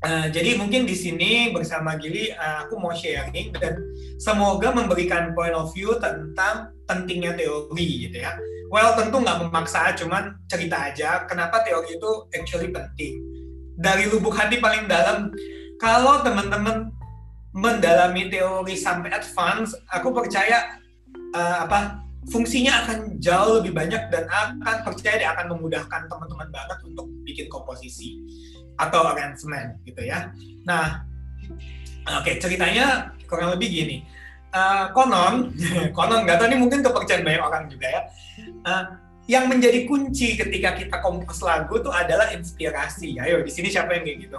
Uh, 0.00 0.32
jadi 0.32 0.56
mungkin 0.56 0.88
di 0.88 0.96
sini 0.96 1.52
bersama 1.52 1.92
Gili 2.00 2.32
uh, 2.32 2.64
aku 2.64 2.80
mau 2.80 2.96
sharing 2.96 3.52
dan 3.60 3.76
semoga 4.16 4.72
memberikan 4.72 5.36
point 5.36 5.52
of 5.52 5.68
view 5.76 5.92
tentang 6.00 6.72
pentingnya 6.88 7.36
teori 7.36 8.08
gitu 8.08 8.16
ya. 8.16 8.32
Well 8.72 8.96
tentu 8.96 9.20
nggak 9.20 9.44
memaksa, 9.44 9.92
cuman 10.00 10.40
cerita 10.48 10.88
aja 10.88 11.28
kenapa 11.28 11.60
teori 11.68 12.00
itu 12.00 12.10
actually 12.32 12.72
penting 12.72 13.20
dari 13.80 14.08
lubuk 14.12 14.36
hati 14.36 14.60
paling 14.60 14.84
dalam 14.84 15.32
kalau 15.80 16.20
teman-teman 16.20 16.92
mendalami 17.56 18.28
teori 18.28 18.76
sampai 18.76 19.10
advance 19.10 19.72
aku 19.90 20.12
percaya 20.12 20.76
uh, 21.34 21.66
apa 21.66 21.98
fungsinya 22.28 22.84
akan 22.84 23.16
jauh 23.18 23.58
lebih 23.58 23.72
banyak 23.72 24.12
dan 24.12 24.28
akan 24.28 24.76
percaya 24.84 25.16
dia 25.16 25.32
akan 25.32 25.56
memudahkan 25.56 26.06
teman-teman 26.06 26.48
banget 26.52 26.78
untuk 26.84 27.08
bikin 27.24 27.48
komposisi 27.48 28.20
atau 28.88 29.04
arrangement 29.12 29.76
gitu 29.84 30.00
ya 30.00 30.32
nah 30.64 31.04
oke 32.08 32.24
okay, 32.24 32.40
ceritanya 32.40 33.12
kurang 33.28 33.52
lebih 33.52 33.68
gini 33.68 33.96
uh, 34.56 34.88
konon 34.96 35.52
konon 35.96 36.24
nggak 36.24 36.36
tahu 36.40 36.48
ini 36.48 36.58
mungkin 36.58 36.80
kepercayaan 36.80 37.22
banyak 37.22 37.42
orang 37.44 37.64
juga 37.68 37.86
ya 37.86 38.02
uh, 38.64 38.84
yang 39.30 39.46
menjadi 39.46 39.86
kunci 39.86 40.34
ketika 40.34 40.74
kita 40.74 40.98
kompos 40.98 41.38
lagu 41.46 41.78
itu 41.78 41.86
adalah 41.86 42.34
inspirasi. 42.34 43.14
Ayo 43.22 43.46
di 43.46 43.52
sini 43.54 43.70
siapa 43.70 43.94
yang 43.94 44.02
kayak 44.02 44.18
gitu? 44.26 44.38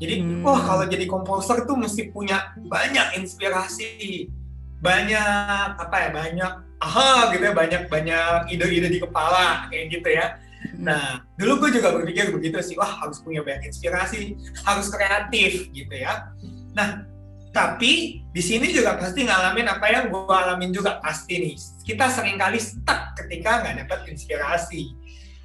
Jadi, 0.00 0.14
hmm. 0.24 0.40
wah 0.40 0.64
kalau 0.64 0.84
jadi 0.88 1.04
komposer 1.04 1.68
tuh 1.68 1.76
mesti 1.76 2.08
punya 2.08 2.56
banyak 2.56 3.20
inspirasi, 3.20 4.32
banyak 4.80 5.68
apa 5.76 5.96
ya, 5.96 6.08
banyak 6.08 6.52
aha 6.80 7.36
gitu 7.36 7.44
ya, 7.44 7.52
banyak 7.52 7.82
banyak 7.92 8.48
ide-ide 8.48 8.88
di 8.88 8.98
kepala 9.04 9.68
kayak 9.68 9.92
gitu 9.92 10.08
ya. 10.08 10.40
Hmm. 10.74 10.90
Nah, 10.90 11.22
dulu 11.38 11.66
gue 11.66 11.78
juga 11.78 11.94
berpikir 11.94 12.34
begitu 12.34 12.58
sih, 12.60 12.74
wah 12.74 13.06
harus 13.06 13.22
punya 13.22 13.46
banyak 13.46 13.70
inspirasi, 13.70 14.34
harus 14.66 14.86
kreatif 14.90 15.70
gitu 15.70 15.94
ya. 15.94 16.34
Nah, 16.74 17.06
tapi 17.54 18.26
di 18.34 18.42
sini 18.42 18.74
juga 18.74 18.98
pasti 18.98 19.22
ngalamin 19.22 19.70
apa 19.70 19.86
yang 19.86 20.10
gue 20.10 20.26
alamin 20.26 20.74
juga 20.74 20.98
pasti 20.98 21.38
nih. 21.38 21.54
Kita 21.86 22.10
sering 22.10 22.34
kali 22.34 22.58
stuck 22.58 23.14
ketika 23.14 23.62
nggak 23.62 23.86
dapat 23.86 24.10
inspirasi. 24.10 24.90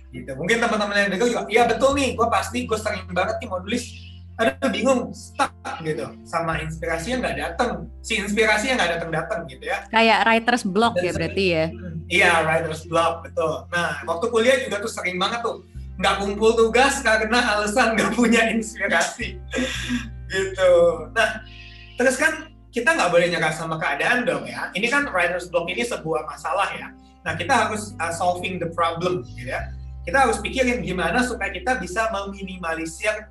Gitu. 0.10 0.32
Mungkin 0.34 0.58
teman-teman 0.58 1.06
yang 1.06 1.10
dengar 1.14 1.28
juga, 1.30 1.46
iya 1.54 1.64
betul 1.70 1.94
nih, 1.94 2.18
gue 2.18 2.28
pasti 2.34 2.66
gue 2.66 2.80
sering 2.82 3.06
banget 3.14 3.38
nih 3.38 3.48
mau 3.48 3.62
nulis, 3.62 4.09
aduh 4.40 4.72
bingung, 4.72 5.12
stuck 5.12 5.52
gitu, 5.84 6.08
sama 6.24 6.64
inspirasinya 6.64 7.28
nggak 7.28 7.38
datang. 7.38 7.92
Si 8.00 8.16
inspirasinya 8.16 8.80
nggak 8.80 8.92
datang-datang 8.96 9.40
gitu 9.52 9.68
ya. 9.68 9.84
Kayak 9.92 10.24
writer's 10.24 10.64
block 10.64 10.96
Dan 10.96 11.04
ya 11.04 11.12
berarti 11.12 11.46
ya? 11.52 11.66
Iya, 12.10 12.32
writer's 12.48 12.84
block, 12.88 13.28
betul. 13.28 13.68
Nah, 13.68 14.00
waktu 14.08 14.26
kuliah 14.32 14.58
juga 14.64 14.80
tuh 14.80 14.92
sering 14.92 15.20
banget 15.20 15.44
tuh, 15.44 15.68
nggak 16.00 16.16
kumpul 16.24 16.56
tugas 16.56 17.04
karena 17.04 17.60
alasan 17.60 18.00
nggak 18.00 18.16
punya 18.16 18.48
inspirasi 18.48 19.36
gitu. 20.32 20.72
Nah, 21.12 21.44
terus 22.00 22.16
kan 22.16 22.48
kita 22.70 22.96
nggak 22.96 23.12
boleh 23.12 23.28
nyerah 23.28 23.52
sama 23.52 23.76
keadaan 23.76 24.24
dong 24.24 24.48
ya. 24.48 24.72
Ini 24.72 24.88
kan 24.88 25.12
writer's 25.12 25.52
block 25.52 25.68
ini 25.68 25.84
sebuah 25.84 26.24
masalah 26.30 26.70
ya. 26.78 26.88
Nah 27.26 27.34
kita 27.36 27.68
harus 27.68 27.98
uh, 28.00 28.14
solving 28.14 28.62
the 28.62 28.70
problem 28.72 29.26
gitu 29.36 29.52
ya. 29.52 29.74
Kita 30.08 30.26
harus 30.26 30.40
pikirin 30.40 30.86
gimana 30.86 31.26
supaya 31.26 31.52
kita 31.52 31.78
bisa 31.82 32.08
meminimalisir 32.14 33.28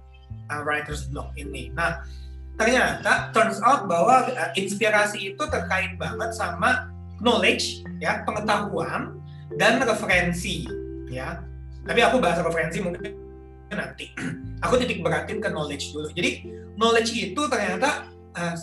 uh, 0.50 0.60
writer's 0.64 1.08
block 1.08 1.32
ini. 1.36 1.70
Nah 1.72 2.02
ternyata 2.58 3.30
turns 3.30 3.62
out 3.62 3.86
bahwa 3.86 4.28
uh, 4.34 4.50
inspirasi 4.58 5.32
itu 5.34 5.42
terkait 5.46 5.94
banget 5.96 6.34
sama 6.34 6.90
knowledge 7.22 7.86
ya 8.02 8.26
pengetahuan 8.26 9.16
dan 9.56 9.80
referensi 9.82 10.66
ya. 11.08 11.40
Tapi 11.88 12.00
aku 12.04 12.20
bahas 12.20 12.42
referensi 12.44 12.84
mungkin 12.84 13.28
nanti. 13.72 14.12
Aku 14.66 14.74
titik 14.74 15.06
beratin 15.06 15.38
ke 15.38 15.48
knowledge 15.48 15.94
dulu. 15.94 16.10
Jadi 16.10 16.44
knowledge 16.74 17.14
itu 17.14 17.38
ternyata 17.46 18.10
uh, 18.34 18.54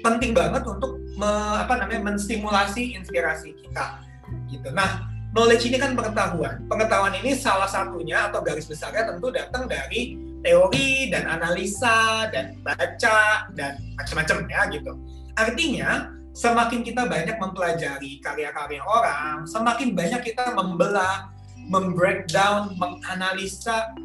penting 0.00 0.32
banget 0.32 0.64
untuk 0.64 0.96
me, 1.20 1.30
apa 1.60 1.78
namanya 1.78 2.14
menstimulasi 2.14 2.96
inspirasi 2.96 3.52
kita 3.60 4.02
gitu. 4.50 4.72
Nah, 4.72 5.04
knowledge 5.36 5.68
ini 5.68 5.76
kan 5.76 5.92
pengetahuan. 5.92 6.64
Pengetahuan 6.66 7.14
ini 7.18 7.36
salah 7.36 7.68
satunya 7.68 8.30
atau 8.30 8.40
garis 8.40 8.64
besarnya 8.64 9.10
tentu 9.10 9.28
datang 9.30 9.68
dari 9.68 10.16
teori 10.44 11.08
dan 11.08 11.24
analisa 11.26 12.28
dan 12.28 12.60
baca 12.60 13.48
dan 13.56 13.80
macam-macam 13.96 14.36
ya 14.46 14.62
gitu. 14.68 14.92
Artinya 15.34 16.12
semakin 16.36 16.84
kita 16.84 17.08
banyak 17.08 17.40
mempelajari 17.40 18.20
karya-karya 18.20 18.84
orang, 18.84 19.48
semakin 19.48 19.96
banyak 19.96 20.20
kita 20.20 20.52
membelah, 20.52 21.32
membreakdown, 21.66 22.76
menganalisa 22.76 23.96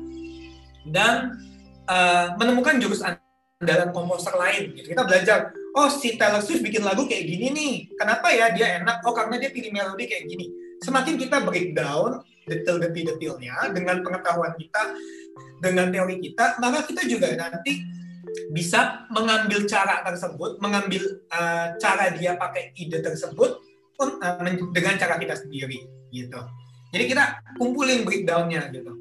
dan 0.88 1.38
uh, 1.92 2.34
menemukan 2.40 2.80
jurus 2.80 3.04
andalan 3.04 3.92
komposer 3.92 4.32
lain 4.40 4.72
gitu. 4.80 4.96
Kita 4.96 5.04
belajar, 5.04 5.52
oh 5.76 5.92
si 5.92 6.16
Taylor 6.16 6.40
Swift 6.40 6.64
bikin 6.64 6.88
lagu 6.88 7.04
kayak 7.04 7.28
gini 7.28 7.52
nih. 7.52 7.74
Kenapa 8.00 8.32
ya 8.32 8.56
dia 8.56 8.80
enak? 8.80 9.04
Oh 9.04 9.12
karena 9.12 9.36
dia 9.36 9.52
pilih 9.52 9.76
melodi 9.76 10.08
kayak 10.08 10.26
gini. 10.32 10.48
Semakin 10.80 11.20
kita 11.20 11.44
breakdown 11.44 12.24
detail-detailnya 12.48 13.76
dengan 13.76 14.02
pengetahuan 14.02 14.56
kita, 14.58 14.96
dengan 15.60 15.92
teori 15.92 16.20
kita, 16.24 16.60
maka 16.64 16.88
kita 16.88 17.04
juga 17.06 17.36
nanti 17.36 17.84
bisa 18.54 19.10
mengambil 19.12 19.66
cara 19.66 20.06
tersebut, 20.06 20.62
mengambil 20.62 21.04
uh, 21.34 21.76
cara 21.82 22.14
dia 22.14 22.38
pakai 22.38 22.72
ide 22.78 23.02
tersebut 23.02 23.60
pun 23.98 24.22
uh, 24.22 24.40
dengan 24.72 24.96
cara 24.96 25.20
kita 25.20 25.36
sendiri 25.36 25.84
gitu. 26.14 26.40
Jadi 26.90 27.04
kita 27.06 27.46
kumpulin 27.58 28.02
breakdownnya 28.08 28.70
gitu. 28.74 28.94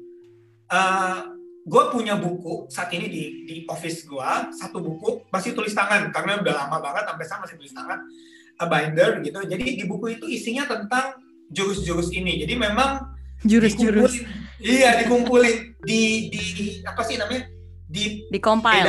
Uh, 0.69 1.39
gue 1.69 1.83
punya 1.93 2.17
buku 2.17 2.65
saat 2.73 2.89
ini 2.97 3.05
di 3.05 3.23
di 3.45 3.55
office 3.69 4.09
gue 4.09 4.29
satu 4.57 4.81
buku 4.81 5.29
masih 5.29 5.53
tulis 5.53 5.73
tangan 5.77 6.09
karena 6.09 6.41
udah 6.41 6.53
lama 6.65 6.77
banget 6.81 7.03
sampai 7.05 7.23
sekarang 7.25 7.43
masih 7.45 7.57
tulis 7.61 7.73
tangan 7.77 7.99
a 8.59 8.65
binder 8.65 9.09
gitu 9.21 9.39
jadi 9.45 9.65
di 9.77 9.83
buku 9.85 10.17
itu 10.17 10.25
isinya 10.25 10.65
tentang 10.65 11.21
jurus-jurus 11.53 12.09
ini 12.09 12.41
jadi 12.41 12.57
memang 12.57 13.13
jurus-jurus 13.45 14.25
iya 14.61 15.01
dikumpulin 15.03 15.75
di 15.83 16.29
di 16.31 16.41
apa 16.85 17.01
sih 17.03 17.15
namanya 17.17 17.47
di 17.89 18.27
di 18.29 18.39
compile 18.39 18.85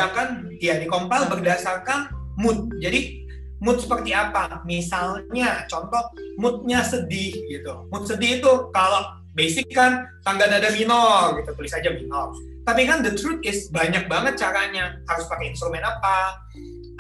ya 0.61 0.77
di 0.77 0.87
compile 0.91 1.27
berdasarkan 1.31 2.11
mood 2.37 2.69
jadi 2.83 3.25
mood 3.65 3.81
seperti 3.81 4.13
apa 4.13 4.61
misalnya 4.69 5.65
contoh 5.71 6.13
moodnya 6.37 6.85
sedih 6.85 7.33
gitu 7.49 7.89
mood 7.89 8.05
sedih 8.05 8.43
itu 8.43 8.53
kalau 8.75 9.17
basic 9.33 9.71
kan 9.73 10.05
tangga 10.27 10.51
nada 10.51 10.69
minor 10.75 11.39
gitu 11.39 11.55
tulis 11.55 11.73
aja 11.73 11.89
minor 11.95 12.35
tapi 12.71 12.85
kan 12.85 13.01
the 13.01 13.13
truth 13.17 13.41
is 13.43 13.73
banyak 13.73 14.05
banget 14.07 14.37
caranya. 14.37 15.01
Harus 15.09 15.27
pakai 15.27 15.53
instrumen 15.53 15.81
apa, 15.81 16.39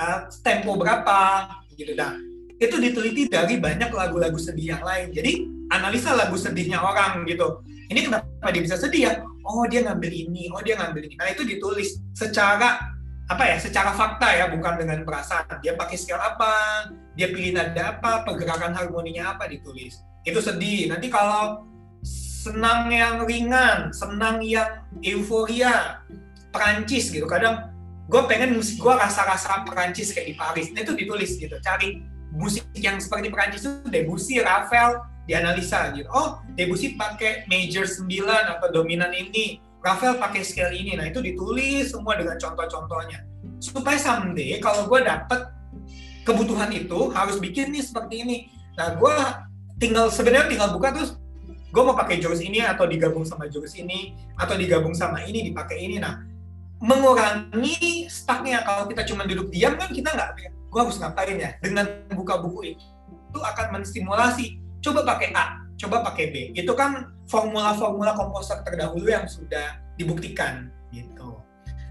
uh, 0.00 0.18
tempo 0.40 0.76
berapa, 0.76 1.46
gitu 1.76 1.92
dah. 1.92 2.16
Itu 2.60 2.76
diteliti 2.80 3.28
dari 3.28 3.60
banyak 3.60 3.92
lagu-lagu 3.92 4.36
sedih 4.36 4.76
yang 4.76 4.82
lain. 4.84 5.12
Jadi 5.12 5.46
analisa 5.72 6.16
lagu 6.16 6.36
sedihnya 6.36 6.80
orang 6.80 7.24
gitu. 7.28 7.60
Ini 7.90 8.06
kenapa 8.06 8.48
dia 8.54 8.62
bisa 8.62 8.78
sedih 8.78 9.02
ya? 9.10 9.12
Oh 9.42 9.66
dia 9.66 9.82
ngambil 9.82 10.14
ini, 10.14 10.46
oh 10.54 10.62
dia 10.62 10.78
ngambil 10.78 11.10
ini. 11.10 11.18
Nah 11.18 11.26
itu 11.34 11.42
ditulis 11.42 11.98
secara 12.14 12.78
apa 13.26 13.42
ya? 13.46 13.56
Secara 13.58 13.90
fakta 13.94 14.30
ya, 14.30 14.46
bukan 14.46 14.78
dengan 14.78 15.02
perasaan. 15.02 15.58
Dia 15.58 15.74
pakai 15.74 15.98
scale 15.98 16.22
apa? 16.22 16.86
Dia 17.18 17.34
pilih 17.34 17.58
nada 17.58 17.98
apa? 17.98 18.22
Pergerakan 18.22 18.78
harmoninya 18.78 19.34
apa? 19.34 19.50
Ditulis. 19.50 19.98
Itu 20.22 20.38
sedih. 20.38 20.86
Nanti 20.90 21.10
kalau 21.10 21.66
senang 22.40 22.90
yang 22.94 23.26
ringan, 23.26 23.90
senang 23.90 24.38
yang 24.38 24.86
euforia, 25.02 26.06
Perancis 26.54 27.10
gitu. 27.10 27.26
Kadang 27.26 27.74
gue 28.06 28.22
pengen 28.26 28.54
musik 28.54 28.78
gue 28.78 28.94
rasa-rasa 28.94 29.66
Perancis 29.66 30.14
kayak 30.14 30.30
di 30.30 30.34
Paris. 30.38 30.70
Nah, 30.70 30.86
itu 30.86 30.94
ditulis 30.94 31.34
gitu. 31.38 31.58
Cari 31.58 32.02
musik 32.30 32.66
yang 32.78 33.02
seperti 33.02 33.30
Perancis 33.30 33.66
itu 33.66 33.90
Debussy, 33.90 34.38
Ravel, 34.42 35.09
dianalisa 35.28 35.92
gitu. 35.96 36.08
Oh, 36.12 36.40
Debussy 36.56 36.96
pakai 36.96 37.48
major 37.48 37.84
9 37.84 38.06
atau 38.28 38.68
dominan 38.72 39.12
ini. 39.12 39.60
Ravel 39.80 40.20
pakai 40.20 40.44
scale 40.44 40.76
ini. 40.76 40.92
Nah, 40.92 41.08
itu 41.08 41.24
ditulis 41.24 41.88
semua 41.88 42.12
dengan 42.16 42.36
contoh-contohnya. 42.36 43.24
Supaya 43.60 43.96
someday 43.96 44.60
kalau 44.60 44.84
gue 44.88 45.00
dapet 45.00 45.40
kebutuhan 46.28 46.68
itu 46.72 47.08
harus 47.16 47.40
bikin 47.40 47.72
nih 47.72 47.80
seperti 47.80 48.14
ini. 48.24 48.38
Nah, 48.76 48.96
gue 48.96 49.14
tinggal 49.80 50.12
sebenarnya 50.12 50.52
tinggal 50.52 50.76
buka 50.76 50.92
terus 50.92 51.16
gue 51.70 51.82
mau 51.82 51.96
pakai 51.96 52.20
jurus 52.20 52.44
ini 52.44 52.60
atau 52.60 52.84
digabung 52.84 53.24
sama 53.24 53.48
jurus 53.48 53.72
ini 53.78 54.12
atau 54.36 54.58
digabung 54.58 54.92
sama 54.92 55.24
ini 55.24 55.48
dipakai 55.48 55.80
ini 55.80 55.96
nah 55.96 56.20
mengurangi 56.82 58.04
stucknya 58.12 58.60
kalau 58.66 58.84
kita 58.90 59.08
cuma 59.08 59.24
duduk 59.24 59.48
diam 59.48 59.80
kan 59.80 59.88
kita 59.88 60.12
nggak 60.12 60.52
gue 60.68 60.80
harus 60.80 61.00
ngapain 61.00 61.36
ya 61.40 61.50
dengan 61.64 61.88
buka 62.12 62.36
buku 62.42 62.76
itu 62.76 62.84
itu 63.30 63.38
akan 63.38 63.66
menstimulasi 63.80 64.59
coba 64.80 65.04
pakai 65.04 65.30
A 65.36 65.60
coba 65.80 66.04
pakai 66.12 66.24
B. 66.28 66.34
Itu 66.52 66.76
kan 66.76 67.08
formula-formula 67.24 68.12
komposer 68.12 68.60
terdahulu 68.60 69.08
yang 69.08 69.24
sudah 69.24 69.80
dibuktikan 69.96 70.68
gitu. 70.92 71.40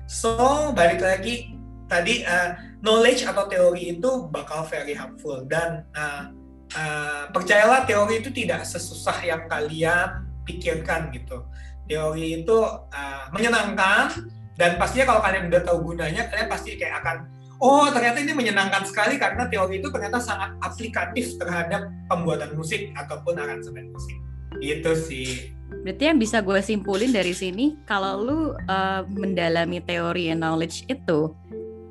So 0.06 0.70
balik 0.78 1.02
lagi 1.02 1.58
tadi 1.90 2.22
uh, 2.22 2.54
knowledge 2.86 3.26
atau 3.26 3.50
teori 3.50 3.98
itu 3.98 4.30
bakal 4.30 4.62
very 4.70 4.94
helpful. 4.94 5.42
Dan 5.50 5.90
uh, 5.98 6.30
uh, 6.78 7.24
percayalah 7.34 7.90
teori 7.90 8.22
itu 8.22 8.30
tidak 8.30 8.62
sesusah 8.70 9.18
yang 9.26 9.50
kalian 9.50 10.30
pikirkan 10.46 11.10
gitu. 11.10 11.50
Teori 11.90 12.46
itu 12.46 12.58
uh, 12.94 13.26
menyenangkan 13.34 14.14
dan 14.54 14.78
pastinya 14.78 15.16
kalau 15.16 15.22
kalian 15.26 15.50
udah 15.50 15.62
tahu 15.66 15.78
gunanya, 15.94 16.30
kalian 16.30 16.50
pasti 16.52 16.78
kayak 16.78 17.02
akan 17.02 17.26
oh 17.60 17.88
ternyata 17.92 18.24
ini 18.24 18.34
menyenangkan 18.34 18.88
sekali 18.88 19.20
karena 19.20 19.46
teori 19.52 19.84
itu 19.84 19.92
ternyata 19.92 20.24
sangat 20.24 20.56
aplikatif 20.64 21.36
terhadap 21.36 21.92
pembuatan 22.08 22.56
musik 22.56 22.92
ataupun 22.96 23.36
aransemen 23.40 23.92
musik. 23.92 24.18
Itu 24.64 24.96
sih. 24.98 25.54
Berarti 25.70 26.04
yang 26.10 26.18
bisa 26.18 26.42
gue 26.42 26.58
simpulin 26.66 27.14
dari 27.14 27.32
sini, 27.32 27.78
kalau 27.86 28.26
lu 28.26 28.40
uh, 28.66 29.06
mendalami 29.06 29.78
teori 29.86 30.34
and 30.34 30.42
knowledge 30.42 30.82
itu 30.90 31.30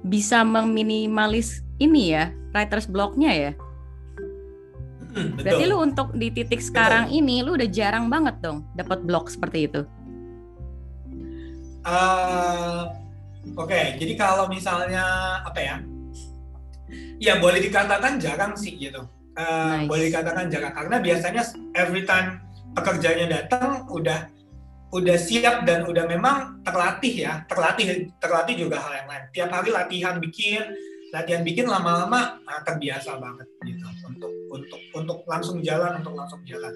bisa 0.03 0.43
meminimalis 0.43 1.63
ini 1.79 2.17
ya, 2.17 2.35
writer's 2.51 2.91
block-nya 2.91 3.31
ya? 3.31 3.53
Hmm, 5.15 5.39
Berarti 5.41 5.65
lu 5.71 5.77
untuk 5.79 6.13
di 6.19 6.29
titik 6.35 6.61
sekarang 6.61 7.09
betul. 7.09 7.19
ini 7.23 7.37
lu 7.41 7.55
udah 7.55 7.69
jarang 7.71 8.11
banget 8.11 8.37
dong 8.43 8.67
dapat 8.75 8.99
blog 9.07 9.31
seperti 9.31 9.71
itu. 9.71 9.83
Uh, 11.87 12.93
Oke, 13.55 13.73
okay. 13.73 13.85
jadi 13.97 14.13
kalau 14.19 14.51
misalnya 14.51 15.05
apa 15.45 15.61
ya? 15.61 15.77
Ya 17.19 17.37
boleh 17.39 17.61
dikatakan 17.63 18.19
jarang 18.21 18.57
sih 18.59 18.75
gitu. 18.77 19.07
Uh, 19.39 19.85
nice. 19.85 19.89
Boleh 19.89 20.05
dikatakan 20.11 20.51
jarang 20.51 20.73
karena 20.75 20.97
biasanya 20.99 21.43
every 21.77 22.03
time 22.09 22.43
pekerjaannya 22.75 23.27
datang 23.31 23.87
udah 23.89 24.29
udah 24.89 25.17
siap 25.21 25.69
dan 25.69 25.85
udah 25.85 26.09
memang 26.09 26.65
terlatih 26.65 27.29
ya, 27.29 27.45
terlatih 27.45 28.09
terlatih 28.19 28.55
juga 28.67 28.81
hal 28.81 29.05
yang 29.05 29.09
lain. 29.09 29.25
Tiap 29.37 29.51
hari 29.53 29.71
latihan 29.71 30.17
bikin, 30.17 30.65
latihan 31.13 31.43
bikin 31.45 31.65
lama-lama 31.69 32.41
nah, 32.45 32.61
terbiasa 32.65 33.17
banget 33.17 33.49
gitu 33.65 33.87
untuk 34.05 34.33
untuk 34.53 34.81
untuk 34.93 35.19
langsung 35.25 35.65
jalan 35.65 36.01
untuk 36.01 36.13
langsung 36.13 36.41
jalan 36.45 36.73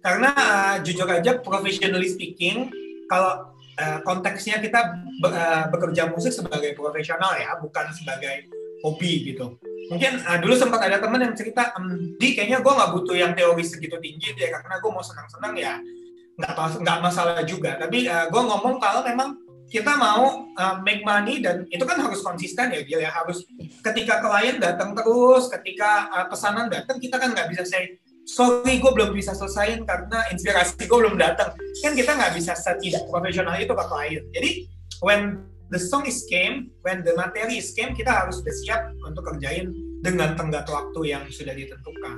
karena 0.00 0.30
uh, 0.32 0.76
jujur 0.80 1.08
aja 1.08 1.40
professionally 1.40 2.08
speaking 2.08 2.68
kalau 3.08 3.53
uh, 3.78 3.98
konteksnya 4.02 4.58
kita 4.62 4.94
be, 5.20 5.28
uh, 5.28 5.66
bekerja 5.70 6.10
musik 6.10 6.30
sebagai 6.30 6.74
profesional 6.74 7.34
ya 7.38 7.58
bukan 7.58 7.90
sebagai 7.94 8.48
hobi 8.84 9.32
gitu. 9.32 9.56
Mungkin 9.92 10.24
uh, 10.24 10.38
dulu 10.40 10.54
sempat 10.56 10.80
ada 10.84 11.00
teman 11.00 11.20
yang 11.20 11.34
cerita 11.36 11.72
ehm, 11.76 12.16
di 12.16 12.36
kayaknya 12.36 12.60
gue 12.60 12.72
nggak 12.72 12.90
butuh 12.96 13.16
yang 13.16 13.32
teori 13.32 13.64
segitu 13.64 13.96
tinggi 14.00 14.32
deh 14.36 14.48
karena 14.48 14.76
gue 14.80 14.90
mau 14.90 15.04
senang-senang 15.04 15.54
ya 15.56 15.74
nggak 16.34 16.52
nggak 16.82 16.98
masalah 17.00 17.42
juga. 17.44 17.76
Tapi 17.76 18.08
uh, 18.08 18.26
gue 18.28 18.42
ngomong 18.42 18.80
kalau 18.80 19.04
memang 19.04 19.44
kita 19.68 19.96
mau 19.96 20.46
uh, 20.54 20.76
make 20.84 21.02
money 21.02 21.40
dan 21.40 21.64
itu 21.72 21.82
kan 21.82 21.98
harus 21.98 22.20
konsisten 22.20 22.70
ya 22.70 22.84
Gil 22.84 23.00
ya 23.00 23.10
harus 23.10 23.42
ketika 23.80 24.20
klien 24.20 24.60
datang 24.60 24.92
terus 24.92 25.48
ketika 25.50 26.12
uh, 26.12 26.26
pesanan 26.28 26.68
datang 26.68 27.00
kita 27.00 27.16
kan 27.16 27.32
nggak 27.32 27.48
bisa 27.50 27.64
say 27.64 27.96
sorry 28.24 28.80
gue 28.80 28.92
belum 28.92 29.12
bisa 29.12 29.36
selesaiin 29.36 29.84
karena 29.84 30.24
inspirasi 30.32 30.84
gue 30.84 30.98
belum 30.98 31.20
datang 31.20 31.52
kan 31.84 31.92
kita 31.92 32.16
nggak 32.16 32.32
bisa 32.36 32.56
setidak 32.56 33.04
profesional 33.12 33.56
itu 33.60 33.72
ke 33.72 33.84
klien 33.88 34.24
jadi 34.32 34.50
when 35.04 35.44
the 35.72 35.80
song 35.80 36.04
is 36.08 36.24
came 36.28 36.72
when 36.84 37.04
the 37.04 37.12
material 37.16 37.52
is 37.52 37.72
came 37.72 37.92
kita 37.92 38.08
harus 38.08 38.40
sudah 38.40 38.54
siap 38.64 38.82
untuk 39.04 39.24
kerjain 39.28 39.72
dengan 40.04 40.36
tenggat 40.36 40.68
waktu 40.68 41.16
yang 41.16 41.24
sudah 41.32 41.56
ditentukan. 41.56 42.16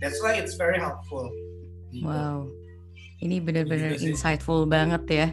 That's 0.00 0.16
why 0.24 0.40
it's 0.40 0.56
very 0.56 0.80
helpful. 0.80 1.28
Gitu. 1.92 2.08
Wow, 2.08 2.48
ini 3.20 3.44
benar-benar 3.44 4.00
gitu 4.00 4.16
insightful 4.16 4.64
banget 4.64 5.04
ya. 5.12 5.28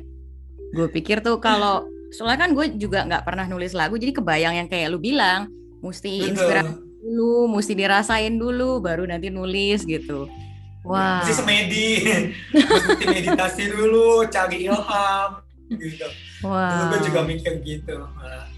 Gue 0.76 0.92
pikir 0.92 1.24
tuh 1.24 1.40
kalau 1.40 1.88
soalnya 2.12 2.44
kan 2.44 2.52
gue 2.52 2.76
juga 2.76 3.08
nggak 3.08 3.24
pernah 3.24 3.48
nulis 3.48 3.72
lagu, 3.72 3.96
jadi 3.96 4.12
kebayang 4.12 4.60
yang 4.60 4.68
kayak 4.68 4.92
lu 4.92 5.00
bilang, 5.00 5.48
mesti 5.80 6.28
inspirasi 6.28 6.91
dulu, 7.02 7.50
mesti 7.58 7.74
dirasain 7.74 8.38
dulu, 8.38 8.78
baru 8.78 9.10
nanti 9.10 9.34
nulis 9.34 9.84
gitu. 9.84 10.30
Wah. 10.86 11.22
Wow. 11.22 11.26
Mesti 11.26 11.34
semedi, 11.34 11.90
mesti 12.54 13.06
meditasi 13.06 13.64
dulu, 13.70 14.26
cari 14.30 14.70
ilham, 14.70 15.30
gitu. 15.74 16.08
Wow. 16.46 16.70
Dulu 16.70 16.84
gue 16.90 17.00
juga 17.10 17.22
mikir 17.26 17.54
gitu. 17.62 18.06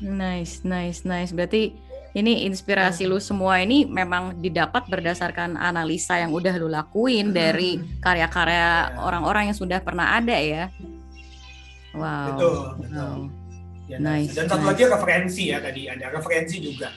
Nice, 0.04 0.64
nice, 0.64 1.04
nice. 1.04 1.32
Berarti 1.36 1.76
ini 2.14 2.46
inspirasi 2.46 3.10
lu 3.10 3.18
semua 3.18 3.58
ini 3.60 3.90
memang 3.90 4.38
didapat 4.38 4.86
berdasarkan 4.86 5.58
analisa 5.58 6.22
yang 6.22 6.30
udah 6.30 6.54
lu 6.62 6.70
lakuin 6.70 7.34
dari 7.34 7.82
karya-karya 8.00 9.02
orang-orang 9.02 9.50
yang 9.50 9.58
sudah 9.58 9.82
pernah 9.82 10.16
ada 10.16 10.38
ya. 10.38 10.70
Wow. 11.98 12.28
Betul, 12.34 12.56
betul. 12.86 12.98
Wow. 12.98 13.20
Ya, 13.84 13.98
nice. 14.00 14.32
Dan 14.32 14.48
satu 14.48 14.64
nice. 14.64 14.70
lagi 14.72 14.84
referensi 14.88 15.44
ya 15.52 15.58
tadi 15.60 15.92
ada 15.92 16.08
referensi 16.08 16.56
juga. 16.64 16.88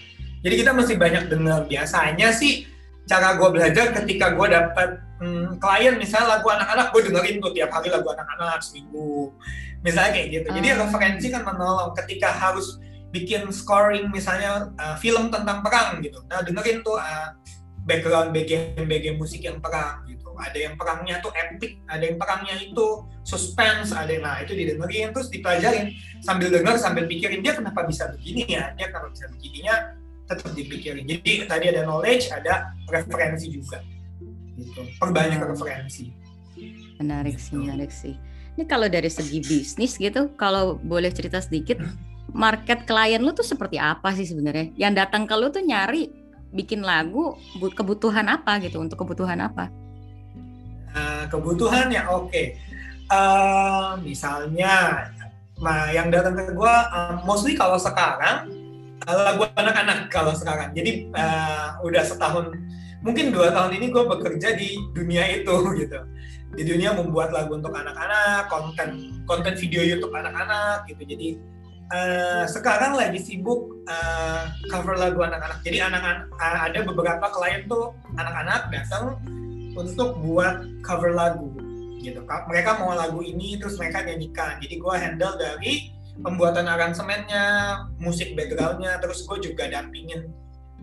Jadi 0.47 0.63
kita 0.63 0.71
masih 0.71 0.95
banyak 0.95 1.27
dengar 1.27 1.67
biasanya 1.67 2.31
sih 2.31 2.71
cara 3.11 3.35
gue 3.35 3.49
belajar 3.51 3.91
ketika 3.99 4.31
gue 4.31 4.47
dapat 4.47 5.03
hmm, 5.19 5.59
klien 5.59 5.99
misalnya 5.99 6.39
lagu 6.39 6.47
anak-anak 6.47 6.95
gue 6.95 7.03
dengerin 7.11 7.37
tuh 7.43 7.51
tiap 7.51 7.71
hari 7.75 7.91
lagu 7.91 8.15
anak-anak 8.15 8.63
seminggu 8.63 9.35
misalnya 9.83 10.15
kayak 10.15 10.29
gitu. 10.31 10.49
Jadi 10.55 10.69
uh. 10.71 10.77
referensi 10.87 11.27
kan 11.35 11.43
menolong 11.43 11.91
ketika 11.99 12.31
harus 12.31 12.79
bikin 13.11 13.51
scoring 13.51 14.07
misalnya 14.15 14.71
uh, 14.79 14.95
film 15.03 15.35
tentang 15.35 15.67
perang 15.67 15.99
gitu. 15.99 16.23
Nah 16.31 16.47
dengerin 16.47 16.87
tuh 16.87 16.95
uh, 16.95 17.35
background 17.83 18.31
bagian 18.31 18.87
bagian 18.87 19.19
musik 19.19 19.43
yang 19.43 19.59
perang 19.59 20.07
gitu. 20.07 20.31
Ada 20.37 20.59
yang 20.69 20.75
perangnya 20.79 21.19
tuh 21.25 21.35
epic, 21.35 21.83
ada 21.91 22.07
yang 22.07 22.23
perangnya 22.23 22.55
itu 22.63 23.03
suspense, 23.27 23.91
ada 23.91 24.11
yang 24.15 24.23
nah 24.23 24.39
itu 24.39 24.55
didengerin 24.55 25.11
terus 25.11 25.27
dipelajarin 25.27 25.91
sambil 26.23 26.55
denger 26.55 26.79
sambil 26.79 27.11
pikirin 27.11 27.43
dia 27.43 27.59
kenapa 27.59 27.83
bisa 27.83 28.15
begini 28.15 28.47
ya, 28.47 28.71
dia 28.79 28.95
kalau 28.95 29.11
bisa 29.11 29.27
begininya 29.33 29.97
tetap 30.27 30.51
dipikirin. 30.53 31.07
Jadi 31.07 31.47
tadi 31.47 31.65
ada 31.71 31.87
knowledge, 31.87 32.31
ada 32.35 32.75
referensi 32.91 33.47
juga. 33.51 33.79
Gitu. 34.59 34.83
Perbanyak 34.99 35.41
hmm. 35.41 35.51
referensi. 35.55 36.05
Menarik 36.99 37.37
gitu. 37.39 37.45
sih, 37.45 37.55
menarik 37.55 37.93
sih. 37.93 38.15
Ini 38.57 38.65
kalau 38.65 38.89
dari 38.89 39.13
segi 39.13 39.39
bisnis 39.45 40.01
gitu, 40.01 40.33
kalau 40.35 40.81
boleh 40.81 41.13
cerita 41.13 41.39
sedikit, 41.45 41.77
market 42.33 42.89
klien 42.89 43.21
lu 43.21 43.37
tuh 43.37 43.45
seperti 43.45 43.77
apa 43.77 44.17
sih 44.17 44.25
sebenarnya? 44.25 44.73
Yang 44.75 44.93
datang 45.05 45.29
ke 45.29 45.35
lu 45.37 45.53
tuh 45.53 45.61
nyari 45.61 46.09
bikin 46.57 46.81
lagu 46.81 47.37
kebutuhan 47.61 48.27
apa 48.33 48.57
gitu 48.65 48.81
untuk 48.81 49.05
kebutuhan 49.05 49.45
apa? 49.45 49.69
Uh, 50.97 51.29
kebutuhan 51.29 51.93
ya 51.93 52.09
oke. 52.09 52.33
Okay. 52.33 52.57
Uh, 53.13 54.01
misalnya, 54.01 55.07
nah 55.61 55.93
yang 55.93 56.09
datang 56.09 56.35
ke 56.35 56.57
gua 56.57 56.89
uh, 56.91 57.15
mostly 57.29 57.53
kalau 57.55 57.77
sekarang 57.77 58.66
lagu 59.15 59.47
anak-anak 59.55 60.11
kalau 60.11 60.35
sekarang. 60.35 60.75
Jadi 60.75 61.11
uh, 61.15 61.79
udah 61.87 62.03
setahun, 62.03 62.51
mungkin 63.07 63.31
dua 63.31 63.55
tahun 63.55 63.79
ini 63.79 63.95
gue 63.95 64.05
bekerja 64.07 64.59
di 64.59 64.75
dunia 64.91 65.23
itu 65.31 65.55
gitu. 65.81 65.99
Di 66.57 66.63
dunia 66.67 66.95
membuat 66.97 67.31
lagu 67.31 67.55
untuk 67.55 67.71
anak-anak, 67.71 68.51
konten 68.51 69.23
konten 69.29 69.55
video 69.55 69.83
YouTube 69.87 70.15
anak-anak 70.15 70.91
gitu. 70.91 71.03
Jadi 71.07 71.29
uh, 71.95 72.45
sekarang 72.51 72.99
lagi 72.99 73.23
sibuk 73.23 73.87
uh, 73.87 74.51
cover 74.75 74.99
lagu 74.99 75.23
anak-anak. 75.23 75.63
Jadi 75.63 75.79
anak-anak 75.87 76.27
ada 76.41 76.79
beberapa 76.83 77.27
klien 77.31 77.67
tuh 77.71 77.95
anak-anak 78.19 78.75
datang 78.75 79.21
untuk 79.77 80.19
buat 80.25 80.67
cover 80.83 81.15
lagu 81.15 81.53
gitu. 82.03 82.23
Mereka 82.27 82.79
mau 82.83 82.95
lagu 82.95 83.23
ini 83.23 83.59
terus 83.59 83.79
mereka 83.79 84.03
nyanyikan. 84.03 84.59
Jadi 84.63 84.75
gue 84.79 84.95
handle 84.95 85.35
dari 85.39 85.96
pembuatan 86.21 86.69
aransemennya, 86.69 87.45
musik 88.01 88.33
backgroundnya, 88.37 89.01
terus 89.03 89.25
gue 89.25 89.53
juga 89.53 89.69
dampingin 89.69 90.33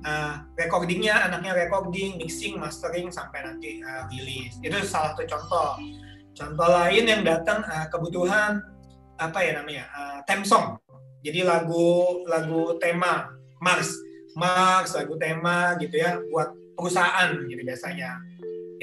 uh, 0.06 0.46
recordingnya, 0.58 1.30
anaknya 1.30 1.58
recording, 1.58 2.22
mixing, 2.22 2.58
mastering 2.58 3.10
sampai 3.10 3.46
nanti 3.46 3.82
uh, 3.82 4.06
rilis. 4.14 4.58
Itu 4.62 4.78
salah 4.86 5.14
satu 5.14 5.26
contoh. 5.26 5.72
Contoh 6.34 6.70
lain 6.70 7.06
yang 7.06 7.22
datang 7.22 7.62
uh, 7.66 7.88
kebutuhan 7.94 8.62
apa 9.22 9.40
ya 9.46 9.62
namanya 9.62 9.86
uh, 9.94 10.20
theme 10.26 10.42
song 10.42 10.82
jadi 11.24 11.48
lagu 11.48 12.20
lagu 12.28 12.76
tema 12.84 13.32
Mars, 13.64 13.96
Mars 14.36 14.92
lagu 14.92 15.16
tema 15.16 15.80
gitu 15.80 15.96
ya 15.96 16.20
buat 16.28 16.52
perusahaan 16.76 17.32
gitu 17.48 17.64
biasanya. 17.64 18.20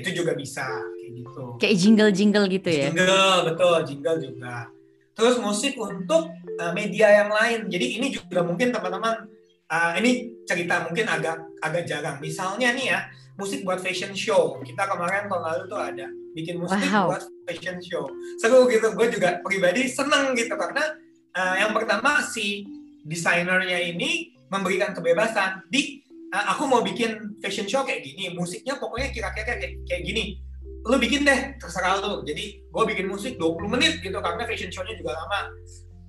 Itu 0.01 0.17
juga 0.17 0.33
bisa 0.33 0.65
kayak 0.65 1.13
gitu. 1.21 1.45
Kayak 1.61 1.77
jingle-jingle 1.77 2.47
gitu 2.49 2.71
ya. 2.73 2.89
Jingle 2.89 3.37
betul, 3.53 3.77
jingle 3.85 4.19
juga. 4.25 4.73
Terus 5.21 5.37
musik 5.37 5.77
untuk 5.77 6.33
uh, 6.33 6.73
media 6.73 7.13
yang 7.13 7.29
lain. 7.29 7.69
Jadi 7.69 8.01
ini 8.01 8.09
juga 8.09 8.41
mungkin 8.41 8.73
teman-teman 8.73 9.29
uh, 9.69 9.93
ini 10.01 10.41
cerita 10.49 10.89
mungkin 10.89 11.05
agak 11.05 11.37
agak 11.61 11.85
jarang. 11.85 12.17
Misalnya 12.25 12.73
nih 12.73 12.87
ya, 12.97 13.01
musik 13.37 13.61
buat 13.61 13.85
fashion 13.85 14.17
show. 14.17 14.57
Kita 14.65 14.89
kemarin 14.89 15.29
tahun 15.29 15.45
lalu 15.45 15.63
tuh 15.69 15.81
ada 15.81 16.09
bikin 16.33 16.57
musik 16.57 16.81
wow. 16.89 17.13
buat 17.13 17.23
fashion 17.45 17.77
show. 17.85 18.09
Seru 18.41 18.65
gitu. 18.73 18.97
Gue 18.97 19.13
juga 19.13 19.45
pribadi 19.45 19.93
seneng 19.93 20.33
gitu 20.33 20.57
karena 20.57 20.97
uh, 21.37 21.55
yang 21.61 21.77
pertama 21.77 22.25
si 22.25 22.65
desainernya 23.05 23.77
ini 23.93 24.33
memberikan 24.49 24.97
kebebasan 24.97 25.69
di 25.69 26.01
uh, 26.33 26.57
aku 26.57 26.65
mau 26.65 26.81
bikin 26.81 27.39
fashion 27.45 27.69
show 27.69 27.85
kayak 27.87 28.03
gini 28.03 28.33
musiknya 28.35 28.77
pokoknya 28.77 29.09
kira-kira 29.15 29.57
kayak, 29.57 29.85
kayak 29.87 30.03
gini 30.05 30.41
lu 30.87 30.97
bikin 30.97 31.27
deh 31.27 31.57
terserah 31.61 32.01
lu 32.01 32.25
jadi 32.25 32.61
gue 32.61 32.85
bikin 32.95 33.07
musik 33.11 33.37
20 33.37 33.69
menit 33.69 34.01
gitu 34.01 34.17
karena 34.21 34.43
fashion 34.49 34.73
show-nya 34.73 34.97
juga 34.97 35.17
lama 35.17 35.53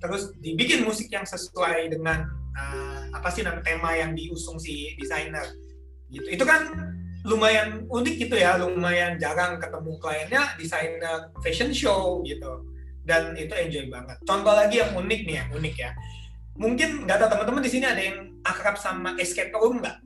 terus 0.00 0.32
dibikin 0.40 0.82
musik 0.82 1.12
yang 1.12 1.28
sesuai 1.28 1.92
dengan 1.92 2.24
uh, 2.56 3.12
apa 3.12 3.28
sih 3.30 3.44
nama 3.44 3.60
tema 3.60 3.94
yang 3.94 4.16
diusung 4.16 4.56
si 4.56 4.96
desainer 4.96 5.44
gitu 6.08 6.26
itu 6.26 6.44
kan 6.44 6.72
lumayan 7.22 7.86
unik 7.86 8.14
gitu 8.26 8.34
ya 8.34 8.58
lumayan 8.58 9.14
jarang 9.20 9.60
ketemu 9.62 9.92
kliennya 10.02 10.42
desainer 10.58 11.30
fashion 11.44 11.70
show 11.70 12.18
gitu 12.26 12.66
dan 13.02 13.34
itu 13.34 13.52
enjoy 13.54 13.86
banget. 13.90 14.16
Contoh 14.22 14.54
lagi 14.54 14.78
yang 14.78 14.94
unik 14.94 15.20
nih 15.26 15.36
ya, 15.42 15.44
unik 15.50 15.74
ya. 15.74 15.90
Mungkin 16.54 17.08
nggak 17.08 17.18
tahu 17.18 17.28
teman-teman 17.34 17.62
di 17.64 17.70
sini 17.72 17.84
ada 17.88 18.02
yang 18.02 18.30
akrab 18.46 18.78
sama 18.78 19.18
escape 19.18 19.50
room 19.56 19.82
nggak? 19.82 19.98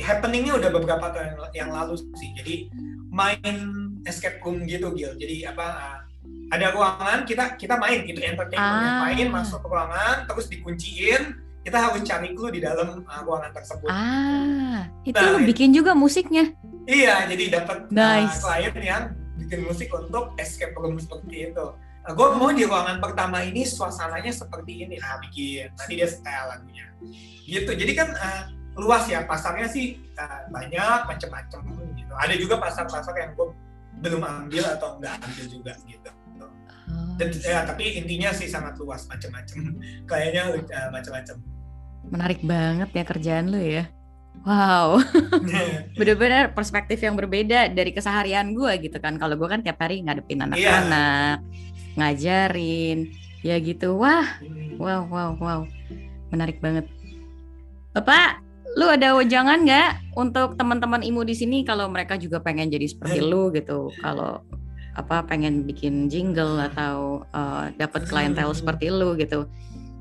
Happeningnya 0.00 0.56
udah 0.56 0.70
beberapa 0.72 1.12
tahun 1.12 1.36
yang 1.52 1.68
lalu 1.68 2.00
sih. 2.16 2.30
Jadi 2.40 2.54
main 3.12 3.44
escape 4.06 4.38
room 4.42 4.64
gitu, 4.66 4.92
Gil. 4.94 5.14
Jadi 5.16 5.46
apa? 5.46 5.66
Uh, 5.66 5.98
ada 6.52 6.70
ruangan 6.70 7.24
kita 7.26 7.56
kita 7.58 7.74
main 7.80 8.04
itu 8.06 8.20
entertainment 8.22 8.60
ah. 8.60 9.08
main 9.08 9.26
masuk 9.32 9.58
ke 9.58 9.68
ruangan 9.72 10.22
terus 10.28 10.46
dikunciin 10.52 11.34
kita 11.66 11.78
harus 11.80 12.04
cari 12.06 12.30
clue 12.36 12.52
di 12.52 12.60
dalam 12.62 13.02
uh, 13.02 13.20
ruangan 13.24 13.50
tersebut. 13.56 13.90
Ah, 13.90 14.86
itu 15.02 15.18
nah, 15.18 15.42
bikin 15.42 15.74
juga 15.74 15.96
musiknya. 15.96 16.54
Iya, 16.86 17.30
jadi 17.30 17.62
dapat 17.62 17.90
nice. 17.90 18.42
uh, 18.42 18.54
klien 18.54 18.74
yang 18.82 19.04
bikin 19.42 19.66
musik 19.66 19.90
untuk 19.92 20.32
escape 20.38 20.72
room 20.78 20.96
seperti 20.96 21.50
itu 21.50 21.66
uh, 21.76 22.12
gue 22.12 22.28
mau 22.36 22.50
di 22.50 22.64
ruangan 22.66 22.98
pertama 23.02 23.42
ini 23.42 23.66
suasananya 23.66 24.32
seperti 24.32 24.86
ini 24.86 24.96
nah 24.96 25.18
bikin 25.22 25.70
nanti 25.76 25.94
dia 25.98 26.08
style 26.08 26.46
lagunya 26.50 26.86
gitu 27.46 27.70
jadi 27.72 27.92
kan 27.92 28.08
uh, 28.16 28.42
luas 28.80 29.04
ya 29.10 29.28
pasarnya 29.28 29.68
sih 29.68 30.00
uh, 30.16 30.48
banyak 30.48 31.04
macam-macam 31.04 31.60
gitu 31.92 32.12
ada 32.16 32.34
juga 32.38 32.56
pasar-pasar 32.60 33.14
yang 33.18 33.36
gue 33.36 33.52
belum 34.02 34.22
ambil 34.22 34.64
atau 34.66 34.98
enggak 34.98 35.22
ambil 35.22 35.46
juga 35.46 35.72
gitu. 35.86 36.10
Oh, 36.42 37.14
Dan, 37.16 37.30
ya, 37.38 37.62
tapi 37.62 38.02
intinya 38.02 38.34
sih 38.34 38.50
sangat 38.50 38.74
luas 38.82 39.06
macam-macam. 39.06 39.78
Kayaknya 40.10 40.42
uh, 40.58 40.90
macam-macam. 40.90 41.36
Menarik 42.10 42.40
banget 42.42 42.88
ya 42.90 43.04
kerjaan 43.06 43.46
lu 43.48 43.62
ya. 43.62 43.86
Wow, 44.42 44.98
bener-bener 46.00 46.50
perspektif 46.50 46.98
yang 47.04 47.14
berbeda 47.14 47.70
dari 47.70 47.94
keseharian 47.94 48.58
gue 48.58 48.90
gitu 48.90 48.98
kan. 48.98 49.14
Kalau 49.14 49.38
gue 49.38 49.46
kan 49.46 49.62
tiap 49.62 49.78
hari 49.78 50.02
ngadepin 50.02 50.42
iya. 50.42 50.44
anak-anak, 50.50 51.38
yeah 51.46 51.70
ngajarin 51.96 53.12
ya 53.44 53.56
gitu. 53.60 53.98
Wah. 53.98 54.26
Wow 54.80 55.08
wow 55.08 55.30
wow. 55.38 55.60
Menarik 56.32 56.58
banget. 56.64 56.88
Bapak 57.92 58.40
lu 58.72 58.86
ada 58.88 59.12
wejangan 59.12 59.68
nggak 59.68 60.16
untuk 60.16 60.56
teman-teman 60.56 61.04
imu 61.04 61.22
di 61.28 61.36
sini 61.36 61.60
kalau 61.60 61.88
mereka 61.92 62.16
juga 62.16 62.40
pengen 62.40 62.72
jadi 62.72 62.88
seperti 62.88 63.20
lu 63.20 63.52
gitu? 63.52 63.92
Kalau 64.00 64.40
apa 64.92 65.24
pengen 65.24 65.64
bikin 65.64 66.08
jingle 66.12 66.60
atau 66.60 67.24
uh, 67.32 67.72
dapat 67.76 68.04
klientel 68.08 68.52
seperti 68.52 68.92
lu 68.92 69.16
gitu. 69.16 69.48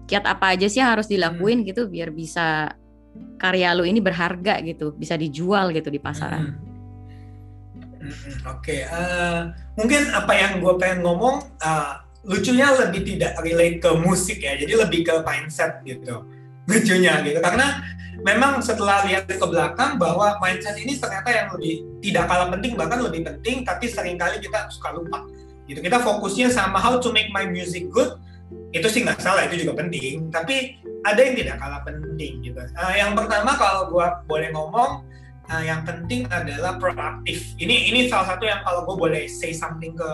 Kiat 0.07 0.27
apa 0.27 0.55
aja 0.55 0.67
sih 0.67 0.83
yang 0.83 0.91
harus 0.95 1.07
dilakuin 1.07 1.63
gitu 1.63 1.87
biar 1.87 2.11
bisa 2.11 2.75
karya 3.39 3.75
lu 3.75 3.83
ini 3.83 3.99
berharga 3.99 4.59
gitu 4.63 4.95
bisa 4.95 5.15
dijual 5.15 5.71
gitu 5.71 5.87
di 5.87 5.99
pasaran? 5.99 6.55
Oke, 8.49 8.81
okay. 8.81 8.81
uh, 8.89 8.97
eh, 8.97 9.39
mungkin 9.77 10.09
apa 10.09 10.33
yang 10.33 10.57
gue 10.57 10.73
pengen 10.81 11.05
ngomong 11.05 11.53
uh, 11.61 12.01
lucunya 12.25 12.73
lebih 12.73 13.05
tidak 13.05 13.37
relate 13.45 13.77
ke 13.77 13.89
musik 14.01 14.41
ya, 14.41 14.57
jadi 14.57 14.73
lebih 14.85 15.05
ke 15.05 15.13
mindset 15.21 15.85
gitu. 15.85 16.25
Lucunya 16.71 17.19
gitu. 17.27 17.39
Karena 17.43 17.83
memang 18.21 18.63
setelah 18.63 19.03
lihat 19.03 19.27
ke 19.27 19.35
belakang 19.37 19.99
bahwa 19.99 20.39
mindset 20.39 20.77
ini 20.79 20.95
ternyata 20.95 21.29
yang 21.29 21.47
lebih 21.57 21.83
tidak 21.99 22.25
kalah 22.29 22.47
penting 22.53 22.73
bahkan 22.79 22.99
lebih 23.01 23.21
penting 23.25 23.67
tapi 23.67 23.85
sering 23.91 24.15
kali 24.15 24.39
kita 24.39 24.71
suka 24.71 24.95
lupa. 24.95 25.27
Gitu. 25.67 25.83
Kita 25.83 25.99
fokusnya 25.99 26.47
sama 26.49 26.79
how 26.79 26.97
to 26.97 27.11
make 27.11 27.29
my 27.35 27.43
music 27.43 27.91
good 27.91 28.15
itu 28.71 28.87
sih 28.87 29.03
nggak 29.03 29.19
salah 29.19 29.45
itu 29.51 29.67
juga 29.67 29.83
penting. 29.83 30.31
Tapi 30.31 30.79
ada 31.03 31.19
yang 31.19 31.35
tidak 31.35 31.57
kalah 31.59 31.81
penting 31.83 32.39
gitu. 32.39 32.59
Uh, 32.79 32.93
yang 32.95 33.11
pertama 33.11 33.51
kalau 33.59 33.91
gua 33.91 34.23
boleh 34.29 34.53
ngomong 34.55 35.03
uh, 35.51 35.63
yang 35.63 35.83
penting 35.83 36.23
adalah 36.31 36.79
proaktif. 36.79 37.53
Ini 37.59 37.91
ini 37.91 37.99
salah 38.07 38.35
satu 38.35 38.47
yang 38.47 38.63
kalau 38.63 38.87
gue 38.87 38.95
boleh 38.95 39.23
say 39.27 39.51
something 39.51 39.91
ke 39.95 40.09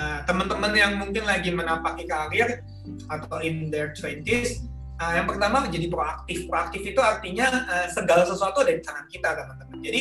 uh, 0.00 0.18
teman-teman 0.24 0.72
yang 0.72 0.92
mungkin 0.96 1.28
lagi 1.28 1.52
menapaki 1.52 2.08
karir 2.08 2.64
atau 3.12 3.38
in 3.44 3.68
their 3.68 3.92
20s 3.92 4.64
Uh, 5.00 5.12
yang 5.16 5.24
pertama 5.24 5.64
menjadi 5.64 5.88
proaktif. 5.88 6.44
Proaktif 6.44 6.84
itu 6.84 7.00
artinya 7.00 7.48
uh, 7.48 7.88
segala 7.88 8.28
sesuatu 8.28 8.60
ada 8.60 8.76
di 8.76 8.84
tangan 8.84 9.08
kita, 9.08 9.32
teman-teman. 9.32 9.80
Jadi 9.80 10.00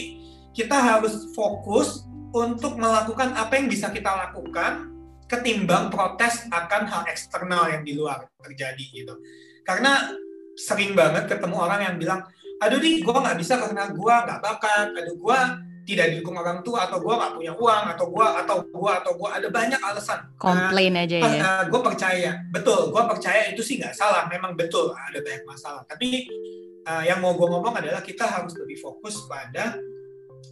kita 0.52 0.76
harus 0.76 1.32
fokus 1.32 2.04
untuk 2.36 2.76
melakukan 2.76 3.32
apa 3.32 3.56
yang 3.56 3.72
bisa 3.72 3.88
kita 3.96 4.12
lakukan 4.12 4.92
ketimbang 5.30 5.88
protes 5.88 6.44
akan 6.52 6.84
hal 6.90 7.08
eksternal 7.08 7.72
yang 7.72 7.88
di 7.88 7.96
luar 7.96 8.28
terjadi 8.44 8.86
gitu. 8.92 9.14
Karena 9.64 10.12
sering 10.60 10.98
banget 10.98 11.32
ketemu 11.32 11.56
orang 11.56 11.82
yang 11.86 11.96
bilang, 11.96 12.22
aduh 12.60 12.82
nih 12.82 13.00
gue 13.00 13.14
nggak 13.14 13.40
bisa 13.40 13.56
karena 13.56 13.88
gue 13.96 14.14
nggak 14.28 14.42
bakat, 14.44 14.88
aduh 14.92 15.16
gue 15.16 15.40
tidak 15.90 16.14
didukung 16.14 16.38
orang 16.38 16.62
tua 16.62 16.86
atau 16.86 17.02
gue 17.02 17.10
gak 17.10 17.34
punya 17.34 17.54
uang 17.58 17.84
atau 17.98 18.06
gue 18.14 18.28
atau 18.46 18.58
gue 18.62 18.92
atau 18.94 19.12
gue 19.18 19.30
ada 19.34 19.48
banyak 19.50 19.82
alasan. 19.82 20.20
Komplain 20.38 20.94
nah, 20.94 21.10
aja 21.10 21.18
ya. 21.18 21.26
uh, 21.26 21.34
uh, 21.42 21.64
gue 21.66 21.82
percaya 21.82 22.32
betul 22.54 22.94
gue 22.94 23.04
percaya 23.10 23.50
itu 23.50 23.66
sih 23.66 23.82
nggak 23.82 23.98
salah 23.98 24.30
memang 24.30 24.54
betul 24.54 24.94
ada 24.94 25.18
banyak 25.18 25.44
masalah. 25.50 25.82
Tapi 25.90 26.30
uh, 26.86 27.04
yang 27.10 27.18
mau 27.18 27.34
gue 27.34 27.48
ngomong 27.50 27.74
adalah 27.74 28.06
kita 28.06 28.22
harus 28.30 28.54
lebih 28.54 28.78
fokus 28.78 29.26
pada 29.26 29.82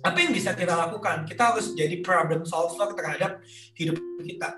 apa 0.01 0.17
yang 0.17 0.33
bisa 0.33 0.57
kita 0.57 0.73
lakukan. 0.73 1.29
Kita 1.29 1.53
harus 1.53 1.77
jadi 1.77 2.01
problem 2.01 2.41
solver 2.41 2.97
terhadap 2.97 3.37
hidup 3.77 4.01
kita. 4.25 4.57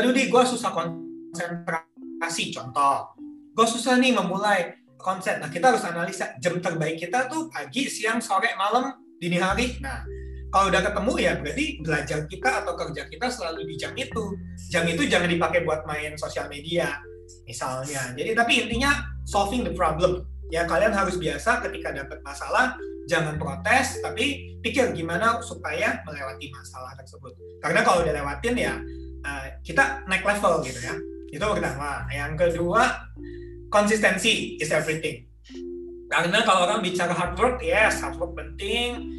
Aduh 0.00 0.16
di 0.16 0.32
gue 0.32 0.42
susah 0.48 0.72
konsentrasi 0.72 2.48
contoh. 2.56 3.12
Gue 3.52 3.66
susah 3.68 4.00
nih 4.00 4.16
memulai 4.16 4.72
konsep. 4.96 5.36
Nah 5.36 5.52
kita 5.52 5.76
harus 5.76 5.84
analisa. 5.84 6.32
Jam 6.40 6.64
terbaik 6.64 6.96
kita 6.96 7.28
tuh 7.28 7.52
pagi 7.52 7.92
siang 7.92 8.24
sore 8.24 8.56
malam 8.56 9.07
dini 9.18 9.38
hari. 9.38 9.76
Nah, 9.82 10.06
kalau 10.48 10.72
udah 10.72 10.80
ketemu 10.80 11.12
ya 11.20 11.32
berarti 11.36 11.66
belajar 11.84 12.18
kita 12.24 12.50
atau 12.64 12.72
kerja 12.72 13.02
kita 13.04 13.26
selalu 13.28 13.68
di 13.68 13.74
jam 13.76 13.92
itu. 13.98 14.32
Jam 14.72 14.88
itu 14.88 15.04
jangan 15.04 15.28
dipakai 15.28 15.66
buat 15.66 15.84
main 15.84 16.16
sosial 16.16 16.48
media 16.48 16.96
misalnya. 17.44 18.16
Jadi 18.16 18.32
tapi 18.32 18.52
intinya 18.64 18.96
solving 19.28 19.66
the 19.66 19.74
problem. 19.76 20.24
Ya 20.48 20.64
kalian 20.64 20.96
harus 20.96 21.20
biasa 21.20 21.60
ketika 21.68 21.92
dapat 21.92 22.24
masalah 22.24 22.72
jangan 23.04 23.36
protes 23.36 24.00
tapi 24.00 24.56
pikir 24.64 24.96
gimana 24.96 25.44
supaya 25.44 26.00
melewati 26.08 26.48
masalah 26.48 26.96
tersebut. 26.96 27.36
Karena 27.60 27.84
kalau 27.84 28.00
udah 28.00 28.14
lewatin 28.16 28.56
ya 28.56 28.80
uh, 29.28 29.46
kita 29.60 30.08
naik 30.08 30.24
level 30.24 30.64
gitu 30.64 30.80
ya. 30.80 30.96
Itu 31.28 31.44
pertama. 31.44 32.08
Yang 32.08 32.32
kedua 32.40 33.12
konsistensi 33.68 34.56
is 34.56 34.72
everything 34.72 35.27
karena 36.08 36.40
kalau 36.44 36.64
orang 36.64 36.80
bicara 36.80 37.12
hard 37.12 37.36
work, 37.36 37.60
yes, 37.60 38.00
hard 38.00 38.16
work 38.16 38.32
penting. 38.32 39.12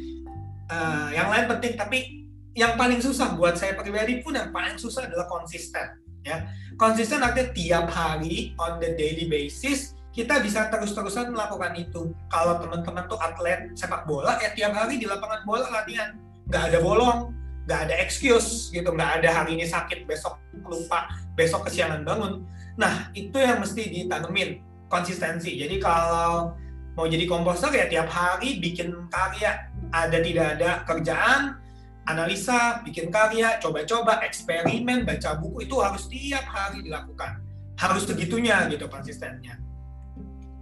Uh, 0.70 1.10
yang 1.10 1.30
lain 1.30 1.50
penting, 1.50 1.74
tapi 1.74 2.26
yang 2.54 2.74
paling 2.78 2.98
susah 3.02 3.34
buat 3.34 3.58
saya 3.58 3.74
pribadi 3.78 4.22
pun 4.22 4.34
yang 4.34 4.50
paling 4.50 4.78
susah 4.78 5.06
adalah 5.06 5.26
konsisten. 5.26 5.98
Ya, 6.20 6.50
konsisten 6.76 7.24
artinya 7.24 7.48
tiap 7.56 7.86
hari 7.88 8.52
on 8.60 8.76
the 8.76 8.92
daily 8.92 9.24
basis 9.24 9.96
kita 10.10 10.42
bisa 10.42 10.66
terus-terusan 10.68 11.30
melakukan 11.30 11.72
itu. 11.78 12.10
Kalau 12.28 12.58
teman-teman 12.58 13.06
tuh 13.06 13.18
atlet 13.22 13.70
sepak 13.78 14.04
bola, 14.04 14.36
ya 14.42 14.50
tiap 14.52 14.74
hari 14.74 14.98
di 14.98 15.06
lapangan 15.06 15.46
bola 15.46 15.70
latihan, 15.70 16.18
nggak 16.50 16.74
ada 16.74 16.78
bolong, 16.82 17.30
nggak 17.70 17.80
ada 17.88 17.94
excuse 18.02 18.74
gitu, 18.74 18.90
nggak 18.90 19.22
ada 19.22 19.28
hari 19.30 19.54
ini 19.54 19.66
sakit, 19.70 20.04
besok 20.10 20.36
lupa, 20.66 21.06
besok 21.38 21.70
kesiangan 21.70 22.02
bangun. 22.02 22.42
Nah 22.74 23.14
itu 23.14 23.38
yang 23.38 23.62
mesti 23.62 23.82
ditanemin 23.86 24.58
konsistensi. 24.90 25.54
Jadi 25.54 25.78
kalau 25.78 26.58
mau 27.00 27.08
jadi 27.08 27.24
komposer 27.24 27.72
ya 27.72 27.88
tiap 27.88 28.12
hari 28.12 28.60
bikin 28.60 28.92
karya. 29.08 29.72
Ada 29.88 30.20
tidak 30.20 30.46
ada 30.60 30.70
kerjaan 30.84 31.56
analisa 32.04 32.84
bikin 32.84 33.08
karya 33.08 33.56
coba-coba 33.56 34.20
eksperimen 34.20 35.08
baca 35.08 35.40
buku 35.40 35.64
itu 35.64 35.80
harus 35.80 36.04
tiap 36.12 36.44
hari 36.44 36.84
dilakukan. 36.84 37.40
Harus 37.80 38.04
segitunya 38.04 38.68
gitu 38.68 38.84
konsistennya. 38.92 39.56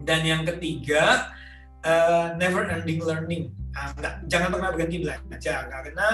Dan 0.07 0.23
yang 0.23 0.47
ketiga 0.47 1.35
uh, 1.83 2.39
never 2.39 2.71
ending 2.71 3.03
learning. 3.03 3.51
Uh, 3.75 3.91
enggak, 3.99 4.15
jangan 4.31 4.49
pernah 4.55 4.71
berhenti 4.71 4.99
belajar 5.03 5.67
karena 5.67 6.09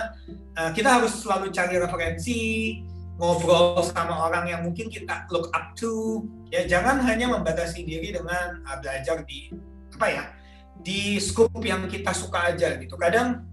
uh, 0.57 0.71
kita 0.73 0.89
harus 0.89 1.13
selalu 1.21 1.53
cari 1.53 1.77
referensi 1.77 2.41
ngobrol 3.21 3.79
sama 3.85 4.27
orang 4.27 4.51
yang 4.51 4.61
mungkin 4.65 4.89
kita 4.89 5.29
look 5.29 5.53
up 5.53 5.77
to. 5.77 6.25
Ya 6.49 6.65
jangan 6.65 7.05
hanya 7.05 7.29
membatasi 7.29 7.85
diri 7.85 8.17
dengan 8.17 8.65
uh, 8.65 8.81
belajar 8.81 9.21
di 9.29 9.53
apa 9.95 10.07
ya 10.11 10.25
di 10.75 11.23
scoop 11.23 11.63
yang 11.63 11.87
kita 11.87 12.11
suka 12.11 12.51
aja 12.51 12.75
gitu. 12.83 12.99
Kadang 12.99 13.47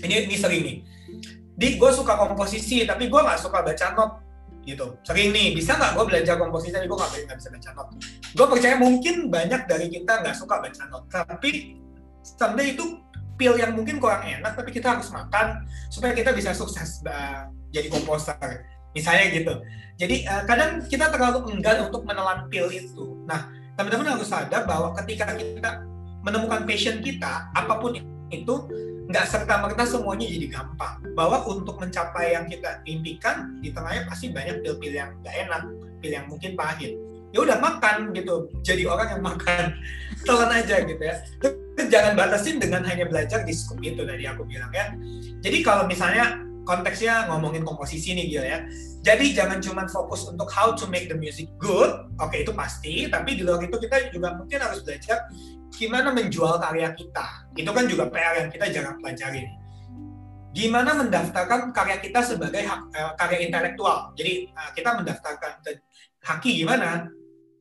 ini 0.00 0.24
ini 0.28 0.36
sering 0.36 0.62
nih. 0.64 0.76
Di 1.58 1.68
gue 1.76 1.90
suka 1.92 2.16
komposisi 2.16 2.86
tapi 2.88 3.12
gue 3.12 3.20
nggak 3.20 3.40
suka 3.40 3.60
baca 3.60 3.86
not 3.94 4.12
gitu. 4.64 4.96
Sering 5.04 5.30
nih 5.30 5.52
bisa 5.52 5.76
nggak 5.76 5.92
gue 5.96 6.04
belajar 6.08 6.34
komposisi 6.40 6.72
tapi 6.72 6.88
gue 6.88 6.96
nggak 6.96 7.38
bisa 7.38 7.50
baca 7.52 7.70
not? 7.76 7.88
Gue 8.32 8.46
percaya 8.48 8.74
mungkin 8.80 9.28
banyak 9.28 9.68
dari 9.68 9.86
kita 9.92 10.24
nggak 10.24 10.36
suka 10.36 10.64
baca 10.64 10.82
not 10.88 11.04
tapi 11.12 11.76
someday 12.24 12.72
itu 12.72 13.00
pil 13.38 13.54
yang 13.54 13.70
mungkin 13.76 14.02
kurang 14.02 14.26
enak 14.26 14.58
tapi 14.58 14.74
kita 14.74 14.98
harus 14.98 15.14
makan 15.14 15.62
supaya 15.94 16.10
kita 16.10 16.34
bisa 16.34 16.50
sukses 16.56 17.04
uh, 17.06 17.46
jadi 17.70 17.92
komposer. 17.92 18.66
Misalnya 18.96 19.30
gitu. 19.30 19.54
Jadi 20.00 20.26
uh, 20.26 20.42
kadang 20.48 20.82
kita 20.88 21.12
terlalu 21.12 21.54
enggan 21.54 21.86
untuk 21.86 22.02
menelan 22.08 22.48
pil 22.50 22.66
itu. 22.72 23.20
Nah 23.28 23.52
teman-teman 23.78 24.18
harus 24.18 24.26
sadar 24.26 24.66
bahwa 24.66 24.90
ketika 24.98 25.38
kita 25.38 25.86
menemukan 26.26 26.66
passion 26.66 26.98
kita, 26.98 27.46
apa 27.54 27.78
pun 27.78 27.94
itu, 28.34 28.54
nggak 29.06 29.24
serta 29.30 29.62
merta 29.62 29.86
semuanya 29.86 30.26
jadi 30.26 30.50
gampang. 30.50 30.98
Bahwa 31.14 31.46
untuk 31.46 31.78
mencapai 31.78 32.34
yang 32.34 32.50
kita 32.50 32.82
impikan, 32.90 33.54
di 33.62 33.70
tengahnya 33.70 34.10
pasti 34.10 34.34
banyak 34.34 34.66
pil-pil 34.66 34.98
yang 34.98 35.14
nggak 35.22 35.34
enak, 35.46 35.62
pil 36.02 36.10
yang 36.10 36.26
mungkin 36.26 36.58
pahit. 36.58 36.98
Ya 37.30 37.38
udah 37.44 37.60
makan 37.62 38.10
gitu, 38.18 38.50
jadi 38.66 38.88
orang 38.90 39.08
yang 39.14 39.22
makan, 39.22 39.64
telan 40.26 40.50
aja 40.50 40.82
gitu 40.82 40.98
ya. 40.98 41.14
Jangan 41.78 42.18
batasin 42.18 42.58
dengan 42.58 42.82
hanya 42.82 43.06
belajar 43.06 43.46
di 43.46 43.54
scope 43.54 43.86
itu 43.86 44.02
tadi 44.02 44.26
aku 44.26 44.42
bilang 44.42 44.74
ya. 44.74 44.90
Jadi 45.38 45.62
kalau 45.62 45.86
misalnya 45.86 46.47
konteksnya 46.68 47.32
ngomongin 47.32 47.64
komposisi 47.64 48.12
nih 48.12 48.28
Gil 48.28 48.44
ya. 48.44 48.58
Jadi 49.00 49.32
jangan 49.32 49.56
cuma 49.64 49.88
fokus 49.88 50.28
untuk 50.28 50.52
how 50.52 50.76
to 50.76 50.84
make 50.92 51.08
the 51.08 51.16
music 51.16 51.48
good, 51.56 52.12
oke 52.20 52.36
itu 52.36 52.52
pasti, 52.52 53.08
tapi 53.08 53.40
di 53.40 53.42
luar 53.48 53.64
itu 53.64 53.80
kita 53.80 54.12
juga 54.12 54.36
mungkin 54.36 54.60
harus 54.60 54.84
belajar 54.84 55.24
gimana 55.72 56.12
menjual 56.12 56.60
karya 56.60 56.92
kita. 56.92 57.48
Itu 57.56 57.70
kan 57.72 57.88
juga 57.88 58.12
PR 58.12 58.44
yang 58.44 58.48
kita 58.52 58.68
jangan 58.68 59.00
pelajari. 59.00 59.48
Gimana 60.52 60.90
mendaftarkan 61.00 61.72
karya 61.72 61.96
kita 62.04 62.20
sebagai 62.20 62.60
hak, 62.66 62.80
uh, 62.92 63.12
karya 63.16 63.48
intelektual. 63.48 64.12
Jadi 64.18 64.52
uh, 64.52 64.70
kita 64.76 65.00
mendaftarkan 65.00 65.64
ke 65.64 65.80
Haki 66.18 66.60
gimana? 66.60 67.08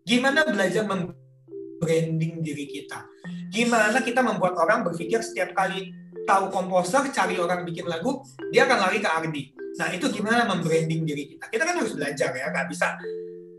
Gimana 0.03 0.43
belajar 0.49 0.84
membranding 0.84 2.41
diri 2.41 2.66
kita? 2.66 3.05
Gimana 3.53 4.01
kita 4.01 4.20
membuat 4.26 4.58
orang 4.58 4.84
berpikir 4.84 5.22
setiap 5.22 5.53
kali 5.53 5.93
tahu 6.28 6.52
komposer, 6.52 7.08
cari 7.16 7.40
orang 7.40 7.64
bikin 7.64 7.88
lagu, 7.88 8.20
dia 8.52 8.68
akan 8.68 8.78
lari 8.84 9.00
ke 9.00 9.08
Ardi. 9.08 9.44
Nah 9.80 9.88
itu 9.96 10.12
gimana 10.12 10.44
membranding 10.44 11.08
diri 11.08 11.24
kita? 11.32 11.48
Kita 11.48 11.64
kan 11.64 11.80
harus 11.80 11.96
belajar 11.96 12.30
ya, 12.36 12.52
nggak 12.52 12.68
bisa 12.68 13.00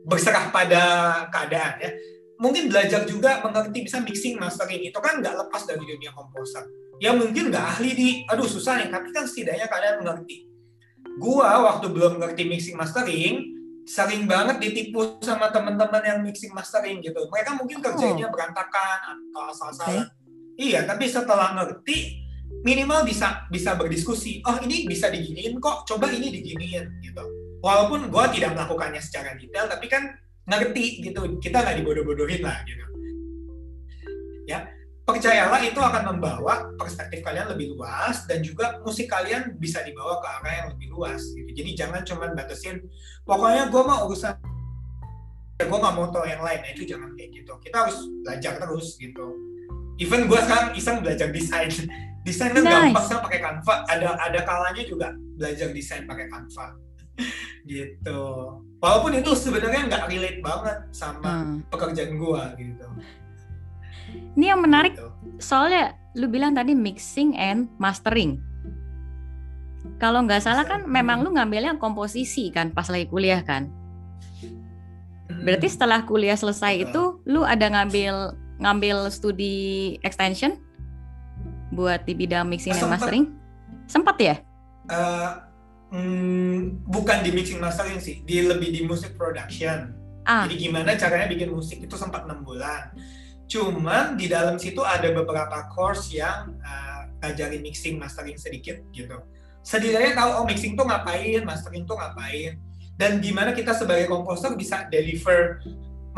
berserah 0.04 0.52
pada 0.52 0.82
keadaan 1.32 1.74
ya. 1.80 1.90
Mungkin 2.38 2.70
belajar 2.70 3.02
juga 3.08 3.42
mengerti 3.42 3.82
bisa 3.82 3.98
mixing 3.98 4.38
mastering 4.38 4.84
itu 4.86 4.98
kan 5.00 5.18
nggak 5.18 5.34
lepas 5.34 5.64
dari 5.66 5.82
dunia 5.82 6.12
komposer. 6.14 6.68
Ya 7.02 7.16
mungkin 7.16 7.50
nggak 7.50 7.64
ahli 7.78 7.90
di, 7.96 8.08
aduh 8.28 8.46
susah 8.46 8.78
nih, 8.78 8.92
tapi 8.92 9.10
kan 9.10 9.26
setidaknya 9.26 9.66
kalian 9.66 10.04
mengerti. 10.04 10.46
Gua 11.18 11.66
waktu 11.66 11.90
belum 11.90 12.22
ngerti 12.22 12.46
mixing 12.46 12.78
mastering, 12.78 13.58
sering 13.88 14.28
banget 14.28 14.60
ditipu 14.60 15.18
sama 15.24 15.48
teman-teman 15.48 16.02
yang 16.04 16.18
mixing 16.22 16.54
mastering 16.54 17.00
gitu. 17.00 17.26
Mereka 17.26 17.56
mungkin 17.58 17.80
kerjanya 17.80 18.28
oh. 18.28 18.30
berantakan 18.30 18.98
atau 19.16 19.42
asal-asalan. 19.48 20.06
Okay. 20.06 20.18
Iya, 20.58 20.84
tapi 20.84 21.06
setelah 21.06 21.54
ngerti, 21.54 22.27
minimal 22.62 23.06
bisa 23.06 23.46
bisa 23.48 23.78
berdiskusi 23.78 24.42
oh 24.42 24.58
ini 24.60 24.84
bisa 24.88 25.08
diginiin 25.08 25.62
kok 25.62 25.86
coba 25.86 26.10
ini 26.10 26.28
diginiin 26.32 26.84
gitu. 27.02 27.24
Walaupun 27.62 28.10
gue 28.10 28.24
tidak 28.38 28.54
melakukannya 28.54 29.02
secara 29.02 29.34
detail 29.34 29.66
tapi 29.66 29.86
kan 29.90 30.14
ngerti 30.48 31.04
gitu 31.04 31.38
kita 31.38 31.62
nggak 31.62 31.76
dibodoh-bodohin 31.82 32.42
lah 32.42 32.58
gitu. 32.66 32.84
Ya 34.48 34.68
percayalah 35.08 35.60
itu 35.64 35.80
akan 35.80 36.16
membawa 36.16 36.68
perspektif 36.76 37.24
kalian 37.24 37.48
lebih 37.48 37.72
luas 37.72 38.28
dan 38.28 38.44
juga 38.44 38.76
musik 38.84 39.08
kalian 39.08 39.56
bisa 39.56 39.80
dibawa 39.80 40.20
ke 40.20 40.28
arah 40.28 40.54
yang 40.64 40.68
lebih 40.74 40.88
luas 40.92 41.22
gitu. 41.32 41.50
Jadi 41.54 41.70
jangan 41.78 42.02
cuma 42.02 42.28
batasin 42.34 42.82
pokoknya 43.22 43.70
gue 43.70 43.82
mau 43.82 44.08
urusan 44.10 44.34
gue 45.58 45.78
nggak 45.78 45.94
mau 45.98 46.06
tahu 46.14 46.22
yang 46.22 46.42
lain 46.42 46.60
nah 46.62 46.70
itu 46.74 46.82
jangan 46.86 47.10
kayak 47.14 47.30
gitu. 47.38 47.52
Kita 47.62 47.86
harus 47.86 47.98
belajar 48.26 48.52
terus 48.58 48.98
gitu 48.98 49.48
even 49.98 50.24
gue 50.24 50.38
sekarang 50.38 50.72
iseng 50.72 51.02
belajar 51.02 51.28
desain 51.28 51.70
desain 52.26 52.50
kan 52.50 52.62
Nice. 52.62 52.72
gampang 52.94 53.04
sekarang 53.04 53.24
pakai 53.24 53.40
Canva 53.40 53.74
ada 53.86 54.08
ada 54.16 54.40
kalanya 54.42 54.82
juga 54.82 55.08
belajar 55.34 55.68
desain 55.70 56.02
pakai 56.04 56.26
Canva 56.26 56.66
gitu 57.68 58.20
walaupun 58.78 59.12
itu 59.12 59.30
sebenarnya 59.34 59.86
nggak 59.86 60.04
relate 60.06 60.40
banget 60.40 60.78
sama 60.90 61.26
Hmm. 61.26 61.56
pekerjaan 61.66 62.14
gue 62.14 62.42
gitu 62.58 62.86
Ini 64.08 64.56
yang 64.56 64.62
menarik 64.62 64.94
Gitu. 64.94 65.04
soalnya 65.36 65.92
lu 66.14 66.26
bilang 66.26 66.56
tadi 66.56 66.72
mixing 66.72 67.36
and 67.36 67.68
mastering. 67.76 68.40
Kalau 69.98 70.24
nggak 70.24 70.40
salah 70.40 70.64
kan 70.64 70.80
Hmm. 70.82 70.90
memang 70.90 71.20
lu 71.20 71.30
ngambilnya 71.30 71.76
komposisi 71.76 72.48
kan 72.48 72.70
pas 72.70 72.88
lagi 72.88 73.04
kuliah 73.04 73.44
kan. 73.44 73.68
Berarti 75.28 75.66
Hmm. 75.66 75.74
setelah 75.74 76.00
kuliah 76.02 76.34
selesai 76.34 76.88
itu 76.88 77.20
lu 77.24 77.44
ada 77.44 77.68
ngambil 77.68 78.32
ngambil 78.58 79.06
studi 79.10 79.96
extension 80.02 80.58
buat 81.70 82.02
di 82.04 82.14
bidang 82.14 82.46
mixing 82.50 82.74
dan 82.74 82.90
mastering? 82.90 83.24
Sempat 83.88 84.16
ya? 84.20 84.36
Eh, 84.88 85.30
hmm, 85.94 86.84
bukan 86.88 87.24
di 87.24 87.30
mixing 87.32 87.60
mastering 87.62 88.02
sih, 88.02 88.20
di 88.26 88.44
lebih 88.44 88.72
di 88.72 88.80
music 88.84 89.14
production. 89.16 89.94
Ah. 90.28 90.44
Jadi 90.44 90.68
gimana 90.68 90.92
caranya 90.98 91.28
bikin 91.30 91.48
musik 91.48 91.80
itu 91.80 91.96
sempat 91.96 92.28
enam 92.28 92.44
bulan. 92.44 92.92
Cuman 93.48 94.20
di 94.20 94.28
dalam 94.28 94.60
situ 94.60 94.84
ada 94.84 95.08
beberapa 95.08 95.72
course 95.72 96.12
yang 96.12 96.52
eh, 96.60 97.02
ngajarin 97.24 97.64
mixing 97.64 97.96
mastering 97.96 98.36
sedikit 98.36 98.76
gitu. 98.92 99.16
Setidaknya 99.64 100.16
tahu 100.16 100.30
oh 100.40 100.44
mixing 100.44 100.76
tuh 100.76 100.84
ngapain, 100.84 101.44
mastering 101.44 101.84
tuh 101.84 101.96
ngapain, 101.96 102.56
dan 102.96 103.20
gimana 103.20 103.52
kita 103.52 103.72
sebagai 103.76 104.08
komposer 104.08 104.56
bisa 104.56 104.88
deliver 104.88 105.60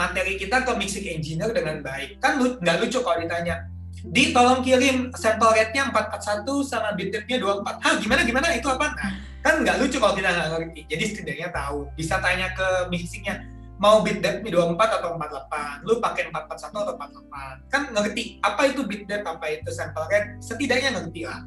materi 0.01 0.41
kita 0.41 0.65
ke 0.65 0.73
mixing 0.81 1.21
engineer 1.21 1.53
dengan 1.53 1.85
baik. 1.85 2.17
Kan 2.25 2.41
lu 2.41 2.57
nggak 2.57 2.77
lucu 2.81 3.05
kalau 3.05 3.21
ditanya, 3.21 3.69
di 4.01 4.33
tolong 4.33 4.65
kirim 4.65 5.13
sample 5.13 5.53
rate-nya 5.53 5.93
441 5.93 6.49
sama 6.65 6.97
beat 6.97 7.13
rate-nya 7.13 7.37
24. 7.37 7.85
Hah, 7.85 7.95
gimana 8.01 8.21
gimana 8.25 8.47
itu 8.57 8.65
apa? 8.73 8.97
Nah, 8.97 9.13
kan 9.45 9.55
nggak 9.61 9.77
lucu 9.85 10.01
kalau 10.01 10.17
kita 10.17 10.33
nggak 10.33 10.49
ngerti. 10.57 10.81
Jadi 10.89 11.05
setidaknya 11.05 11.49
tahu. 11.53 11.85
Bisa 11.93 12.17
tanya 12.25 12.49
ke 12.57 12.89
mixingnya, 12.89 13.45
mau 13.77 14.01
beat 14.01 14.25
depth 14.25 14.41
24 14.41 14.81
atau 14.81 15.21
48. 15.21 15.85
Lu 15.85 16.01
pakai 16.01 16.33
441 16.33 16.81
atau 16.81 16.95
48. 16.97 17.69
Kan 17.69 17.83
ngerti 17.93 18.41
apa 18.41 18.63
itu 18.73 18.81
beat 18.89 19.05
depth, 19.05 19.29
apa 19.29 19.45
itu 19.53 19.69
sample 19.69 20.09
rate, 20.09 20.41
setidaknya 20.41 20.97
ngerti 20.97 21.29
lah. 21.29 21.45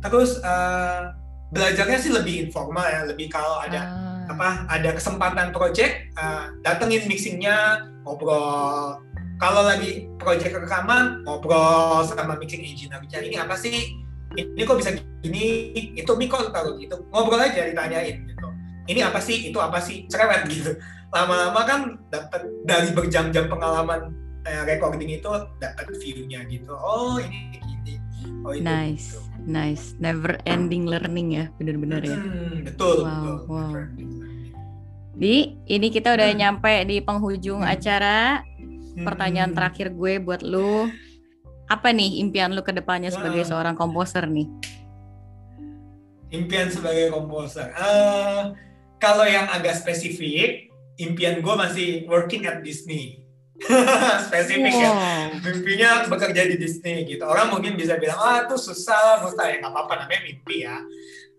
Terus 0.00 0.40
eh, 0.40 1.12
belajarnya 1.52 1.98
sih 2.00 2.12
lebih 2.16 2.48
informal 2.48 2.88
ya, 2.88 3.00
lebih 3.04 3.28
kalau 3.28 3.60
ada 3.60 4.10
Ah. 4.30 4.38
apa 4.38 4.48
ada 4.70 4.94
kesempatan 4.94 5.50
project 5.50 6.14
uh, 6.14 6.54
datengin 6.62 7.02
mixingnya 7.10 7.89
ngobrol. 8.04 9.00
Kalau 9.40 9.62
lagi 9.64 10.04
project 10.20 10.52
rekaman 10.52 11.24
ngobrol 11.24 12.04
sama 12.04 12.36
mixing 12.36 12.60
engineer 12.60 13.00
bicara 13.00 13.24
ini 13.24 13.36
apa 13.40 13.56
sih? 13.56 13.96
Ini 14.36 14.62
kok 14.62 14.78
bisa 14.78 14.94
gini? 15.24 15.74
Itu 15.96 16.14
mi 16.14 16.28
kok 16.28 16.52
taruh 16.52 16.76
gitu 16.76 17.00
ngobrol 17.10 17.40
aja 17.40 17.66
ditanyain 17.66 18.28
gitu. 18.28 18.46
Ini 18.90 19.00
apa 19.08 19.18
sih? 19.22 19.48
Itu 19.48 19.58
apa 19.58 19.80
sih? 19.80 20.04
Cerewet 20.06 20.44
gitu. 20.52 20.76
Lama-lama 21.10 21.60
kan 21.66 21.80
dapat 22.12 22.46
dari 22.68 22.94
berjam-jam 22.94 23.50
pengalaman 23.50 24.14
eh, 24.46 24.62
recording 24.68 25.10
itu 25.10 25.30
dapat 25.58 25.86
view-nya 25.98 26.44
gitu. 26.46 26.72
Oh 26.76 27.18
ini 27.18 27.58
gini. 27.58 27.94
Oh 28.44 28.52
itu 28.56 28.64
Nice, 28.64 29.16
gitu. 29.16 29.20
nice, 29.44 29.84
never 30.00 30.36
ending 30.48 30.88
learning 30.88 31.32
ya, 31.36 31.44
bener-bener 31.60 32.00
ya. 32.04 32.16
Hmm, 32.16 32.64
betul 32.64 33.04
Wow, 33.04 33.10
betul. 33.10 33.36
Wow. 33.48 33.72
Di, 35.20 35.52
ini 35.68 35.92
kita 35.92 36.16
udah 36.16 36.32
Hmm. 36.32 36.38
nyampe 36.40 36.72
di 36.88 37.04
penghujung 37.04 37.60
Hmm. 37.60 37.68
acara. 37.68 38.40
Pertanyaan 38.96 39.52
Hmm. 39.52 39.58
terakhir 39.60 39.92
gue 39.92 40.16
buat 40.18 40.40
lu, 40.40 40.88
apa 41.68 41.92
nih 41.92 42.24
impian 42.24 42.50
lu 42.50 42.64
ke 42.64 42.72
depannya 42.72 43.12
sebagai 43.12 43.44
Ah. 43.44 43.48
seorang 43.52 43.76
komposer 43.76 44.24
nih? 44.26 44.48
impian 46.30 46.70
sebagai 46.70 47.10
komposer. 47.10 47.74
Eh, 47.74 48.42
kalau 49.02 49.26
yang 49.26 49.50
agak 49.50 49.74
spesifik, 49.74 50.70
impian 50.94 51.42
gue 51.42 51.54
masih 51.58 51.88
working 52.06 52.46
at 52.46 52.62
Disney. 52.62 53.26
spesifik 54.30 54.72
ya. 54.72 54.88
Wow. 54.94 55.42
Mimpinya 55.42 55.90
bekerja 56.06 56.46
di 56.46 56.54
Disney 56.54 57.02
gitu. 57.04 57.26
Orang 57.26 57.50
mungkin 57.50 57.74
bisa 57.74 57.98
bilang, 57.98 58.14
ah 58.16 58.46
itu 58.46 58.56
susah, 58.56 59.20
mustahil. 59.20 59.58
Ya 59.58 59.66
nggak 59.66 59.74
apa-apa, 59.74 60.06
namanya 60.06 60.22
mimpi 60.22 60.62
ya. 60.62 60.78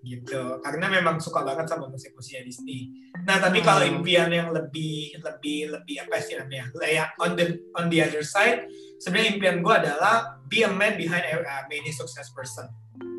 Gitu. 0.01 0.41
Karena 0.65 0.89
memang 0.89 1.21
suka 1.21 1.45
banget 1.45 1.69
sama 1.69 1.85
musik-musiknya 1.85 2.41
Disney. 2.41 2.89
Nah, 3.21 3.37
tapi 3.37 3.61
kalau 3.61 3.85
Wow. 3.85 4.01
impian 4.01 4.33
yang 4.33 4.49
lebih, 4.49 5.13
lebih, 5.21 5.77
lebih 5.77 5.95
apa 6.01 6.17
sih 6.17 6.33
namanya? 6.41 6.73
Ya, 6.89 7.05
on 7.21 7.37
the 7.37 7.61
on 7.77 7.85
the 7.93 8.01
other 8.01 8.25
side, 8.25 8.65
sebenarnya 8.97 9.37
impian 9.37 9.57
gue 9.61 9.73
adalah 9.73 10.41
be 10.49 10.65
a 10.65 10.71
man 10.73 10.97
behind 10.97 11.21
a, 11.21 11.37
a 11.37 11.55
many 11.69 11.93
success 11.93 12.33
person. 12.33 12.65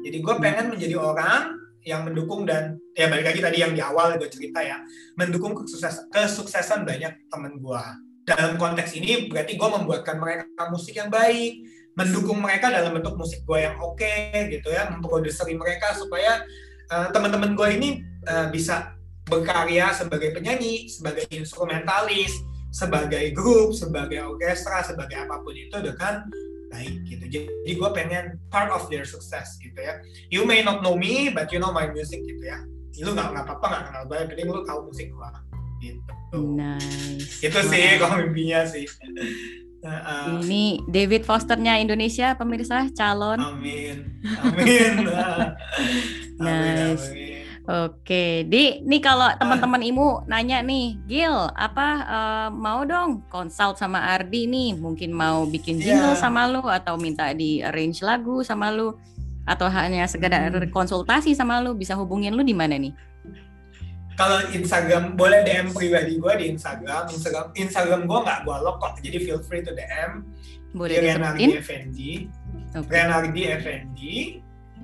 Jadi 0.03 0.19
gue 0.19 0.35
pengen 0.43 0.75
menjadi 0.75 0.99
orang 0.99 1.63
yang 1.83 2.07
mendukung 2.07 2.47
dan 2.47 2.79
ya 2.95 3.11
balik 3.11 3.27
lagi 3.27 3.41
tadi 3.43 3.59
yang 3.63 3.75
di 3.75 3.83
awal 3.83 4.15
gue 4.15 4.31
cerita 4.31 4.63
ya 4.63 4.79
mendukung 5.19 5.51
kesukses, 5.59 6.07
kesuksesan 6.15 6.87
banyak 6.87 7.27
temen 7.27 7.59
gue 7.59 7.85
dalam 8.23 8.55
konteks 8.55 8.95
ini 8.95 9.27
berarti 9.27 9.59
gue 9.59 9.69
membuatkan 9.69 10.17
mereka 10.23 10.71
musik 10.71 10.95
yang 10.95 11.11
baik 11.11 11.59
mendukung 11.99 12.39
mereka 12.39 12.71
dalam 12.71 12.95
bentuk 12.95 13.19
musik 13.19 13.43
gue 13.43 13.67
yang 13.67 13.77
oke 13.83 14.15
gitu 14.49 14.69
ya 14.71 14.89
memproduseri 14.95 15.59
mereka 15.59 15.93
supaya 15.99 16.41
uh, 16.93 17.09
teman-teman 17.11 17.57
gue 17.57 17.69
ini 17.73 17.89
uh, 18.29 18.53
bisa 18.53 18.93
berkarya 19.25 19.97
sebagai 19.97 20.37
penyanyi 20.37 20.93
sebagai 20.93 21.25
instrumentalis 21.33 22.37
sebagai 22.69 23.33
grup 23.33 23.73
sebagai 23.73 24.21
orkestra 24.21 24.85
sebagai 24.85 25.25
apa 25.25 25.41
pun 25.41 25.57
itu 25.57 25.77
dengan 25.81 26.29
baik 26.73 27.05
gitu. 27.05 27.25
Jadi 27.29 27.73
gue 27.77 27.91
pengen 27.93 28.41
part 28.49 28.73
of 28.73 28.89
their 28.89 29.05
success 29.05 29.61
gitu 29.61 29.77
ya. 29.77 30.01
You 30.33 30.49
may 30.49 30.65
not 30.65 30.81
know 30.81 30.97
me 30.97 31.29
but 31.29 31.53
you 31.53 31.61
know 31.61 31.69
my 31.73 31.89
music 31.93 32.25
gitu 32.25 32.45
ya. 32.45 32.65
Lu 33.05 33.13
nggak 33.13 33.29
nggak 33.37 33.45
apa-apa 33.45 33.67
nggak 33.69 33.83
kenal 33.89 34.03
gue 34.09 34.19
penting 34.33 34.47
lu 34.49 34.61
tahu 34.65 34.81
musik 34.89 35.09
gue 35.13 35.31
gitu. 35.85 36.13
Nice. 36.57 37.45
itu 37.45 37.61
sih 37.69 38.01
Wow. 38.01 38.09
kalau 38.09 38.15
mimpinya 38.25 38.65
sih 38.65 38.89
uh, 39.83 40.39
Ini 40.39 40.87
David 40.87 41.23
Fosternya 41.23 41.79
Indonesia, 41.79 42.35
pemirsa 42.35 42.89
calon. 42.93 43.39
amin 43.39 43.97
amin 44.41 44.93
amin, 46.39 46.39
Nice. 46.39 47.07
amin. 47.11 47.31
Oke, 47.63 48.43
di 48.51 48.83
nih 48.83 48.99
kalau 48.99 49.31
teman-teman 49.39 49.87
Imu 49.87 50.27
nanya 50.27 50.59
nih, 50.61 50.99
Gil, 51.07 51.31
apa 51.55 51.89
eh, 52.03 52.49
mau 52.51 52.83
dong 52.83 53.23
consult 53.31 53.79
sama 53.79 54.03
Ardi 54.03 54.51
nih? 54.51 54.75
Mungkin 54.75 55.15
mau 55.15 55.47
bikin 55.47 55.79
jingle 55.79 56.11
Iya. 56.11 56.19
sama 56.19 56.51
lu 56.51 56.59
atau 56.67 56.99
minta 56.99 57.31
di 57.31 57.63
arrange 57.63 58.03
lagu 58.03 58.43
sama 58.43 58.75
lu 58.75 58.99
atau 59.47 59.71
hanya 59.71 60.11
sekedar 60.11 60.51
Hmm. 60.51 60.75
konsultasi 60.75 61.39
sama 61.39 61.63
lu, 61.63 61.79
bisa 61.79 61.95
hubungin 61.95 62.35
lu 62.35 62.43
di 62.43 62.51
mana 62.51 62.75
nih? 62.75 62.91
Kalau 64.13 64.39
Instagram 64.53 65.17
boleh 65.17 65.41
DM 65.43 65.73
pribadi 65.73 66.21
gue 66.21 66.33
di 66.37 66.45
Instagram. 66.53 67.09
Instagram 67.09 67.47
Instagram 67.57 68.01
gue 68.05 68.19
nggak 68.23 68.41
gue 68.45 68.57
lock 68.61 68.77
kok. 68.79 68.95
Jadi 69.01 69.19
feel 69.25 69.41
free 69.41 69.65
to 69.65 69.73
DM 69.73 70.23
Boleh 70.73 71.01
di 71.01 71.09
disebutin? 71.09 71.49
Effendi 71.61 72.13
Oke. 72.73 72.89
Renardi 72.89 73.43
Effendi 73.49 74.15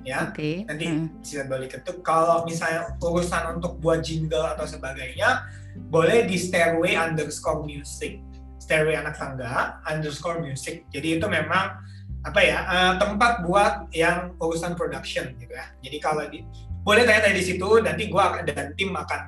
ya. 0.05 0.29
Oke. 0.29 0.65
nanti 0.65 0.85
Hmm. 0.85 1.07
bisa 1.21 1.45
balik 1.45 1.77
ketuk. 1.77 2.01
Kalau 2.05 2.45
misalnya 2.45 2.93
urusan 3.01 3.57
untuk 3.57 3.77
buat 3.81 4.01
jingle 4.01 4.45
atau 4.45 4.65
sebagainya 4.65 5.45
boleh 5.89 6.25
di 6.25 6.37
stairway 6.37 6.97
underscore 6.97 7.65
music. 7.65 8.21
Stairway 8.61 8.97
anak 8.97 9.17
tangga 9.17 9.81
underscore 9.85 10.41
music. 10.41 10.85
Jadi 10.93 11.17
itu 11.17 11.25
memang 11.25 11.81
apa 12.19 12.39
ya 12.43 12.59
eh, 12.67 12.93
tempat 12.99 13.47
buat 13.47 13.87
yang 13.95 14.35
urusan 14.37 14.75
production 14.75 15.33
gitu 15.39 15.53
ya. 15.53 15.71
Jadi 15.81 15.97
kalau 15.97 16.25
di 16.27 16.43
boleh 16.89 17.05
tanya-tanya 17.05 17.37
di 17.37 17.45
situ 17.45 17.69
nanti 17.85 18.09
gua 18.09 18.41
dan 18.41 18.73
tim 18.73 18.89
akan 18.89 19.21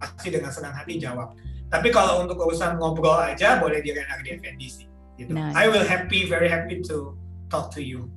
pasti 0.00 0.32
dengan 0.32 0.48
senang 0.48 0.72
hati 0.72 0.96
jawab 0.96 1.36
tapi 1.68 1.92
kalau 1.92 2.24
untuk 2.24 2.40
urusan 2.40 2.80
ngobrol 2.80 3.20
aja 3.20 3.60
boleh 3.60 3.84
di 3.84 3.92
Renardi 3.92 4.32
Effendi 4.32 4.68
sih 4.72 4.86
gitu 5.20 5.36
Nice. 5.36 5.52
I 5.52 5.68
will 5.68 5.84
happy 5.84 6.24
very 6.24 6.48
happy 6.48 6.80
to 6.88 7.12
talk 7.52 7.68
to 7.76 7.84
you 7.84 8.08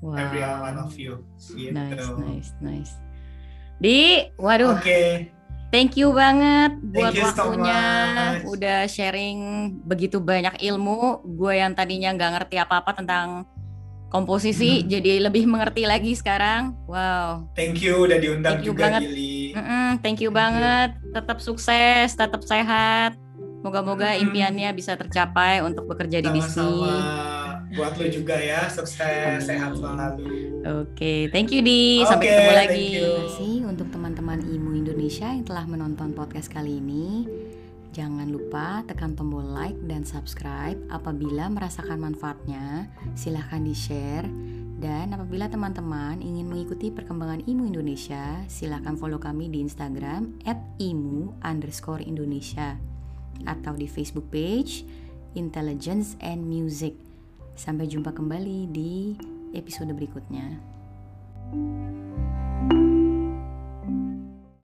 Wow. 0.00 0.16
every 0.16 0.40
one 0.40 0.80
of 0.80 0.96
you 0.96 1.20
gitu 1.44 1.76
Nice, 1.76 2.08
nice, 2.16 2.50
nice. 2.64 2.92
Di, 3.76 4.32
waduh, 4.40 4.80
Oke, 4.80 5.28
Thank 5.70 5.94
you 5.94 6.10
banget 6.10 6.82
buat 6.82 7.14
Thank 7.14 7.22
you 7.22 7.28
so 7.30 7.52
waktunya, 7.54 7.80
much. 8.42 8.42
udah 8.48 8.78
sharing 8.90 9.38
begitu 9.86 10.18
banyak 10.18 10.58
ilmu. 10.66 11.22
Gue 11.22 11.62
yang 11.62 11.78
tadinya 11.78 12.10
nggak 12.10 12.30
ngerti 12.42 12.56
apa-apa 12.58 12.90
tentang 12.98 13.46
komposisi, 14.10 14.82
Hmm. 14.82 14.90
jadi 14.90 15.22
lebih 15.22 15.46
mengerti 15.46 15.86
lagi 15.86 16.12
sekarang. 16.12 16.74
Wow, 16.84 17.46
thank 17.54 17.78
you 17.78 18.04
udah 18.04 18.18
diundang 18.18 18.58
Thank 18.58 18.66
you 18.66 18.74
juga 18.74 18.84
banget. 18.90 19.00
Gili. 19.06 19.54
Mm-mm, 19.54 19.88
thank 19.98 20.18
you 20.18 20.28
Thank 20.28 20.28
you. 20.28 20.30
banget. 20.30 20.90
Tetap 21.10 21.38
sukses, 21.38 22.08
tetap 22.12 22.42
sehat. 22.42 23.14
Moga-moga 23.60 24.12
Mm-mm. 24.12 24.24
impiannya 24.26 24.72
bisa 24.72 24.96
tercapai 24.96 25.60
untuk 25.60 25.84
bekerja 25.86 26.18
di 26.18 26.30
Disney. 26.32 26.64
Sama-sama 26.64 27.68
buat 27.70 27.94
lo 27.94 28.06
juga 28.08 28.34
ya, 28.34 28.66
sukses, 28.66 29.46
sehat 29.46 29.78
selalu. 29.78 30.26
Oke, 30.82 31.30
thank 31.30 31.54
you 31.54 31.62
di. 31.62 32.02
Sampai 32.02 32.28
ketemu 32.28 32.50
thank 32.50 32.60
lagi. 32.66 32.86
you. 32.90 33.04
Terima 33.06 33.22
kasih 33.22 33.54
untuk 33.64 33.86
teman-teman 33.92 34.38
IMU 34.42 34.74
Indonesia 34.74 35.28
yang 35.30 35.46
telah 35.46 35.64
menonton 35.64 36.10
podcast 36.10 36.50
kali 36.50 36.82
ini. 36.82 37.30
Jangan 37.90 38.30
lupa 38.30 38.86
tekan 38.86 39.18
tombol 39.18 39.42
like 39.42 39.74
dan 39.90 40.06
subscribe. 40.06 40.78
Apabila 40.94 41.50
merasakan 41.50 41.98
manfaatnya, 41.98 42.86
silahkan 43.18 43.58
di-share. 43.58 44.30
Dan 44.80 45.12
apabila 45.12 45.50
teman-teman 45.50 46.24
ingin 46.24 46.48
mengikuti 46.48 46.88
perkembangan 46.88 47.44
IMU 47.44 47.68
Indonesia, 47.68 48.40
silahkan 48.48 48.96
follow 48.96 49.20
kami 49.20 49.52
di 49.52 49.60
Instagram 49.60 50.40
at 50.48 50.56
IMU 50.80 51.36
underscore 51.44 52.00
Indonesia 52.00 52.80
atau 53.44 53.76
di 53.76 53.84
Facebook 53.84 54.32
page 54.32 54.86
Intelligence 55.36 56.16
and 56.24 56.46
Music. 56.46 56.96
Sampai 57.58 57.92
jumpa 57.92 58.14
kembali 58.16 58.72
di 58.72 59.18
episode 59.52 59.92
berikutnya. 59.92 60.56